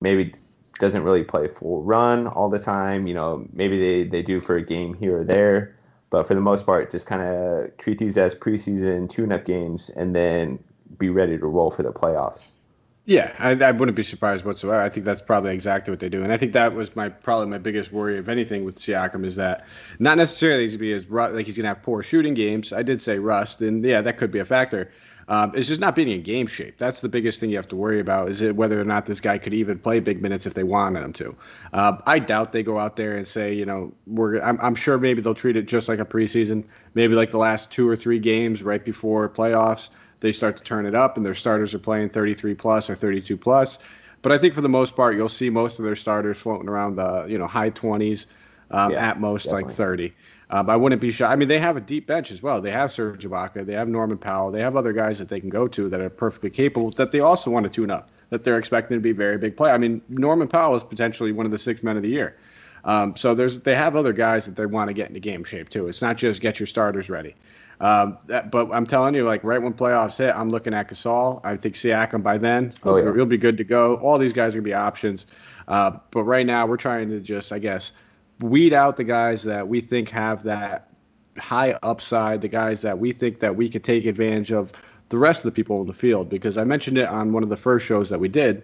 maybe 0.00 0.34
doesn't 0.78 1.02
really 1.02 1.24
play 1.24 1.48
full 1.48 1.82
run 1.82 2.26
all 2.26 2.50
the 2.50 2.58
time. 2.58 3.06
You 3.06 3.14
know, 3.14 3.46
maybe 3.52 3.78
they, 3.78 4.08
they 4.08 4.22
do 4.22 4.40
for 4.40 4.56
a 4.56 4.62
game 4.62 4.94
here 4.94 5.20
or 5.20 5.24
there, 5.24 5.74
but 6.10 6.26
for 6.26 6.34
the 6.34 6.40
most 6.40 6.66
part, 6.66 6.90
just 6.90 7.06
kind 7.06 7.22
of 7.22 7.76
treat 7.78 7.98
these 7.98 8.18
as 8.18 8.34
preseason 8.34 9.08
tune-up 9.08 9.44
games 9.44 9.90
and 9.90 10.14
then 10.14 10.58
be 10.98 11.08
ready 11.08 11.38
to 11.38 11.46
roll 11.46 11.70
for 11.70 11.82
the 11.82 11.92
playoffs. 11.92 12.56
Yeah, 13.04 13.34
I, 13.40 13.50
I 13.50 13.72
wouldn't 13.72 13.96
be 13.96 14.04
surprised 14.04 14.44
whatsoever. 14.44 14.80
I 14.80 14.88
think 14.88 15.04
that's 15.04 15.22
probably 15.22 15.52
exactly 15.52 15.90
what 15.90 15.98
they 15.98 16.08
do, 16.08 16.22
and 16.22 16.32
I 16.32 16.36
think 16.36 16.52
that 16.52 16.72
was 16.72 16.94
my 16.94 17.08
probably 17.08 17.48
my 17.48 17.58
biggest 17.58 17.90
worry, 17.92 18.16
if 18.16 18.28
anything, 18.28 18.64
with 18.64 18.78
Siakam 18.78 19.24
is 19.24 19.34
that 19.36 19.66
not 19.98 20.18
necessarily 20.18 20.62
he's 20.62 20.76
gonna 20.76 20.82
be 20.82 20.92
as 20.92 21.08
like 21.10 21.44
he's 21.46 21.56
gonna 21.56 21.66
have 21.66 21.82
poor 21.82 22.04
shooting 22.04 22.32
games. 22.32 22.72
I 22.72 22.84
did 22.84 23.02
say 23.02 23.18
rust, 23.18 23.60
and 23.60 23.84
yeah, 23.84 24.02
that 24.02 24.18
could 24.18 24.30
be 24.30 24.38
a 24.38 24.44
factor. 24.44 24.92
Um, 25.26 25.52
it's 25.54 25.66
just 25.66 25.80
not 25.80 25.96
being 25.96 26.10
in 26.10 26.22
game 26.22 26.46
shape. 26.46 26.78
That's 26.78 27.00
the 27.00 27.08
biggest 27.08 27.40
thing 27.40 27.50
you 27.50 27.56
have 27.56 27.68
to 27.68 27.76
worry 27.76 27.98
about. 27.98 28.28
Is 28.28 28.42
it 28.42 28.54
whether 28.54 28.80
or 28.80 28.84
not 28.84 29.06
this 29.06 29.20
guy 29.20 29.38
could 29.38 29.54
even 29.54 29.78
play 29.78 29.98
big 29.98 30.20
minutes 30.22 30.46
if 30.46 30.54
they 30.54 30.64
wanted 30.64 31.02
him 31.02 31.12
to? 31.14 31.36
Uh, 31.72 31.96
I 32.06 32.20
doubt 32.20 32.52
they 32.52 32.62
go 32.62 32.78
out 32.78 32.96
there 32.96 33.16
and 33.16 33.26
say, 33.26 33.52
you 33.52 33.64
know, 33.66 33.92
we're. 34.06 34.40
I'm, 34.40 34.60
I'm 34.60 34.76
sure 34.76 34.96
maybe 34.96 35.22
they'll 35.22 35.34
treat 35.34 35.56
it 35.56 35.66
just 35.66 35.88
like 35.88 35.98
a 35.98 36.04
preseason, 36.04 36.62
maybe 36.94 37.14
like 37.16 37.32
the 37.32 37.38
last 37.38 37.72
two 37.72 37.88
or 37.88 37.96
three 37.96 38.20
games 38.20 38.62
right 38.62 38.84
before 38.84 39.28
playoffs 39.28 39.88
they 40.22 40.32
start 40.32 40.56
to 40.56 40.62
turn 40.62 40.86
it 40.86 40.94
up 40.94 41.16
and 41.16 41.26
their 41.26 41.34
starters 41.34 41.74
are 41.74 41.78
playing 41.78 42.08
33 42.08 42.54
plus 42.54 42.88
or 42.88 42.94
32 42.94 43.36
plus. 43.36 43.78
But 44.22 44.32
I 44.32 44.38
think 44.38 44.54
for 44.54 44.60
the 44.60 44.68
most 44.68 44.94
part, 44.96 45.16
you'll 45.16 45.28
see 45.28 45.50
most 45.50 45.78
of 45.78 45.84
their 45.84 45.96
starters 45.96 46.38
floating 46.38 46.68
around 46.68 46.96
the 46.96 47.26
you 47.26 47.36
know 47.36 47.46
high 47.46 47.70
20s, 47.70 48.26
um, 48.70 48.92
Yeah, 48.92 49.08
at 49.08 49.20
most 49.20 49.48
like 49.48 49.68
30. 49.68 50.14
Um, 50.48 50.70
I 50.70 50.76
wouldn't 50.76 51.00
be 51.00 51.10
shocked. 51.10 51.32
I 51.32 51.36
mean, 51.36 51.48
they 51.48 51.58
have 51.58 51.76
a 51.76 51.80
deep 51.80 52.06
bench 52.06 52.30
as 52.30 52.42
well. 52.42 52.60
They 52.60 52.70
have 52.70 52.92
Serge 52.92 53.24
Ibaka, 53.24 53.64
they 53.66 53.72
have 53.72 53.88
Norman 53.88 54.18
Powell, 54.18 54.50
they 54.50 54.60
have 54.60 54.76
other 54.76 54.92
guys 54.92 55.18
that 55.18 55.28
they 55.28 55.40
can 55.40 55.48
go 55.48 55.66
to 55.66 55.88
that 55.88 56.00
are 56.00 56.10
perfectly 56.10 56.50
capable 56.50 56.90
that 56.90 57.10
they 57.10 57.20
also 57.20 57.50
want 57.50 57.64
to 57.64 57.70
tune 57.70 57.90
up. 57.90 58.10
That 58.30 58.44
they're 58.44 58.58
expecting 58.58 58.96
to 58.96 59.00
be 59.00 59.12
very 59.12 59.36
big 59.38 59.56
play. 59.56 59.72
I 59.72 59.78
mean, 59.78 60.00
Norman 60.08 60.48
Powell 60.48 60.74
is 60.76 60.84
potentially 60.84 61.32
one 61.32 61.46
of 61.46 61.52
the 61.52 61.58
six 61.58 61.82
men 61.82 61.96
of 61.96 62.02
the 62.02 62.08
year. 62.08 62.36
Um, 62.84 63.14
so 63.16 63.34
there's 63.34 63.60
they 63.60 63.74
have 63.74 63.96
other 63.96 64.12
guys 64.12 64.44
that 64.46 64.56
they 64.56 64.66
want 64.66 64.88
to 64.88 64.94
get 64.94 65.08
into 65.08 65.20
game 65.20 65.44
shape 65.44 65.68
too. 65.68 65.88
It's 65.88 66.02
not 66.02 66.16
just 66.16 66.40
get 66.40 66.58
your 66.58 66.66
starters 66.66 67.08
ready. 67.10 67.34
Um, 67.82 68.16
that, 68.26 68.52
but 68.52 68.72
I'm 68.72 68.86
telling 68.86 69.14
you, 69.16 69.24
like 69.24 69.42
right 69.42 69.60
when 69.60 69.72
playoffs 69.72 70.16
hit, 70.16 70.34
I'm 70.36 70.50
looking 70.50 70.72
at 70.72 70.88
Gasol. 70.88 71.40
I 71.44 71.56
think 71.56 71.74
Siakam 71.74 72.22
by 72.22 72.38
then, 72.38 72.72
Oh, 72.84 72.96
yeah. 72.96 73.12
he'll 73.12 73.26
be 73.26 73.36
good 73.36 73.56
to 73.58 73.64
go. 73.64 73.96
All 73.96 74.18
these 74.18 74.32
guys 74.32 74.54
are 74.54 74.58
gonna 74.58 74.64
be 74.64 74.72
options. 74.72 75.26
Uh, 75.66 75.98
but 76.12 76.22
right 76.22 76.46
now, 76.46 76.64
we're 76.64 76.76
trying 76.76 77.10
to 77.10 77.18
just, 77.18 77.52
I 77.52 77.58
guess, 77.58 77.92
weed 78.38 78.72
out 78.72 78.96
the 78.96 79.04
guys 79.04 79.42
that 79.42 79.66
we 79.66 79.80
think 79.80 80.10
have 80.10 80.44
that 80.44 80.90
high 81.38 81.76
upside, 81.82 82.40
the 82.40 82.48
guys 82.48 82.82
that 82.82 82.96
we 82.98 83.12
think 83.12 83.40
that 83.40 83.56
we 83.56 83.68
could 83.68 83.82
take 83.82 84.06
advantage 84.06 84.52
of 84.52 84.70
the 85.08 85.18
rest 85.18 85.38
of 85.40 85.44
the 85.44 85.52
people 85.52 85.80
in 85.80 85.88
the 85.88 85.92
field. 85.92 86.28
Because 86.28 86.56
I 86.56 86.62
mentioned 86.64 86.98
it 86.98 87.08
on 87.08 87.32
one 87.32 87.42
of 87.42 87.48
the 87.48 87.56
first 87.56 87.84
shows 87.84 88.08
that 88.10 88.20
we 88.20 88.28
did 88.28 88.62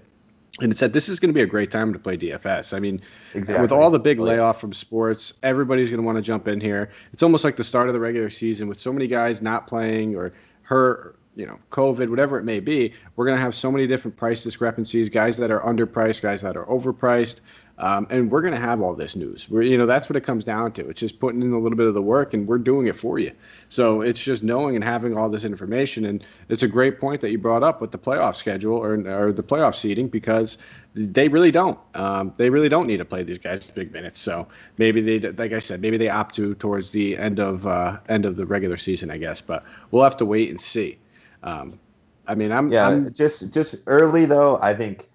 and 0.61 0.73
it 0.73 0.79
said 0.79 0.93
this 0.93 1.09
is 1.09 1.21
going 1.21 1.29
to 1.29 1.35
be 1.35 1.43
a 1.43 1.47
great 1.47 1.71
time 1.71 1.93
to 1.93 1.99
play 1.99 2.17
DFS. 2.17 2.75
I 2.75 2.81
mean, 2.81 3.01
exactly. 3.35 3.63
with 3.63 3.73
all 3.73 3.91
the 3.91 3.99
big 3.99 4.19
layoff 4.19 4.61
from 4.61 4.73
sports, 4.73 5.35
everybody's 5.43 5.91
going 5.91 6.01
to 6.01 6.07
want 6.07 6.17
to 6.17 6.23
jump 6.23 6.49
in 6.49 6.61
here. 6.61 6.91
It's 7.13 7.23
almost 7.23 7.45
like 7.45 7.57
the 7.57 7.65
start 7.65 7.89
of 7.89 7.95
the 7.95 8.01
regular 8.01 8.31
season 8.31 8.69
with 8.69 8.79
so 8.79 8.93
many 8.93 9.07
guys 9.07 9.41
not 9.41 9.67
playing 9.67 10.17
or 10.17 10.33
hurt, 10.63 11.17
you 11.37 11.47
know, 11.47 11.59
COVID, 11.71 12.11
whatever 12.11 12.39
it 12.39 12.45
may 12.45 12.61
be. 12.61 12.93
We're 13.17 13.25
going 13.25 13.37
to 13.37 13.43
have 13.43 13.55
so 13.55 13.71
many 13.71 13.87
different 13.87 14.17
price 14.17 14.43
discrepancies, 14.43 15.09
guys 15.09 15.37
that 15.37 15.51
are 15.51 15.61
underpriced, 15.61 16.23
guys 16.23 16.41
that 16.43 16.57
are 16.57 16.67
overpriced. 16.67 17.41
Um, 17.81 18.09
and 18.11 18.29
we're 18.29 18.41
going 18.41 18.55
to 18.55 18.61
have 18.61 18.81
all 18.81 18.93
this 18.93 19.15
news. 19.15 19.49
We're, 19.49 19.63
you 19.63 19.79
know, 19.79 19.87
that's 19.87 20.09
what 20.11 20.17
it 20.17 20.23
comes 20.23 20.45
down 20.45 20.73
to. 20.73 20.89
It's 20.89 20.99
just 20.99 21.21
putting 21.21 21.43
in 21.43 21.53
a 21.53 21.59
little 21.59 21.79
bit 21.79 21.87
of 21.87 21.95
the 21.95 22.03
work, 22.03 22.35
and 22.35 22.47
we're 22.47 22.59
doing 22.59 22.89
it 22.89 22.97
for 22.97 23.21
you. 23.21 23.31
So 23.69 24.01
it's 24.01 24.21
just 24.21 24.43
knowing 24.43 24.75
and 24.75 24.83
having 24.83 25.17
all 25.17 25.29
this 25.29 25.45
information. 25.45 26.05
And 26.07 26.25
it's 26.49 26.65
a 26.65 26.69
great 26.69 26.99
point 26.99 27.21
that 27.21 27.31
you 27.31 27.39
brought 27.39 27.63
up 27.63 27.81
with 27.81 27.93
the 27.93 27.99
playoff 27.99 28.35
schedule 28.35 28.77
or, 28.77 28.95
or 29.09 29.33
the 29.33 29.45
playoff 29.45 29.77
seeding 29.77 30.09
because 30.09 30.59
they 30.95 31.29
really 31.29 31.53
don't. 31.53 31.79
Um, 31.95 32.35
they 32.37 32.51
really 32.51 32.69
don't 32.69 32.89
need 32.89 32.97
to 32.97 33.05
play 33.05 33.23
these 33.23 33.39
guys 33.39 33.65
big 33.71 33.93
minutes. 33.93 34.19
So 34.19 34.49
maybe 34.79 35.01
they, 35.01 35.31
like 35.33 35.53
I 35.53 35.61
said, 35.61 35.81
maybe 35.81 35.97
they 35.97 36.09
opt 36.09 36.35
to 36.37 36.57
towards 36.57 36.91
the 36.91 37.17
end 37.17 37.39
of 37.39 37.65
uh, 37.65 38.01
end 38.09 38.27
of 38.27 38.35
the 38.35 38.45
regular 38.45 38.77
season, 38.77 39.09
I 39.11 39.19
guess. 39.19 39.41
But 39.41 39.63
we'll 39.93 40.03
have 40.03 40.17
to 40.17 40.25
wait 40.25 40.51
and 40.51 40.61
see. 40.61 40.99
Um, 41.45 41.79
I 42.27 42.35
mean, 42.35 42.51
I'm 42.51 42.73
yeah. 42.73 42.89
I'm, 42.89 43.13
just 43.15 43.55
just 43.55 43.77
early 43.87 44.27
though. 44.27 44.59
I 44.61 44.75
think 44.75 45.09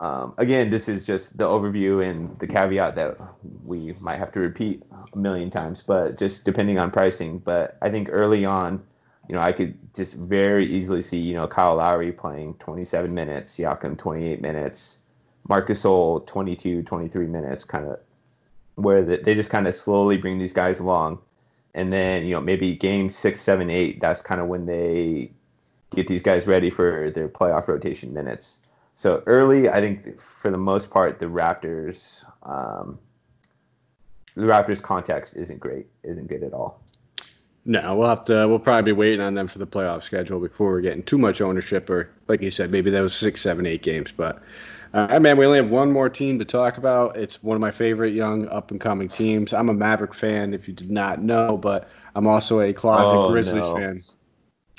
um, 0.00 0.34
again, 0.38 0.70
this 0.70 0.88
is 0.88 1.04
just 1.04 1.38
the 1.38 1.44
overview 1.44 2.08
and 2.08 2.38
the 2.38 2.46
caveat 2.46 2.94
that 2.94 3.18
we 3.64 3.94
might 4.00 4.18
have 4.18 4.30
to 4.32 4.40
repeat 4.40 4.82
a 5.12 5.18
million 5.18 5.50
times, 5.50 5.82
but 5.82 6.16
just 6.16 6.44
depending 6.44 6.78
on 6.78 6.90
pricing. 6.90 7.38
But 7.38 7.76
I 7.82 7.90
think 7.90 8.08
early 8.10 8.44
on, 8.44 8.84
you 9.28 9.34
know, 9.34 9.40
I 9.40 9.52
could 9.52 9.76
just 9.94 10.14
very 10.14 10.72
easily 10.72 11.02
see, 11.02 11.18
you 11.18 11.34
know, 11.34 11.48
Kyle 11.48 11.76
Lowry 11.76 12.12
playing 12.12 12.54
27 12.54 13.12
minutes, 13.12 13.56
Siakam 13.56 13.98
28 13.98 14.40
minutes, 14.40 15.00
Marcus 15.48 15.82
Gasol 15.82 16.26
22, 16.26 16.82
23 16.82 17.26
minutes, 17.26 17.64
kind 17.64 17.86
of 17.86 17.98
where 18.76 19.02
the, 19.02 19.16
they 19.16 19.34
just 19.34 19.50
kind 19.50 19.66
of 19.66 19.74
slowly 19.74 20.16
bring 20.16 20.38
these 20.38 20.52
guys 20.52 20.78
along. 20.78 21.18
And 21.74 21.92
then, 21.92 22.24
you 22.24 22.34
know, 22.34 22.40
maybe 22.40 22.74
game 22.74 23.10
six, 23.10 23.40
seven, 23.40 23.68
eight, 23.68 24.00
that's 24.00 24.22
kind 24.22 24.40
of 24.40 24.46
when 24.46 24.66
they 24.66 25.32
get 25.94 26.06
these 26.06 26.22
guys 26.22 26.46
ready 26.46 26.70
for 26.70 27.10
their 27.10 27.28
playoff 27.28 27.66
rotation 27.66 28.14
minutes. 28.14 28.60
So 28.98 29.22
early, 29.26 29.68
I 29.68 29.80
think 29.80 30.18
for 30.18 30.50
the 30.50 30.58
most 30.58 30.90
part, 30.90 31.20
the 31.20 31.26
Raptors, 31.26 32.24
um, 32.42 32.98
the 34.34 34.44
Raptors 34.44 34.82
context 34.82 35.36
isn't 35.36 35.60
great, 35.60 35.86
isn't 36.02 36.26
good 36.26 36.42
at 36.42 36.52
all. 36.52 36.82
No, 37.64 37.94
we'll 37.94 38.08
have 38.08 38.24
to. 38.24 38.48
We'll 38.48 38.58
probably 38.58 38.90
be 38.90 38.96
waiting 38.96 39.20
on 39.20 39.34
them 39.34 39.46
for 39.46 39.60
the 39.60 39.68
playoff 39.68 40.02
schedule 40.02 40.40
before 40.40 40.72
we're 40.72 40.80
getting 40.80 41.04
too 41.04 41.16
much 41.16 41.40
ownership, 41.40 41.88
or 41.88 42.10
like 42.26 42.42
you 42.42 42.50
said, 42.50 42.72
maybe 42.72 42.90
those 42.90 43.14
six, 43.14 43.40
seven, 43.40 43.66
eight 43.66 43.84
games. 43.84 44.10
But 44.10 44.42
uh, 44.92 45.20
man, 45.20 45.36
we 45.36 45.46
only 45.46 45.58
have 45.58 45.70
one 45.70 45.92
more 45.92 46.08
team 46.08 46.36
to 46.40 46.44
talk 46.44 46.76
about. 46.76 47.16
It's 47.16 47.40
one 47.40 47.54
of 47.54 47.60
my 47.60 47.70
favorite 47.70 48.14
young 48.14 48.48
up 48.48 48.72
and 48.72 48.80
coming 48.80 49.08
teams. 49.08 49.54
I'm 49.54 49.68
a 49.68 49.74
Maverick 49.74 50.12
fan, 50.12 50.52
if 50.54 50.66
you 50.66 50.74
did 50.74 50.90
not 50.90 51.22
know, 51.22 51.56
but 51.56 51.88
I'm 52.16 52.26
also 52.26 52.62
a 52.62 52.72
closet 52.72 53.14
oh, 53.14 53.30
Grizzlies 53.30 53.62
no. 53.62 53.74
fan. 53.76 54.02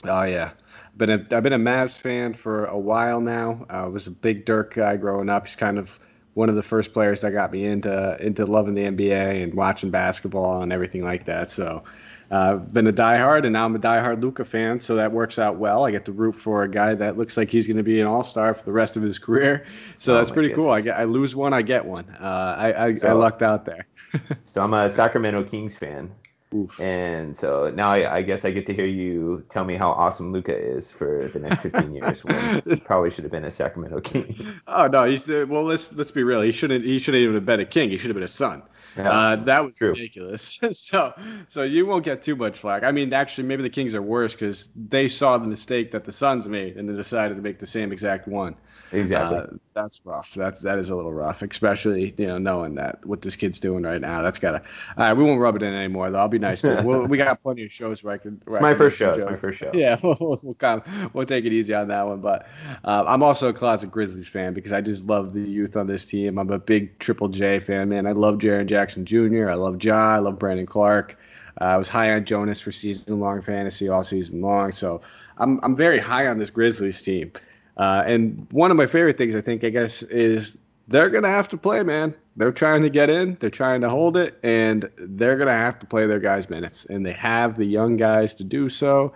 Oh 0.04 0.24
yeah, 0.24 0.52
been 1.00 1.10
a 1.10 1.36
I've 1.36 1.42
been 1.42 1.54
a 1.54 1.58
Mavs 1.60 1.98
fan 1.98 2.36
for 2.36 2.66
a 2.66 2.78
while 2.78 3.20
now. 3.20 3.66
I 3.70 3.88
was 3.88 4.06
a 4.06 4.12
big 4.12 4.46
Dirk 4.46 4.76
guy 4.76 4.98
growing 4.98 5.30
up. 5.30 5.48
He's 5.48 5.56
kind 5.56 5.80
of 5.80 6.00
one 6.36 6.50
of 6.50 6.56
the 6.56 6.64
first 6.64 6.94
players 6.94 7.22
that 7.22 7.32
got 7.32 7.52
me 7.52 7.66
into 7.66 8.16
into 8.24 8.46
loving 8.46 8.76
the 8.76 8.84
NBA 8.84 9.44
and 9.44 9.54
watching 9.56 9.90
basketball 9.90 10.62
and 10.62 10.72
everything 10.72 11.04
like 11.04 11.26
that. 11.26 11.50
So 11.50 11.84
I've 12.32 12.56
uh, 12.56 12.58
been 12.58 12.86
a 12.86 12.94
diehard, 12.94 13.46
and 13.46 13.54
now 13.54 13.66
I'm 13.66 13.76
a 13.76 13.80
diehard 13.80 14.22
Luka 14.22 14.46
fan, 14.46 14.80
so 14.80 14.96
that 14.96 15.12
works 15.12 15.40
out 15.40 15.56
well. 15.58 15.86
I 15.86 15.92
get 15.92 16.06
to 16.06 16.12
root 16.12 16.34
for 16.34 16.62
a 16.62 16.70
guy 16.70 16.94
that 16.94 17.18
looks 17.18 17.38
like 17.38 17.50
he's 17.50 17.66
going 17.66 17.78
to 17.78 17.84
be 17.84 18.00
an 18.00 18.06
all 18.06 18.22
star 18.22 18.54
for 18.54 18.64
the 18.66 18.72
rest 18.72 18.96
of 18.96 19.02
his 19.02 19.18
career, 19.26 19.66
so 19.98 20.14
oh 20.14 20.16
that's 20.16 20.30
pretty 20.30 20.50
goodness. 20.50 20.56
cool. 20.56 20.70
I 20.70 20.82
get, 20.82 20.98
I 20.98 21.06
lose 21.06 21.36
one, 21.36 21.54
I 21.54 21.64
get 21.64 21.84
one. 21.84 22.06
Uh, 22.22 22.56
I 22.58 22.86
I, 22.86 22.94
so, 22.94 23.10
I 23.10 23.14
lucked 23.14 23.42
out 23.42 23.66
there. 23.66 23.88
so 24.44 24.64
I'm 24.64 24.74
a 24.76 24.90
Sacramento 24.90 25.44
Kings 25.46 25.76
fan, 25.76 26.12
Oof. 26.56 26.80
And 26.80 27.38
so 27.38 27.72
now 27.76 27.90
I, 27.92 28.18
I, 28.18 28.22
guess 28.24 28.44
I 28.44 28.50
get 28.50 28.66
to 28.68 28.74
hear 28.74 28.88
you 28.88 29.46
tell 29.50 29.66
me 29.66 29.76
how 29.76 29.92
awesome 29.92 30.32
Luka 30.32 30.58
is 30.58 30.90
for 30.90 31.30
the 31.32 31.40
next 31.40 31.62
15 31.62 31.94
years. 31.94 32.26
When 32.26 32.62
he 32.66 32.76
probably 32.86 33.12
should 33.12 33.24
have 33.24 33.32
been 33.32 33.46
a 33.46 33.52
Sacramento 33.52 34.02
King. 34.02 34.56
Oh 34.68 34.88
no! 34.88 35.04
well, 35.46 35.64
let's 35.64 35.94
let's 35.94 36.12
be 36.12 36.24
real. 36.24 36.42
He 36.42 36.52
shouldn't. 36.52 36.84
He 36.84 36.98
shouldn't 36.98 37.22
even 37.22 37.36
have 37.36 37.46
been 37.46 37.60
a 37.60 37.66
king. 37.66 37.92
He 37.92 37.98
should 37.98 38.10
have 38.10 38.16
been 38.16 38.24
a 38.24 38.28
Sun. 38.28 38.64
Yeah, 38.98 39.12
uh, 39.12 39.36
that 39.36 39.64
was 39.64 39.76
true. 39.76 39.90
ridiculous. 39.90 40.60
so 40.72 41.14
so 41.48 41.62
you 41.62 41.86
won't 41.86 42.04
get 42.04 42.24
too 42.24 42.36
much 42.36 42.58
flack. 42.58 42.84
I 42.84 42.92
mean, 42.92 43.14
actually, 43.14 43.48
maybe 43.48 43.62
the 43.62 43.70
Kings 43.70 43.94
are 43.94 44.02
worse 44.02 44.34
because 44.34 44.70
they 44.76 45.08
saw 45.08 45.38
the 45.38 45.48
mistake 45.48 45.92
that 45.92 46.04
the 46.04 46.12
Suns 46.12 46.48
made 46.48 46.78
and 46.78 46.90
they 46.90 46.94
decided 46.94 47.36
to 47.36 47.42
make 47.42 47.60
the 47.60 47.68
same 47.68 47.92
exact 47.92 48.28
one. 48.28 48.56
Exactly. 48.92 49.38
Uh, 49.38 49.46
that's 49.74 50.02
rough. 50.04 50.34
That's 50.34 50.62
that 50.62 50.80
is 50.80 50.90
a 50.90 50.96
little 50.96 51.14
rough, 51.14 51.42
especially 51.42 52.14
you 52.18 52.28
know 52.28 52.38
knowing 52.38 52.76
that 52.76 53.06
what 53.06 53.22
this 53.22 53.36
kid's 53.36 53.60
doing 53.60 53.84
right 53.84 54.02
now. 54.02 54.22
That's 54.22 54.40
gotta. 54.40 54.62
All 54.98 55.04
right, 55.04 55.14
we 55.14 55.24
won't 55.24 55.40
rub 55.40 55.56
it 55.56 55.64
in 55.64 55.74
anymore 55.74 56.10
though. 56.10 56.20
I'll 56.20 56.28
be 56.28 56.40
nice 56.40 56.62
to. 56.62 56.82
we'll, 56.84 57.06
we 57.06 57.18
got 57.18 57.42
plenty 57.42 57.64
of 57.64 57.72
shows 57.72 58.04
where 58.04 58.14
I 58.14 58.18
can. 58.18 58.42
Where 58.46 58.58
it's 58.58 58.62
my 58.62 58.74
first 58.74 58.98
show. 58.98 59.14
It's 59.14 59.26
my 59.26 59.36
first 59.36 59.60
show. 59.60 59.72
Yeah, 59.74 60.00
we'll 60.04 60.40
we'll, 60.42 60.54
come, 60.56 60.82
we'll 61.14 61.26
take 61.26 61.46
it 61.46 61.54
easy 61.54 61.74
on 61.74 61.88
that 61.90 62.08
one. 62.08 62.20
But 62.20 62.48
uh, 62.84 63.06
I'm 63.08 63.24
also 63.24 63.50
a 63.50 63.54
closet 63.54 63.92
Grizzlies 63.92 64.28
fan 64.28 64.54
because 64.54 64.72
I 64.72 64.82
just 64.82 65.06
love 65.06 65.34
the 65.34 65.42
youth 65.42 65.78
on 65.78 65.88
this 65.88 66.04
team. 66.04 66.38
I'm 66.38 66.50
a 66.50 66.60
big 66.60 66.98
Triple 67.00 67.30
J 67.30 67.60
fan, 67.60 67.90
man. 67.90 68.08
I 68.08 68.14
love 68.14 68.40
Jaren 68.40 68.66
Jackson 68.66 69.06
Jr. 69.06 69.50
I 69.50 69.56
love 69.56 69.84
Ja. 69.84 70.16
I 70.16 70.20
love 70.20 70.40
Brandon 70.40 70.66
Clarke. 70.66 71.18
Uh, 71.62 71.66
I 71.66 71.78
was 71.78 71.88
high 71.88 72.12
on 72.14 72.26
Jonas 72.26 72.60
for 72.60 72.72
season 72.72 73.20
long 73.20 73.42
fantasy 73.42 73.90
all 73.90 74.04
season 74.04 74.42
long, 74.42 74.72
so 74.72 75.02
I'm 75.38 75.60
I'm 75.64 75.76
very 75.76 76.00
high 76.00 76.28
on 76.28 76.38
this 76.40 76.50
Grizzlies 76.50 77.02
team. 77.02 77.32
Uh, 77.80 78.04
and 78.06 78.46
one 78.52 78.72
of 78.72 78.78
my 78.78 78.86
favorite 78.86 79.18
things, 79.18 79.36
I 79.36 79.42
think, 79.42 79.64
I 79.64 79.70
guess, 79.70 80.04
is 80.04 80.58
they're 80.90 81.10
going 81.10 81.24
to 81.24 81.30
have 81.30 81.48
to 81.48 81.58
play, 81.58 81.82
man. 81.82 82.14
They're 82.36 82.52
trying 82.52 82.82
to 82.82 82.90
get 82.90 83.10
in, 83.10 83.38
they're 83.40 83.50
trying 83.50 83.80
to 83.82 83.90
hold 83.90 84.18
it, 84.18 84.38
and 84.44 84.90
they're 84.98 85.38
going 85.38 85.48
to 85.48 85.54
have 85.54 85.80
to 85.80 85.86
play 85.86 86.06
their 86.06 86.20
guys' 86.20 86.50
minutes. 86.50 86.86
And 86.86 87.06
they 87.06 87.14
have 87.14 87.58
the 87.58 87.66
young 87.66 87.96
guys 87.96 88.34
to 88.36 88.44
do 88.44 88.68
so. 88.68 89.14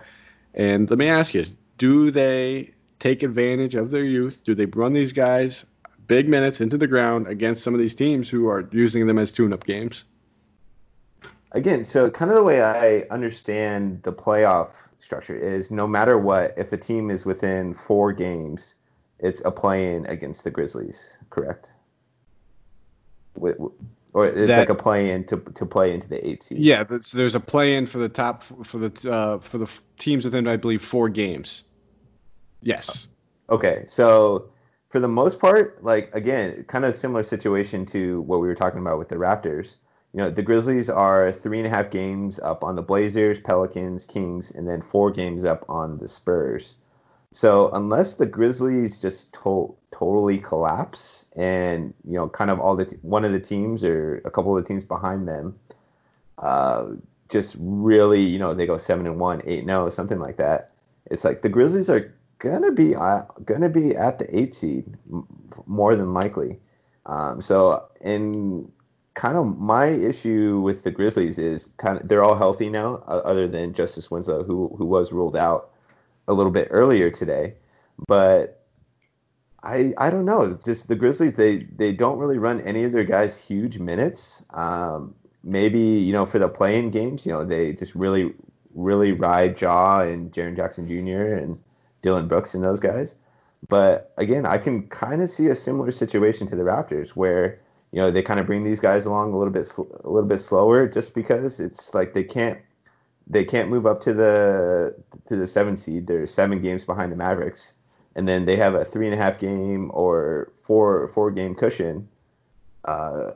And 0.54 0.88
let 0.88 0.98
me 0.98 1.08
ask 1.08 1.34
you 1.34 1.44
do 1.76 2.10
they 2.10 2.72
take 3.00 3.22
advantage 3.22 3.74
of 3.74 3.90
their 3.90 4.04
youth? 4.04 4.42
Do 4.44 4.54
they 4.54 4.66
run 4.66 4.94
these 4.94 5.12
guys 5.12 5.66
big 6.06 6.28
minutes 6.28 6.60
into 6.60 6.78
the 6.78 6.86
ground 6.86 7.26
against 7.26 7.62
some 7.62 7.74
of 7.74 7.80
these 7.80 7.94
teams 7.94 8.30
who 8.30 8.48
are 8.48 8.68
using 8.72 9.06
them 9.06 9.18
as 9.18 9.30
tune 9.30 9.52
up 9.52 9.64
games? 9.64 10.04
Again, 11.52 11.84
so 11.84 12.10
kind 12.10 12.30
of 12.30 12.36
the 12.36 12.42
way 12.42 12.62
I 12.62 13.00
understand 13.10 14.02
the 14.04 14.12
playoff 14.12 14.83
structure 15.04 15.36
is 15.36 15.70
no 15.70 15.86
matter 15.86 16.18
what, 16.18 16.54
if 16.56 16.72
a 16.72 16.76
team 16.76 17.10
is 17.10 17.24
within 17.24 17.74
four 17.74 18.12
games, 18.12 18.76
it's 19.18 19.44
a 19.44 19.50
play-in 19.50 20.06
against 20.06 20.44
the 20.44 20.50
Grizzlies, 20.50 21.18
correct? 21.30 21.72
or 24.14 24.26
it's 24.28 24.46
that, 24.46 24.60
like 24.60 24.68
a 24.68 24.74
play-in 24.74 25.24
to 25.24 25.36
to 25.38 25.66
play 25.66 25.92
into 25.92 26.08
the 26.08 26.26
eight 26.26 26.42
seed. 26.42 26.58
Yeah, 26.58 26.84
but 26.84 27.04
so 27.04 27.18
there's 27.18 27.34
a 27.34 27.40
play-in 27.40 27.86
for 27.86 27.98
the 27.98 28.08
top 28.08 28.44
for 28.64 28.78
the 28.78 29.10
uh, 29.10 29.38
for 29.38 29.58
the 29.58 29.70
teams 29.98 30.24
within 30.24 30.46
I 30.46 30.56
believe 30.56 30.82
four 30.82 31.08
games. 31.08 31.64
Yes. 32.62 33.08
Okay, 33.50 33.84
so 33.88 34.48
for 34.88 35.00
the 35.00 35.08
most 35.08 35.40
part, 35.40 35.82
like 35.82 36.14
again, 36.14 36.64
kind 36.68 36.84
of 36.84 36.94
similar 36.94 37.24
situation 37.24 37.84
to 37.86 38.22
what 38.22 38.40
we 38.40 38.46
were 38.46 38.54
talking 38.54 38.80
about 38.80 38.98
with 38.98 39.08
the 39.08 39.16
Raptors 39.16 39.76
you 40.14 40.20
know, 40.22 40.30
the 40.30 40.42
Grizzlies 40.42 40.88
are 40.88 41.32
three 41.32 41.58
and 41.58 41.66
a 41.66 41.70
half 41.70 41.90
games 41.90 42.38
up 42.38 42.62
on 42.62 42.76
the 42.76 42.82
Blazers, 42.82 43.40
Pelicans, 43.40 44.06
Kings, 44.06 44.54
and 44.54 44.68
then 44.68 44.80
four 44.80 45.10
games 45.10 45.44
up 45.44 45.64
on 45.68 45.98
the 45.98 46.06
Spurs. 46.06 46.76
So 47.32 47.68
unless 47.72 48.14
the 48.14 48.26
Grizzlies 48.26 49.00
just 49.00 49.34
to- 49.42 49.74
totally 49.90 50.38
collapse 50.38 51.26
and 51.34 51.92
you 52.06 52.14
know, 52.14 52.28
kind 52.28 52.48
of 52.52 52.60
all 52.60 52.76
the 52.76 52.84
t- 52.84 52.96
one 53.02 53.24
of 53.24 53.32
the 53.32 53.40
teams 53.40 53.82
or 53.82 54.22
a 54.24 54.30
couple 54.30 54.56
of 54.56 54.62
the 54.62 54.68
teams 54.68 54.84
behind 54.84 55.26
them, 55.26 55.58
uh, 56.38 56.90
just 57.28 57.56
really, 57.58 58.22
you 58.22 58.38
know, 58.38 58.54
they 58.54 58.66
go 58.66 58.76
seven 58.76 59.06
and 59.06 59.18
one, 59.18 59.42
eight 59.46 59.66
no, 59.66 59.88
something 59.88 60.20
like 60.20 60.36
that. 60.36 60.70
It's 61.10 61.24
like 61.24 61.42
the 61.42 61.48
Grizzlies 61.48 61.90
are 61.90 62.14
gonna 62.38 62.70
be 62.70 62.94
uh, 62.94 63.22
gonna 63.44 63.68
be 63.68 63.96
at 63.96 64.20
the 64.20 64.38
eight 64.38 64.54
seed 64.54 64.96
more 65.66 65.96
than 65.96 66.14
likely. 66.14 66.60
Um, 67.06 67.40
so 67.40 67.84
in 68.00 68.70
kind 69.14 69.38
of 69.38 69.58
my 69.58 69.86
issue 69.86 70.60
with 70.60 70.82
the 70.82 70.90
Grizzlies 70.90 71.38
is 71.38 71.66
kind 71.76 72.00
of 72.00 72.08
they're 72.08 72.24
all 72.24 72.36
healthy 72.36 72.68
now, 72.68 72.96
uh, 73.06 73.22
other 73.24 73.48
than 73.48 73.72
Justice 73.72 74.10
Winslow, 74.10 74.44
who 74.44 74.74
who 74.76 74.84
was 74.84 75.12
ruled 75.12 75.36
out 75.36 75.70
a 76.28 76.34
little 76.34 76.52
bit 76.52 76.68
earlier 76.70 77.10
today. 77.10 77.54
But 78.08 78.64
I 79.62 79.94
I 79.98 80.10
don't 80.10 80.24
know. 80.24 80.58
Just 80.64 80.88
the 80.88 80.96
Grizzlies, 80.96 81.34
they 81.36 81.58
they 81.76 81.92
don't 81.92 82.18
really 82.18 82.38
run 82.38 82.60
any 82.62 82.84
of 82.84 82.92
their 82.92 83.04
guys 83.04 83.38
huge 83.38 83.78
minutes. 83.78 84.44
Um, 84.50 85.14
maybe 85.44 85.80
you 85.80 86.12
know 86.12 86.26
for 86.26 86.38
the 86.38 86.48
play-in 86.48 86.90
games, 86.90 87.24
you 87.24 87.32
know 87.32 87.44
they 87.44 87.72
just 87.72 87.94
really 87.94 88.34
really 88.74 89.12
ride 89.12 89.60
Ja 89.60 90.00
and 90.00 90.32
Jaren 90.32 90.56
Jackson 90.56 90.88
Jr. 90.88 91.34
and 91.34 91.58
Dillon 92.02 92.26
Brooks 92.26 92.54
and 92.54 92.64
those 92.64 92.80
guys. 92.80 93.16
But 93.68 94.12
again, 94.18 94.44
I 94.44 94.58
can 94.58 94.88
kind 94.88 95.22
of 95.22 95.30
see 95.30 95.48
a 95.48 95.54
similar 95.54 95.92
situation 95.92 96.46
to 96.48 96.56
the 96.56 96.64
Raptors 96.64 97.10
where 97.10 97.60
you 97.94 98.00
know 98.00 98.10
they 98.10 98.22
kind 98.22 98.40
of 98.40 98.46
bring 98.46 98.64
these 98.64 98.80
guys 98.80 99.06
along 99.06 99.32
a 99.32 99.36
little 99.36 99.52
bit 99.52 99.72
a 99.78 100.10
little 100.10 100.28
bit 100.28 100.40
slower 100.40 100.88
just 100.88 101.14
because 101.14 101.60
it's 101.60 101.94
like 101.94 102.12
they 102.12 102.24
can't 102.24 102.58
they 103.28 103.44
can't 103.44 103.70
move 103.70 103.86
up 103.86 104.00
to 104.00 104.12
the 104.12 104.96
to 105.28 105.36
the 105.36 105.46
seven 105.46 105.76
seed. 105.76 106.08
They're 106.08 106.26
seven 106.26 106.60
games 106.60 106.84
behind 106.84 107.12
the 107.12 107.16
Mavericks, 107.16 107.74
and 108.16 108.26
then 108.26 108.46
they 108.46 108.56
have 108.56 108.74
a 108.74 108.84
three 108.84 109.06
and 109.06 109.14
a 109.14 109.16
half 109.16 109.38
game 109.38 109.92
or 109.94 110.50
four 110.56 111.06
four 111.06 111.30
game 111.30 111.54
cushion 111.54 112.08
uh, 112.84 113.30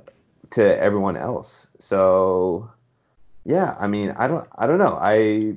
to 0.51 0.81
everyone 0.83 1.17
else. 1.17 1.69
So 1.79 2.69
yeah, 3.45 3.77
I 3.79 3.87
mean, 3.87 4.11
I 4.19 4.27
don't 4.27 4.49
I 4.57 4.67
don't 4.67 4.79
know. 4.79 4.99
I 5.01 5.55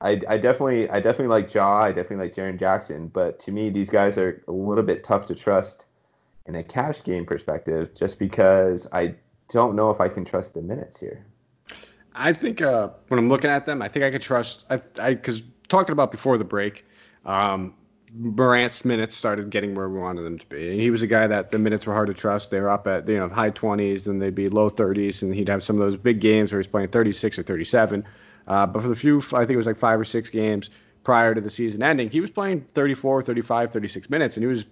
I, 0.00 0.20
I 0.28 0.38
definitely 0.38 0.88
I 0.90 1.00
definitely 1.00 1.26
like 1.26 1.52
Ja. 1.52 1.80
I 1.80 1.88
definitely 1.88 2.24
like 2.24 2.36
Jaren 2.36 2.56
Jackson, 2.56 3.08
but 3.08 3.40
to 3.40 3.50
me, 3.50 3.68
these 3.70 3.90
guys 3.90 4.16
are 4.16 4.44
a 4.46 4.52
little 4.52 4.84
bit 4.84 5.02
tough 5.02 5.26
to 5.26 5.34
trust 5.34 5.87
in 6.48 6.56
a 6.56 6.64
cash 6.64 7.04
game 7.04 7.24
perspective, 7.24 7.94
just 7.94 8.18
because 8.18 8.88
I 8.92 9.14
don't 9.50 9.76
know 9.76 9.90
if 9.90 10.00
I 10.00 10.08
can 10.08 10.24
trust 10.24 10.54
the 10.54 10.62
minutes 10.62 10.98
here. 10.98 11.24
I 12.14 12.32
think 12.32 12.60
uh, 12.60 12.88
when 13.08 13.20
I'm 13.20 13.28
looking 13.28 13.50
at 13.50 13.66
them, 13.66 13.80
I 13.82 13.88
think 13.88 14.04
I 14.04 14.10
could 14.10 14.22
trust. 14.22 14.66
I 14.70 14.78
because 15.10 15.42
talking 15.68 15.92
about 15.92 16.10
before 16.10 16.38
the 16.38 16.44
break, 16.44 16.84
um, 17.26 17.74
Morant's 18.14 18.84
minutes 18.84 19.14
started 19.14 19.50
getting 19.50 19.74
where 19.74 19.88
we 19.88 20.00
wanted 20.00 20.22
them 20.22 20.38
to 20.38 20.46
be. 20.46 20.70
And 20.70 20.80
he 20.80 20.90
was 20.90 21.02
a 21.02 21.06
guy 21.06 21.26
that 21.26 21.50
the 21.50 21.58
minutes 21.58 21.86
were 21.86 21.92
hard 21.92 22.08
to 22.08 22.14
trust. 22.14 22.50
They 22.50 22.60
were 22.60 22.70
up 22.70 22.86
at 22.86 23.06
you 23.06 23.18
know 23.18 23.28
high 23.28 23.50
20s, 23.50 24.06
and 24.06 24.20
they'd 24.20 24.34
be 24.34 24.48
low 24.48 24.70
30s, 24.70 25.22
and 25.22 25.34
he'd 25.34 25.48
have 25.48 25.62
some 25.62 25.76
of 25.76 25.80
those 25.80 25.96
big 25.96 26.20
games 26.20 26.50
where 26.50 26.58
he's 26.58 26.66
playing 26.66 26.88
36 26.88 27.38
or 27.38 27.42
37. 27.42 28.04
Uh, 28.48 28.66
but 28.66 28.82
for 28.82 28.88
the 28.88 28.96
few, 28.96 29.18
I 29.18 29.40
think 29.40 29.50
it 29.50 29.56
was 29.56 29.66
like 29.66 29.76
five 29.76 30.00
or 30.00 30.04
six 30.04 30.30
games 30.30 30.70
prior 31.04 31.34
to 31.34 31.40
the 31.40 31.50
season 31.50 31.82
ending, 31.82 32.10
he 32.10 32.20
was 32.20 32.30
playing 32.30 32.60
34, 32.60 33.22
35, 33.22 33.70
36 33.70 34.10
minutes, 34.10 34.36
and 34.36 34.42
he 34.42 34.46
was 34.46 34.66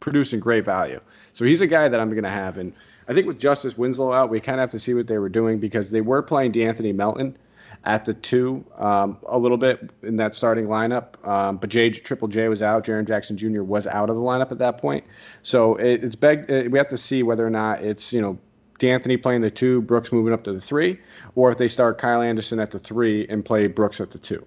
producing 0.00 0.40
great 0.40 0.64
value. 0.64 1.00
So 1.32 1.44
he's 1.44 1.60
a 1.60 1.66
guy 1.66 1.88
that 1.88 2.00
I'm 2.00 2.10
going 2.10 2.24
to 2.24 2.30
have. 2.30 2.58
And 2.58 2.72
I 3.08 3.14
think 3.14 3.26
with 3.26 3.38
Justice 3.38 3.78
Winslow 3.78 4.12
out, 4.12 4.30
we 4.30 4.40
kind 4.40 4.58
of 4.58 4.62
have 4.62 4.70
to 4.70 4.78
see 4.78 4.94
what 4.94 5.06
they 5.06 5.18
were 5.18 5.28
doing 5.28 5.58
because 5.58 5.90
they 5.90 6.00
were 6.00 6.22
playing 6.22 6.52
De'Anthony 6.52 6.94
Melton 6.94 7.36
at 7.84 8.04
the 8.04 8.14
two 8.14 8.64
um, 8.76 9.16
a 9.28 9.38
little 9.38 9.56
bit 9.56 9.90
in 10.02 10.16
that 10.16 10.34
starting 10.34 10.66
lineup. 10.66 11.26
Um, 11.26 11.56
but 11.56 11.70
J 11.70 11.90
Triple 11.90 12.28
J 12.28 12.48
was 12.48 12.60
out. 12.60 12.84
Jaren 12.84 13.06
Jackson 13.06 13.36
Jr. 13.36 13.62
was 13.62 13.86
out 13.86 14.10
of 14.10 14.16
the 14.16 14.22
lineup 14.22 14.50
at 14.52 14.58
that 14.58 14.78
point. 14.78 15.04
So 15.42 15.76
it, 15.76 16.04
it's 16.04 16.16
begged. 16.16 16.50
It, 16.50 16.70
we 16.70 16.78
have 16.78 16.88
to 16.88 16.96
see 16.96 17.22
whether 17.22 17.46
or 17.46 17.50
not 17.50 17.82
it's 17.82 18.12
you 18.12 18.20
know 18.20 18.38
De'Anthony 18.78 19.20
playing 19.20 19.40
the 19.40 19.50
two, 19.50 19.80
Brooks 19.82 20.12
moving 20.12 20.32
up 20.32 20.44
to 20.44 20.52
the 20.52 20.60
three, 20.60 20.98
or 21.34 21.50
if 21.50 21.58
they 21.58 21.68
start 21.68 21.98
Kyle 21.98 22.22
Anderson 22.22 22.60
at 22.60 22.70
the 22.70 22.78
three 22.78 23.26
and 23.28 23.44
play 23.44 23.66
Brooks 23.66 24.00
at 24.00 24.10
the 24.10 24.18
two. 24.18 24.44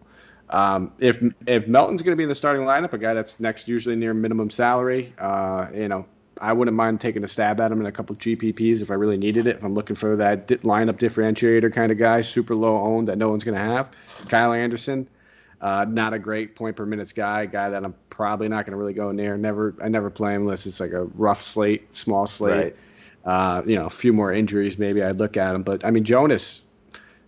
Um, 0.51 0.91
if 0.99 1.21
if 1.47 1.67
Melton's 1.67 2.01
going 2.01 2.11
to 2.11 2.17
be 2.17 2.23
in 2.23 2.29
the 2.29 2.35
starting 2.35 2.63
lineup, 2.63 2.93
a 2.93 2.97
guy 2.97 3.13
that's 3.13 3.39
next 3.39 3.67
usually 3.67 3.95
near 3.95 4.13
minimum 4.13 4.49
salary, 4.49 5.13
uh, 5.17 5.67
you 5.73 5.87
know, 5.87 6.05
I 6.41 6.53
wouldn't 6.53 6.75
mind 6.75 6.99
taking 6.99 7.23
a 7.23 7.27
stab 7.27 7.61
at 7.61 7.71
him 7.71 7.79
in 7.79 7.85
a 7.85 7.91
couple 7.91 8.15
GPPs 8.15 8.81
if 8.81 8.91
I 8.91 8.95
really 8.95 9.17
needed 9.17 9.47
it. 9.47 9.57
If 9.57 9.63
I'm 9.63 9.73
looking 9.73 9.95
for 9.95 10.15
that 10.15 10.47
di- 10.47 10.57
lineup 10.57 10.99
differentiator 10.99 11.71
kind 11.71 11.91
of 11.91 11.97
guy, 11.97 12.21
super 12.21 12.55
low 12.55 12.77
owned 12.77 13.07
that 13.07 13.17
no 13.17 13.29
one's 13.29 13.43
going 13.43 13.57
to 13.57 13.63
have. 13.63 13.91
Kyle 14.27 14.51
Anderson, 14.51 15.07
uh, 15.61 15.85
not 15.87 16.13
a 16.13 16.19
great 16.19 16.55
point 16.55 16.75
per 16.75 16.85
minutes 16.85 17.13
guy, 17.13 17.45
guy 17.45 17.69
that 17.69 17.85
I'm 17.85 17.93
probably 18.09 18.49
not 18.49 18.65
going 18.65 18.71
to 18.71 18.77
really 18.77 18.93
go 18.93 19.11
near. 19.11 19.37
Never, 19.37 19.75
I 19.81 19.87
never 19.87 20.09
play 20.09 20.33
him 20.33 20.41
unless 20.41 20.65
it's 20.65 20.79
like 20.79 20.91
a 20.91 21.03
rough 21.03 21.43
slate, 21.43 21.95
small 21.95 22.25
slate. 22.25 22.73
Right. 22.73 22.75
Uh, 23.23 23.61
you 23.67 23.75
know, 23.75 23.85
a 23.85 23.89
few 23.89 24.11
more 24.11 24.33
injuries, 24.33 24.79
maybe 24.79 25.03
I'd 25.03 25.19
look 25.19 25.37
at 25.37 25.53
him. 25.53 25.61
But 25.61 25.85
I 25.85 25.91
mean, 25.91 26.03
Jonas, 26.03 26.61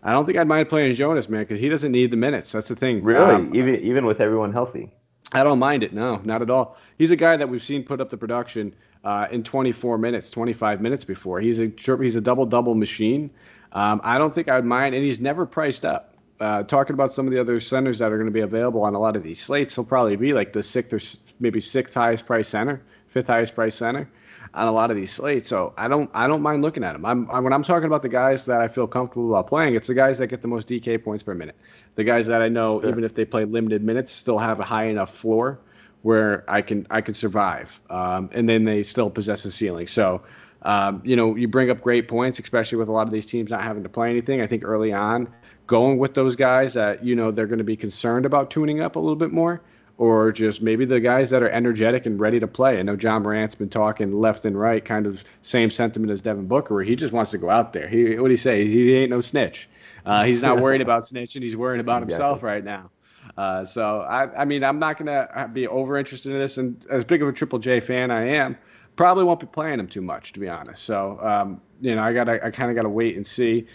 I 0.03 0.11
don't 0.11 0.25
think 0.25 0.37
I'd 0.37 0.47
mind 0.47 0.67
playing 0.67 0.93
Jonas, 0.95 1.29
man, 1.29 1.41
because 1.41 1.59
he 1.59 1.69
doesn't 1.69 1.91
need 1.91 2.11
the 2.11 2.17
minutes. 2.17 2.51
That's 2.51 2.67
the 2.67 2.75
thing. 2.75 3.03
Really, 3.03 3.35
um, 3.35 3.55
even 3.55 3.75
even 3.75 4.05
with 4.05 4.19
everyone 4.19 4.51
healthy. 4.51 4.91
I 5.31 5.43
don't 5.43 5.59
mind 5.59 5.83
it. 5.83 5.93
No, 5.93 6.17
not 6.23 6.41
at 6.41 6.49
all. 6.49 6.77
He's 6.97 7.09
a 7.09 7.15
guy 7.15 7.37
that 7.37 7.47
we've 7.49 7.63
seen 7.63 7.83
put 7.83 8.01
up 8.01 8.09
the 8.09 8.17
production 8.17 8.75
uh, 9.03 9.27
in 9.31 9.43
24 9.43 9.97
minutes, 9.97 10.29
25 10.29 10.81
minutes 10.81 11.05
before. 11.05 11.39
He's 11.39 11.61
a 11.61 11.71
he's 12.01 12.15
a 12.17 12.21
double 12.21 12.45
double 12.45 12.75
machine. 12.75 13.31
Um, 13.71 14.01
I 14.03 14.17
don't 14.17 14.35
think 14.35 14.49
I'd 14.49 14.65
mind, 14.65 14.93
and 14.93 15.03
he's 15.03 15.19
never 15.19 15.45
priced 15.45 15.85
up. 15.85 16.15
Uh, 16.39 16.63
talking 16.63 16.93
about 16.93 17.13
some 17.13 17.25
of 17.25 17.31
the 17.31 17.39
other 17.39 17.59
centers 17.59 17.99
that 17.99 18.11
are 18.11 18.17
going 18.17 18.27
to 18.27 18.33
be 18.33 18.41
available 18.41 18.83
on 18.83 18.95
a 18.95 18.99
lot 18.99 19.15
of 19.15 19.23
these 19.23 19.39
slates, 19.39 19.75
he'll 19.75 19.85
probably 19.85 20.17
be 20.17 20.33
like 20.33 20.51
the 20.51 20.61
sixth 20.61 20.91
or 20.91 20.99
maybe 21.39 21.61
sixth 21.61 21.93
highest 21.93 22.25
price 22.25 22.49
center, 22.49 22.83
fifth 23.07 23.27
highest 23.27 23.55
price 23.55 23.75
center 23.75 24.09
on 24.53 24.67
a 24.67 24.71
lot 24.71 24.91
of 24.91 24.97
these 24.97 25.11
slates. 25.11 25.47
So 25.47 25.73
I 25.77 25.87
don't 25.87 26.09
I 26.13 26.27
don't 26.27 26.41
mind 26.41 26.61
looking 26.61 26.83
at 26.83 26.93
them. 26.93 27.05
I'm 27.05 27.29
I, 27.31 27.39
when 27.39 27.53
I'm 27.53 27.63
talking 27.63 27.85
about 27.85 28.01
the 28.01 28.09
guys 28.09 28.45
that 28.45 28.61
I 28.61 28.67
feel 28.67 28.87
comfortable 28.87 29.29
about 29.29 29.47
playing, 29.47 29.75
it's 29.75 29.87
the 29.87 29.93
guys 29.93 30.17
that 30.19 30.27
get 30.27 30.41
the 30.41 30.47
most 30.47 30.67
DK 30.67 31.03
points 31.03 31.23
per 31.23 31.33
minute. 31.33 31.55
The 31.95 32.03
guys 32.03 32.27
that 32.27 32.41
I 32.41 32.49
know, 32.49 32.79
sure. 32.81 32.89
even 32.89 33.03
if 33.03 33.15
they 33.15 33.25
play 33.25 33.45
limited 33.45 33.83
minutes, 33.83 34.11
still 34.11 34.39
have 34.39 34.59
a 34.59 34.63
high 34.63 34.85
enough 34.85 35.13
floor 35.13 35.59
where 36.03 36.43
I 36.47 36.61
can 36.61 36.85
I 36.89 37.01
can 37.01 37.13
survive, 37.13 37.79
um, 37.89 38.29
and 38.33 38.47
then 38.47 38.65
they 38.65 38.83
still 38.83 39.09
possess 39.09 39.45
a 39.45 39.51
ceiling. 39.51 39.87
So. 39.87 40.21
Um, 40.65 41.01
you 41.03 41.17
know, 41.17 41.35
you 41.35 41.49
bring 41.49 41.69
up 41.69 41.81
great 41.81 42.07
points, 42.07 42.39
especially 42.39 42.77
with 42.77 42.87
a 42.87 42.91
lot 42.93 43.05
of 43.05 43.11
these 43.11 43.25
teams 43.25 43.51
not 43.51 43.61
having 43.61 43.83
to 43.83 43.89
play 43.89 44.09
anything. 44.09 44.39
I 44.39 44.47
think 44.47 44.63
early 44.63 44.93
on, 44.93 45.27
going 45.67 45.97
with 45.97 46.13
those 46.13 46.37
guys 46.37 46.73
that 46.75 47.03
you 47.03 47.17
know 47.17 47.31
they're 47.31 47.47
going 47.47 47.57
to 47.57 47.65
be 47.65 47.75
concerned 47.75 48.25
about 48.25 48.49
tuning 48.49 48.79
up 48.79 48.95
a 48.95 48.99
little 48.99 49.17
bit 49.17 49.33
more 49.33 49.61
or 49.97 50.31
just 50.31 50.61
maybe 50.61 50.85
the 50.85 50.99
guys 50.99 51.29
that 51.29 51.43
are 51.43 51.49
energetic 51.49 52.05
and 52.05 52.19
ready 52.19 52.39
to 52.39 52.47
play. 52.47 52.79
I 52.79 52.81
know 52.81 52.97
Ja 52.99 53.19
Morant's 53.19 53.55
been 53.55 53.69
talking 53.69 54.11
left 54.19 54.45
and 54.45 54.59
right, 54.59 54.83
kind 54.83 55.05
of 55.05 55.23
same 55.43 55.69
sentiment 55.69 56.11
as 56.11 56.21
Devin 56.21 56.47
Booker, 56.47 56.73
where 56.73 56.83
he 56.83 56.95
just 56.95 57.13
wants 57.13 57.31
to 57.31 57.37
go 57.37 57.49
out 57.49 57.73
there. 57.73 57.87
He 57.87 58.17
what 58.17 58.27
do 58.27 58.31
he 58.31 58.37
say? 58.37 58.67
He, 58.67 58.85
he 58.85 58.95
ain't 58.95 59.11
no 59.11 59.21
snitch. 59.21 59.69
Uh, 60.05 60.23
he's 60.25 60.41
not 60.41 60.59
worried 60.59 60.81
about 60.81 61.03
snitching. 61.03 61.41
He's 61.41 61.55
worried 61.55 61.79
about 61.79 62.03
exactly. 62.03 62.13
himself 62.13 62.43
right 62.43 62.63
now. 62.63 62.89
Uh, 63.37 63.63
so 63.65 64.01
I, 64.01 64.41
I 64.41 64.45
mean, 64.45 64.63
I'm 64.63 64.79
not 64.79 64.97
gonna 64.97 65.49
be 65.53 65.67
over 65.67 65.97
interested 65.97 66.31
in 66.31 66.39
this, 66.39 66.57
and 66.57 66.85
as 66.89 67.05
big 67.05 67.21
of 67.21 67.27
a 67.27 67.33
Triple 67.33 67.59
J 67.59 67.79
fan 67.79 68.11
I 68.11 68.27
am, 68.27 68.57
probably 68.95 69.23
won't 69.23 69.39
be 69.39 69.47
playing 69.47 69.79
him 69.79 69.87
too 69.87 70.01
much, 70.01 70.33
to 70.33 70.39
be 70.39 70.49
honest. 70.49 70.83
So 70.83 71.19
um, 71.21 71.61
you 71.79 71.95
know, 71.95 72.01
I 72.01 72.13
gotta, 72.13 72.43
I 72.45 72.51
kind 72.51 72.69
of 72.69 72.75
gotta 72.75 72.89
wait 72.89 73.15
and 73.15 73.25
see. 73.25 73.65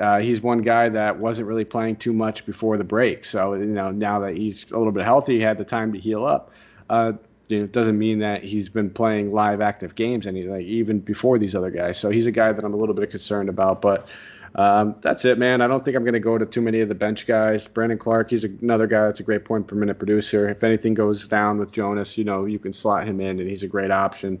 Uh, 0.00 0.18
he's 0.18 0.42
one 0.42 0.58
guy 0.58 0.88
that 0.88 1.18
wasn't 1.18 1.46
really 1.46 1.64
playing 1.64 1.96
too 1.96 2.12
much 2.12 2.44
before 2.46 2.76
the 2.76 2.84
break. 2.84 3.24
So 3.24 3.54
you 3.54 3.66
know 3.66 3.90
now 3.90 4.18
that 4.20 4.36
he's 4.36 4.70
a 4.72 4.78
little 4.78 4.92
bit 4.92 5.04
healthy, 5.04 5.36
he 5.36 5.42
had 5.42 5.58
the 5.58 5.64
time 5.64 5.92
to 5.92 5.98
heal 5.98 6.24
up. 6.24 6.50
Uh, 6.90 7.12
you 7.48 7.58
know, 7.58 7.64
it 7.64 7.72
doesn't 7.72 7.98
mean 7.98 8.18
that 8.20 8.42
he's 8.42 8.68
been 8.68 8.90
playing 8.90 9.32
live 9.32 9.60
active 9.60 9.94
games 9.94 10.26
any 10.26 10.44
like 10.44 10.64
even 10.64 10.98
before 10.98 11.38
these 11.38 11.54
other 11.54 11.70
guys. 11.70 11.98
So 11.98 12.10
he's 12.10 12.26
a 12.26 12.32
guy 12.32 12.52
that 12.52 12.64
I'm 12.64 12.74
a 12.74 12.76
little 12.76 12.94
bit 12.94 13.10
concerned 13.10 13.48
about. 13.48 13.82
But 13.82 14.08
um, 14.56 14.94
that's 15.00 15.24
it, 15.24 15.38
man. 15.38 15.60
I 15.60 15.66
don't 15.66 15.84
think 15.84 15.96
I'm 15.96 16.04
going 16.04 16.14
to 16.14 16.20
go 16.20 16.38
to 16.38 16.46
too 16.46 16.60
many 16.60 16.80
of 16.80 16.88
the 16.88 16.94
bench 16.94 17.26
guys. 17.26 17.66
Brandon 17.66 17.98
Clarke, 17.98 18.30
he's 18.30 18.44
another 18.44 18.86
guy 18.86 19.06
that's 19.06 19.20
a 19.20 19.24
great 19.24 19.44
point 19.44 19.66
per 19.66 19.74
minute 19.74 19.98
producer. 19.98 20.48
If 20.48 20.62
anything 20.62 20.94
goes 20.94 21.26
down 21.26 21.58
with 21.58 21.72
Jonas, 21.72 22.16
you 22.16 22.24
know, 22.24 22.44
you 22.44 22.58
can 22.58 22.72
slot 22.72 23.06
him 23.06 23.20
in, 23.20 23.40
and 23.40 23.48
he's 23.48 23.62
a 23.62 23.68
great 23.68 23.90
option. 23.90 24.40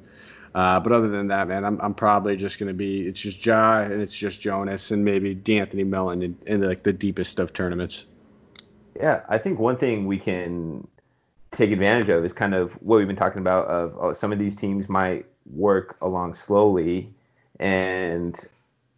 Uh, 0.54 0.78
but 0.78 0.92
other 0.92 1.08
than 1.08 1.26
that, 1.28 1.48
man, 1.48 1.64
I'm, 1.64 1.80
I'm 1.80 1.94
probably 1.94 2.36
just 2.36 2.58
going 2.58 2.68
to 2.68 2.74
be 2.74 3.08
it's 3.08 3.20
just 3.20 3.44
Ja 3.44 3.80
and 3.80 4.00
it's 4.00 4.16
just 4.16 4.40
Jonas 4.40 4.92
and 4.92 5.04
maybe 5.04 5.34
De'Anthony 5.34 5.84
Melton 5.84 6.22
in, 6.22 6.38
in 6.46 6.60
the, 6.60 6.68
like 6.68 6.84
the 6.84 6.92
deepest 6.92 7.40
of 7.40 7.52
tournaments. 7.52 8.04
Yeah, 8.94 9.22
I 9.28 9.38
think 9.38 9.58
one 9.58 9.76
thing 9.76 10.06
we 10.06 10.18
can 10.18 10.86
take 11.50 11.72
advantage 11.72 12.08
of 12.08 12.24
is 12.24 12.32
kind 12.32 12.54
of 12.54 12.72
what 12.74 12.98
we've 12.98 13.06
been 13.06 13.16
talking 13.16 13.40
about. 13.40 13.66
Of 13.66 13.96
oh, 13.98 14.12
some 14.12 14.32
of 14.32 14.38
these 14.38 14.54
teams 14.54 14.88
might 14.88 15.26
work 15.52 15.96
along 16.00 16.34
slowly, 16.34 17.12
and 17.58 18.38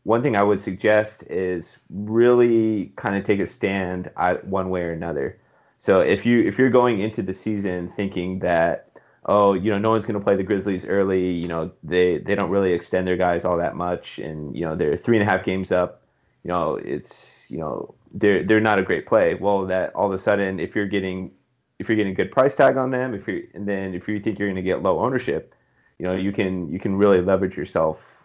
one 0.02 0.22
thing 0.22 0.36
I 0.36 0.42
would 0.42 0.60
suggest 0.60 1.24
is 1.24 1.78
really 1.90 2.92
kind 2.96 3.16
of 3.16 3.24
take 3.24 3.40
a 3.40 3.46
stand 3.46 4.10
one 4.42 4.68
way 4.68 4.82
or 4.82 4.92
another. 4.92 5.38
So 5.78 6.00
if 6.00 6.26
you 6.26 6.42
if 6.42 6.58
you're 6.58 6.70
going 6.70 7.00
into 7.00 7.22
the 7.22 7.34
season 7.34 7.88
thinking 7.88 8.40
that 8.40 8.90
oh, 9.26 9.54
you 9.54 9.70
know, 9.70 9.78
no 9.78 9.90
one's 9.90 10.06
going 10.06 10.18
to 10.18 10.24
play 10.24 10.36
the 10.36 10.42
Grizzlies 10.42 10.86
early. 10.86 11.30
You 11.32 11.48
know, 11.48 11.70
they 11.82 12.18
they 12.18 12.34
don't 12.34 12.50
really 12.50 12.72
extend 12.72 13.06
their 13.06 13.16
guys 13.16 13.44
all 13.44 13.58
that 13.58 13.76
much, 13.76 14.18
and 14.18 14.56
you 14.56 14.64
know 14.64 14.74
they're 14.74 14.96
three 14.96 15.16
and 15.18 15.28
a 15.28 15.30
half 15.30 15.44
games 15.44 15.70
up. 15.70 16.02
You 16.44 16.48
know, 16.50 16.76
it's 16.76 17.46
you 17.50 17.58
know 17.58 17.94
they're 18.14 18.42
they're 18.44 18.60
not 18.60 18.78
a 18.78 18.82
great 18.82 19.06
play. 19.06 19.34
Well, 19.34 19.66
that 19.66 19.94
all 19.94 20.06
of 20.06 20.12
a 20.12 20.18
sudden, 20.18 20.60
if 20.60 20.74
you're 20.74 20.86
getting 20.86 21.32
if 21.78 21.88
you're 21.88 21.96
getting 21.96 22.12
a 22.12 22.16
good 22.16 22.32
price 22.32 22.56
tag 22.56 22.76
on 22.76 22.90
them, 22.90 23.14
if 23.14 23.28
you 23.28 23.46
and 23.54 23.66
then 23.68 23.94
if 23.94 24.08
you 24.08 24.20
think 24.20 24.38
you're 24.38 24.48
going 24.48 24.56
to 24.56 24.62
get 24.62 24.82
low 24.82 25.00
ownership, 25.00 25.54
you 25.98 26.06
know, 26.06 26.14
you 26.14 26.32
can 26.32 26.70
you 26.70 26.78
can 26.78 26.96
really 26.96 27.20
leverage 27.20 27.56
yourself 27.56 28.22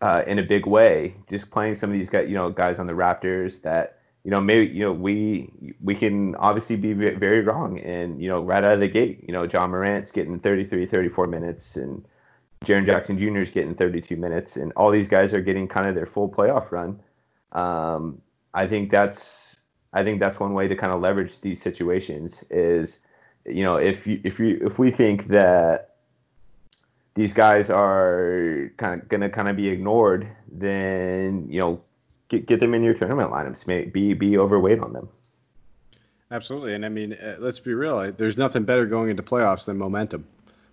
uh, 0.00 0.22
in 0.26 0.38
a 0.38 0.42
big 0.42 0.66
way. 0.66 1.14
Just 1.28 1.50
playing 1.50 1.74
some 1.74 1.90
of 1.90 1.94
these 1.94 2.10
guys, 2.10 2.28
you 2.28 2.34
know, 2.34 2.50
guys 2.50 2.78
on 2.78 2.86
the 2.86 2.92
Raptors 2.92 3.60
that 3.62 3.98
you 4.24 4.30
know, 4.30 4.40
maybe 4.40 4.72
you 4.72 4.84
know 4.84 4.92
we 4.92 5.74
we 5.82 5.94
can 5.94 6.34
obviously 6.36 6.76
be 6.76 6.92
very 6.92 7.40
wrong, 7.40 7.80
and 7.80 8.22
you 8.22 8.28
know, 8.28 8.42
right 8.42 8.62
out 8.62 8.72
of 8.72 8.80
the 8.80 8.88
gate, 8.88 9.24
you 9.26 9.32
know, 9.32 9.44
Ja 9.44 9.66
Morant's 9.66 10.12
getting 10.12 10.38
33, 10.38 10.86
34 10.86 11.26
minutes, 11.26 11.76
and 11.76 12.04
Jaren 12.64 12.86
Jackson 12.86 13.18
Jr. 13.18 13.38
is 13.38 13.50
getting 13.50 13.74
32 13.74 14.16
minutes, 14.16 14.56
and 14.56 14.72
all 14.76 14.90
these 14.90 15.08
guys 15.08 15.32
are 15.32 15.40
getting 15.40 15.66
kind 15.66 15.88
of 15.88 15.94
their 15.94 16.06
full 16.06 16.28
playoff 16.28 16.70
run. 16.70 17.00
Um, 17.50 18.22
I 18.54 18.66
think 18.66 18.90
that's 18.90 19.62
I 19.92 20.04
think 20.04 20.20
that's 20.20 20.38
one 20.38 20.54
way 20.54 20.68
to 20.68 20.76
kind 20.76 20.92
of 20.92 21.00
leverage 21.00 21.40
these 21.40 21.60
situations 21.60 22.44
is, 22.50 23.00
you 23.44 23.64
know, 23.64 23.76
if 23.76 24.06
you 24.06 24.20
if 24.22 24.38
you 24.38 24.60
if 24.64 24.78
we 24.78 24.90
think 24.90 25.26
that 25.26 25.96
these 27.14 27.32
guys 27.34 27.70
are 27.70 28.70
kind 28.76 29.00
of 29.00 29.08
gonna 29.08 29.28
kind 29.28 29.48
of 29.48 29.56
be 29.56 29.68
ignored, 29.68 30.28
then 30.50 31.46
you 31.48 31.58
know 31.58 31.82
get, 32.32 32.46
get 32.46 32.60
them 32.60 32.74
in 32.74 32.82
your 32.82 32.94
tournament 32.94 33.30
lineups. 33.30 33.92
Be 33.92 34.14
be 34.14 34.38
overweight 34.38 34.80
on 34.80 34.92
them. 34.92 35.08
Absolutely, 36.30 36.74
and 36.74 36.84
I 36.84 36.88
mean, 36.88 37.12
uh, 37.12 37.36
let's 37.38 37.60
be 37.60 37.74
real. 37.74 38.10
There's 38.12 38.38
nothing 38.38 38.64
better 38.64 38.86
going 38.86 39.10
into 39.10 39.22
playoffs 39.22 39.66
than 39.66 39.76
momentum, 39.76 40.26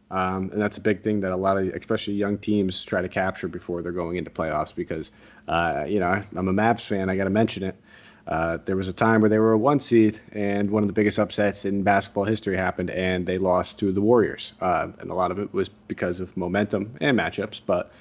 um, 0.09 0.49
and 0.53 0.61
that's 0.61 0.77
a 0.77 0.81
big 0.81 1.03
thing 1.03 1.19
that 1.19 1.33
a 1.33 1.35
lot 1.35 1.57
of, 1.57 1.67
especially 1.75 2.13
young 2.13 2.37
teams, 2.37 2.81
try 2.83 3.01
to 3.01 3.09
capture 3.09 3.49
before 3.49 3.81
they're 3.81 3.91
going 3.91 4.15
into 4.15 4.31
playoffs. 4.31 4.73
Because, 4.73 5.11
uh, 5.49 5.83
you 5.85 5.99
know, 5.99 6.23
I'm 6.35 6.47
a 6.47 6.53
Mavs 6.53 6.81
fan. 6.81 7.09
I 7.09 7.17
got 7.17 7.25
to 7.25 7.29
mention 7.29 7.63
it. 7.63 7.75
Uh, 8.25 8.59
there 8.65 8.77
was 8.77 8.87
a 8.87 8.93
time 8.93 9.21
where 9.21 9.29
they 9.29 9.39
were 9.39 9.51
a 9.51 9.57
one 9.57 9.81
seed, 9.81 10.19
and 10.31 10.71
one 10.71 10.83
of 10.83 10.87
the 10.87 10.93
biggest 10.93 11.19
upsets 11.19 11.65
in 11.65 11.83
basketball 11.83 12.23
history 12.23 12.55
happened, 12.55 12.91
and 12.91 13.25
they 13.25 13.37
lost 13.37 13.77
to 13.79 13.91
the 13.91 14.01
Warriors. 14.01 14.53
Uh, 14.61 14.87
and 14.99 15.11
a 15.11 15.13
lot 15.13 15.29
of 15.29 15.39
it 15.39 15.53
was 15.53 15.67
because 15.67 16.21
of 16.21 16.37
momentum 16.37 16.95
and 17.01 17.19
matchups. 17.19 17.59
But 17.65 17.91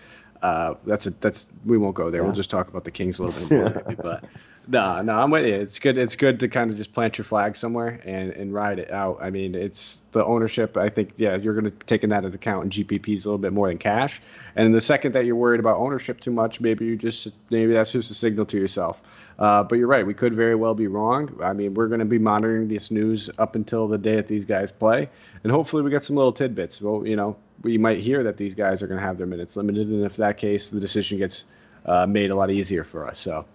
uh, 0.42 0.74
that's 0.86 1.06
a, 1.06 1.10
that's 1.10 1.46
we 1.64 1.78
won't 1.78 1.94
go 1.94 2.10
there. 2.10 2.20
Yeah. 2.20 2.26
We'll 2.26 2.36
just 2.36 2.50
talk 2.50 2.68
about 2.68 2.84
the 2.84 2.90
Kings 2.90 3.18
a 3.18 3.24
little 3.24 3.48
bit 3.48 3.86
more. 3.86 3.94
but 4.02 4.24
no, 4.70 5.00
no, 5.00 5.18
I'm 5.18 5.30
with 5.30 5.46
you. 5.46 5.54
It's 5.54 5.78
good. 5.78 5.96
It's 5.96 6.14
good 6.14 6.38
to 6.40 6.48
kind 6.48 6.70
of 6.70 6.76
just 6.76 6.92
plant 6.92 7.16
your 7.16 7.24
flag 7.24 7.56
somewhere 7.56 8.02
and, 8.04 8.32
and 8.32 8.52
ride 8.52 8.78
it 8.78 8.90
out. 8.90 9.16
I 9.18 9.30
mean, 9.30 9.54
it's 9.54 10.04
the 10.12 10.22
ownership. 10.22 10.76
I 10.76 10.90
think, 10.90 11.12
yeah, 11.16 11.36
you're 11.36 11.54
going 11.54 11.64
to 11.64 11.70
be 11.70 11.86
taking 11.86 12.10
that 12.10 12.26
into 12.26 12.36
account 12.36 12.64
in 12.64 12.84
GPPs 12.84 13.24
a 13.24 13.28
little 13.28 13.38
bit 13.38 13.54
more 13.54 13.68
than 13.68 13.78
cash. 13.78 14.20
And 14.56 14.74
the 14.74 14.80
second 14.80 15.12
that 15.12 15.24
you're 15.24 15.36
worried 15.36 15.58
about 15.58 15.78
ownership 15.78 16.20
too 16.20 16.32
much, 16.32 16.60
maybe 16.60 16.84
you 16.84 16.96
just 16.96 17.28
maybe 17.48 17.72
that's 17.72 17.92
just 17.92 18.10
a 18.10 18.14
signal 18.14 18.44
to 18.44 18.58
yourself. 18.58 19.00
Uh, 19.38 19.62
but 19.62 19.78
you're 19.78 19.88
right. 19.88 20.06
We 20.06 20.12
could 20.12 20.34
very 20.34 20.54
well 20.54 20.74
be 20.74 20.86
wrong. 20.86 21.34
I 21.42 21.54
mean, 21.54 21.72
we're 21.72 21.88
going 21.88 22.00
to 22.00 22.04
be 22.04 22.18
monitoring 22.18 22.68
this 22.68 22.90
news 22.90 23.30
up 23.38 23.54
until 23.54 23.88
the 23.88 23.96
day 23.96 24.16
that 24.16 24.28
these 24.28 24.44
guys 24.44 24.70
play, 24.70 25.08
and 25.44 25.52
hopefully 25.52 25.82
we 25.82 25.90
get 25.90 26.04
some 26.04 26.16
little 26.16 26.32
tidbits. 26.32 26.82
Well, 26.82 27.06
you 27.06 27.16
know, 27.16 27.36
we 27.62 27.78
might 27.78 28.00
hear 28.00 28.22
that 28.22 28.36
these 28.36 28.54
guys 28.54 28.82
are 28.82 28.86
going 28.86 29.00
to 29.00 29.06
have 29.06 29.16
their 29.16 29.26
minutes 29.28 29.56
limited, 29.56 29.88
and 29.88 30.04
if 30.04 30.16
that 30.16 30.36
case, 30.36 30.70
the 30.70 30.80
decision 30.80 31.18
gets 31.18 31.44
uh, 31.86 32.04
made 32.06 32.30
a 32.30 32.34
lot 32.34 32.50
easier 32.50 32.84
for 32.84 33.06
us. 33.06 33.18
So. 33.18 33.46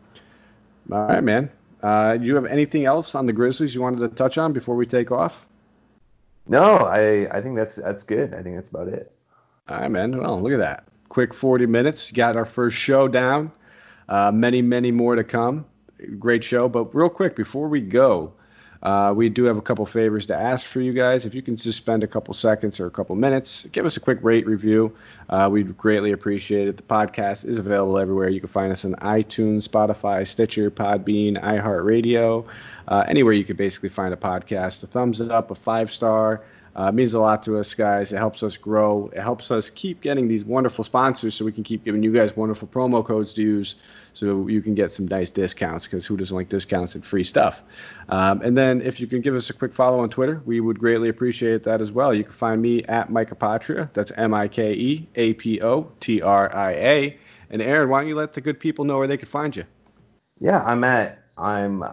All 0.92 1.08
right, 1.08 1.24
man. 1.24 1.50
Uh, 1.82 2.18
do 2.18 2.26
you 2.26 2.36
have 2.36 2.46
anything 2.46 2.86
else 2.86 3.16
on 3.16 3.26
the 3.26 3.34
Grizzlies 3.34 3.76
you 3.76 3.82
wanted 3.82 4.00
to 4.00 4.08
touch 4.10 4.38
on 4.38 4.54
before 4.54 4.76
we 4.76 4.86
take 4.86 5.12
off? 5.12 5.46
No, 6.48 6.64
I 6.64 7.28
I 7.32 7.42
think 7.42 7.56
that's 7.56 7.76
that's 7.76 8.04
good. 8.04 8.34
I 8.34 8.42
think 8.42 8.56
that's 8.56 8.70
about 8.70 8.88
it. 8.88 9.12
All 9.70 9.78
right, 9.78 9.90
man. 9.92 10.18
Well, 10.18 10.42
look 10.42 10.52
at 10.52 10.60
that. 10.60 10.86
Quick 11.10 11.34
40 11.34 11.66
minutes. 11.68 12.12
Got 12.12 12.36
our 12.36 12.46
first 12.46 12.76
show 12.76 13.08
down. 13.08 13.52
Uh, 14.10 14.32
many, 14.32 14.62
many 14.62 14.92
more 14.92 15.16
to 15.16 15.24
come. 15.24 15.66
Great 16.20 16.44
show. 16.44 16.68
But 16.68 16.94
real 16.94 17.10
quick, 17.10 17.36
before 17.36 17.70
we 17.70 17.80
go, 17.80 18.34
uh, 18.84 19.14
we 19.16 19.30
do 19.30 19.46
have 19.46 19.56
a 19.58 19.62
couple 19.62 19.86
favors 19.86 20.26
to 20.26 20.36
ask 20.36 20.68
for 20.68 20.82
you 20.82 20.92
guys. 20.92 21.26
If 21.26 21.34
you 21.34 21.42
can 21.42 21.56
just 21.56 21.78
spend 21.78 22.04
a 22.04 22.08
couple 22.08 22.34
seconds 22.34 22.80
or 22.82 22.86
a 22.86 22.92
couple 22.92 23.16
minutes, 23.16 23.66
give 23.72 23.86
us 23.86 23.96
a 23.96 24.00
quick 24.02 24.20
rate 24.22 24.46
review. 24.46 24.94
Uh, 25.30 25.50
we'd 25.50 25.78
greatly 25.78 26.12
appreciate 26.12 26.68
it. 26.68 26.76
The 26.76 26.84
podcast 26.84 27.46
is 27.46 27.58
available 27.58 27.98
everywhere. 27.98 28.28
You 28.28 28.42
can 28.42 28.50
find 28.50 28.72
us 28.74 28.84
on 28.84 28.96
iTunes, 28.96 29.68
Spotify, 29.68 30.28
Stitcher, 30.28 30.70
Podbean, 30.70 31.42
iHeartRadio, 31.42 32.46
uh, 32.90 33.06
anywhere 33.08 33.34
you 33.34 33.46
can 33.46 33.56
basically 33.56 33.90
find 33.90 34.14
a 34.14 34.18
podcast. 34.18 34.84
A 34.84 34.88
thumbs 34.88 35.22
up, 35.22 35.50
a 35.50 35.56
five 35.56 35.90
star. 35.92 36.44
Uh, 36.76 36.92
means 36.92 37.14
a 37.14 37.20
lot 37.20 37.44
to 37.44 37.58
us, 37.60 37.74
guys. 37.76 38.12
It 38.12 38.18
helps 38.18 38.42
us 38.42 38.58
grow. 38.58 39.12
It 39.16 39.22
helps 39.22 39.52
us 39.52 39.70
keep 39.70 40.02
getting 40.02 40.28
these 40.28 40.44
wonderful 40.44 40.84
sponsors 40.84 41.36
so 41.36 41.46
we 41.46 41.52
can 41.52 41.64
keep 41.64 41.84
giving 41.84 42.02
you 42.02 42.12
guys 42.12 42.36
wonderful 42.36 42.68
promo 42.68 43.06
codes 43.06 43.34
to 43.34 43.42
use 43.42 43.76
so 44.14 44.48
you 44.48 44.62
can 44.62 44.74
get 44.74 44.90
some 44.92 45.08
nice 45.08 45.30
discounts 45.30 45.86
because 45.86 46.06
who 46.06 46.18
doesn't 46.18 46.36
like 46.36 46.50
discounts 46.50 46.96
and 46.96 47.06
free 47.06 47.24
stuff? 47.24 47.64
Um, 48.10 48.42
and 48.42 48.58
then 48.58 48.82
if 48.82 49.00
you 49.00 49.08
can 49.08 49.22
give 49.22 49.36
us 49.36 49.50
a 49.50 49.54
quick 49.54 49.74
follow 49.74 50.00
on 50.00 50.10
Twitter, 50.10 50.42
we 50.46 50.60
would 50.62 50.80
greatly 50.80 51.10
appreciate 51.10 51.64
that 51.64 51.82
as 51.82 51.92
well. 51.92 52.14
You 52.14 52.24
can 52.24 52.34
find 52.34 52.62
me 52.62 52.84
at 52.86 53.10
Apotria. 53.10 53.90
That's 53.94 54.12
M 54.18 54.34
I 54.34 54.48
K 54.48 54.74
E 54.74 55.08
A 55.16 55.34
P 55.34 55.62
O 55.62 55.92
T 56.00 56.22
R 56.22 56.54
I 56.56 56.72
A. 56.72 57.18
And 57.52 57.62
Aaron, 57.62 57.90
why 57.90 58.00
don't 58.00 58.08
you 58.08 58.16
let 58.16 58.34
the 58.34 58.42
good 58.42 58.60
people 58.60 58.84
know 58.84 58.98
where 58.98 59.08
they 59.08 59.18
can 59.18 59.28
find 59.28 59.56
you? 59.56 59.64
Yeah, 60.40 60.64
I'm 60.64 60.84
at 60.84 61.24
I'm 61.38 61.84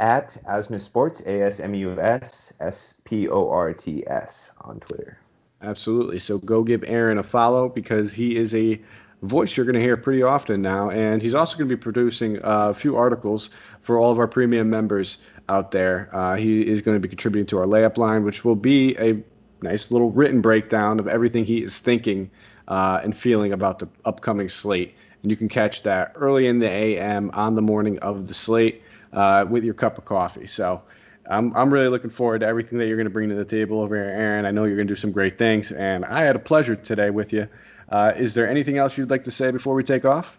at 0.00 0.36
Asmus 0.48 0.80
Sports, 0.80 1.20
A 1.26 1.42
S 1.42 1.60
M 1.60 1.74
U 1.74 2.00
S 2.00 2.52
S 2.58 2.94
P 3.04 3.28
O 3.28 3.48
R 3.50 3.72
T 3.72 4.02
S 4.08 4.50
on 4.62 4.80
Twitter. 4.80 5.18
Absolutely. 5.62 6.18
So 6.18 6.38
go 6.38 6.64
give 6.64 6.82
Aaron 6.86 7.18
a 7.18 7.22
follow 7.22 7.68
because 7.68 8.12
he 8.12 8.34
is 8.34 8.54
a 8.54 8.80
voice 9.22 9.54
you're 9.54 9.66
going 9.66 9.74
to 9.74 9.80
hear 9.80 9.98
pretty 9.98 10.22
often 10.22 10.62
now. 10.62 10.88
And 10.88 11.20
he's 11.20 11.34
also 11.34 11.56
going 11.58 11.68
to 11.68 11.76
be 11.76 11.80
producing 11.80 12.40
a 12.42 12.72
few 12.72 12.96
articles 12.96 13.50
for 13.82 13.98
all 13.98 14.10
of 14.10 14.18
our 14.18 14.26
premium 14.26 14.70
members 14.70 15.18
out 15.50 15.70
there. 15.70 16.08
Uh, 16.12 16.36
he 16.36 16.66
is 16.66 16.80
going 16.80 16.96
to 16.96 17.00
be 17.00 17.08
contributing 17.08 17.46
to 17.48 17.58
our 17.58 17.66
layup 17.66 17.98
line, 17.98 18.24
which 18.24 18.42
will 18.42 18.56
be 18.56 18.96
a 18.96 19.22
nice 19.62 19.90
little 19.90 20.10
written 20.10 20.40
breakdown 20.40 20.98
of 20.98 21.06
everything 21.06 21.44
he 21.44 21.62
is 21.62 21.78
thinking 21.78 22.30
uh, 22.68 23.00
and 23.04 23.14
feeling 23.14 23.52
about 23.52 23.78
the 23.78 23.88
upcoming 24.06 24.48
slate. 24.48 24.94
And 25.22 25.30
you 25.30 25.36
can 25.36 25.50
catch 25.50 25.82
that 25.82 26.12
early 26.14 26.46
in 26.46 26.58
the 26.58 26.70
AM 26.70 27.30
on 27.34 27.54
the 27.54 27.60
morning 27.60 27.98
of 27.98 28.26
the 28.26 28.32
slate 28.32 28.82
uh, 29.12 29.46
with 29.48 29.64
your 29.64 29.74
cup 29.74 29.98
of 29.98 30.04
coffee. 30.04 30.46
So 30.46 30.82
I'm, 31.28 31.54
I'm 31.56 31.72
really 31.72 31.88
looking 31.88 32.10
forward 32.10 32.40
to 32.40 32.46
everything 32.46 32.78
that 32.78 32.86
you're 32.86 32.96
going 32.96 33.06
to 33.06 33.10
bring 33.10 33.28
to 33.28 33.34
the 33.34 33.44
table 33.44 33.80
over 33.80 33.94
here, 33.96 34.04
Aaron. 34.04 34.44
I 34.44 34.50
know 34.50 34.64
you're 34.64 34.76
going 34.76 34.88
to 34.88 34.94
do 34.94 34.98
some 34.98 35.12
great 35.12 35.38
things, 35.38 35.72
and 35.72 36.04
I 36.04 36.22
had 36.22 36.36
a 36.36 36.40
pleasure 36.40 36.76
today 36.76 37.10
with 37.10 37.32
you. 37.32 37.48
Uh, 37.88 38.12
is 38.16 38.34
there 38.34 38.48
anything 38.48 38.78
else 38.78 38.96
you'd 38.96 39.10
like 39.10 39.24
to 39.24 39.30
say 39.30 39.50
before 39.50 39.74
we 39.74 39.84
take 39.84 40.04
off? 40.04 40.38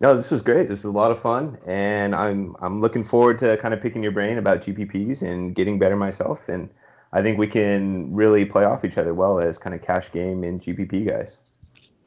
No, 0.00 0.16
this 0.16 0.32
was 0.32 0.42
great. 0.42 0.68
This 0.68 0.82
was 0.82 0.86
a 0.86 0.90
lot 0.90 1.12
of 1.12 1.20
fun, 1.20 1.56
and 1.64 2.12
I'm 2.12 2.56
I'm 2.60 2.80
looking 2.80 3.04
forward 3.04 3.38
to 3.38 3.56
kind 3.58 3.72
of 3.72 3.80
picking 3.80 4.02
your 4.02 4.10
brain 4.10 4.36
about 4.36 4.60
GPPs 4.60 5.22
and 5.22 5.54
getting 5.54 5.78
better 5.78 5.94
myself. 5.94 6.48
And 6.48 6.68
I 7.12 7.22
think 7.22 7.38
we 7.38 7.46
can 7.46 8.12
really 8.12 8.44
play 8.44 8.64
off 8.64 8.84
each 8.84 8.98
other 8.98 9.14
well 9.14 9.38
as 9.38 9.58
kind 9.58 9.76
of 9.76 9.82
cash 9.82 10.10
game 10.10 10.42
and 10.42 10.60
GPP 10.60 11.06
guys. 11.06 11.38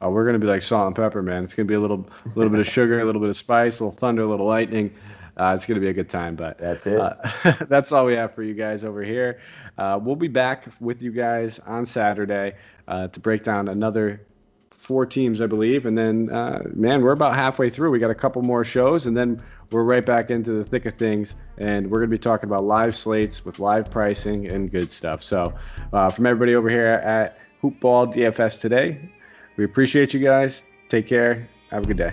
Oh, 0.02 0.10
we're 0.10 0.26
gonna 0.26 0.38
be 0.38 0.46
like 0.46 0.60
salt 0.60 0.88
and 0.88 0.94
pepper, 0.94 1.22
man. 1.22 1.44
It's 1.44 1.54
gonna 1.54 1.64
be 1.66 1.72
a 1.72 1.80
little, 1.80 2.06
a 2.26 2.28
little 2.34 2.50
bit 2.50 2.60
of 2.60 2.66
sugar, 2.66 3.00
a 3.00 3.04
little 3.06 3.20
bit 3.20 3.30
of 3.30 3.36
spice, 3.36 3.80
a 3.80 3.84
little 3.84 3.98
thunder, 3.98 4.22
a 4.22 4.26
little 4.26 4.46
lightning. 4.46 4.92
Uh, 5.36 5.52
it's 5.54 5.66
going 5.66 5.74
to 5.76 5.80
be 5.80 5.88
a 5.88 5.92
good 5.92 6.08
time, 6.08 6.34
but 6.34 6.58
that's 6.58 6.86
it. 6.86 6.98
Uh, 6.98 7.14
that's 7.68 7.92
all 7.92 8.06
we 8.06 8.14
have 8.14 8.34
for 8.34 8.42
you 8.42 8.54
guys 8.54 8.84
over 8.84 9.02
here. 9.02 9.40
Uh, 9.76 9.98
we'll 10.02 10.16
be 10.16 10.28
back 10.28 10.66
with 10.80 11.02
you 11.02 11.12
guys 11.12 11.58
on 11.60 11.84
Saturday 11.84 12.54
uh, 12.88 13.08
to 13.08 13.20
break 13.20 13.44
down 13.44 13.68
another 13.68 14.26
four 14.70 15.04
teams, 15.06 15.40
I 15.40 15.46
believe. 15.46 15.86
And 15.86 15.96
then, 15.96 16.30
uh, 16.30 16.62
man, 16.74 17.02
we're 17.02 17.12
about 17.12 17.34
halfway 17.34 17.70
through. 17.70 17.90
We 17.90 17.98
got 17.98 18.10
a 18.10 18.14
couple 18.14 18.42
more 18.42 18.64
shows, 18.64 19.06
and 19.06 19.16
then 19.16 19.42
we're 19.70 19.82
right 19.82 20.04
back 20.04 20.30
into 20.30 20.52
the 20.52 20.64
thick 20.64 20.86
of 20.86 20.94
things. 20.94 21.34
And 21.58 21.90
we're 21.90 21.98
going 21.98 22.10
to 22.10 22.14
be 22.14 22.18
talking 22.18 22.48
about 22.48 22.64
live 22.64 22.94
slates 22.94 23.44
with 23.44 23.58
live 23.58 23.90
pricing 23.90 24.46
and 24.46 24.70
good 24.70 24.90
stuff. 24.90 25.22
So, 25.22 25.54
uh, 25.92 26.10
from 26.10 26.26
everybody 26.26 26.54
over 26.54 26.70
here 26.70 26.86
at 26.86 27.38
Hoopball 27.62 28.14
DFS 28.14 28.60
today, 28.60 29.10
we 29.56 29.64
appreciate 29.64 30.14
you 30.14 30.20
guys. 30.20 30.62
Take 30.88 31.06
care. 31.06 31.48
Have 31.70 31.84
a 31.84 31.86
good 31.86 31.98
day. 31.98 32.12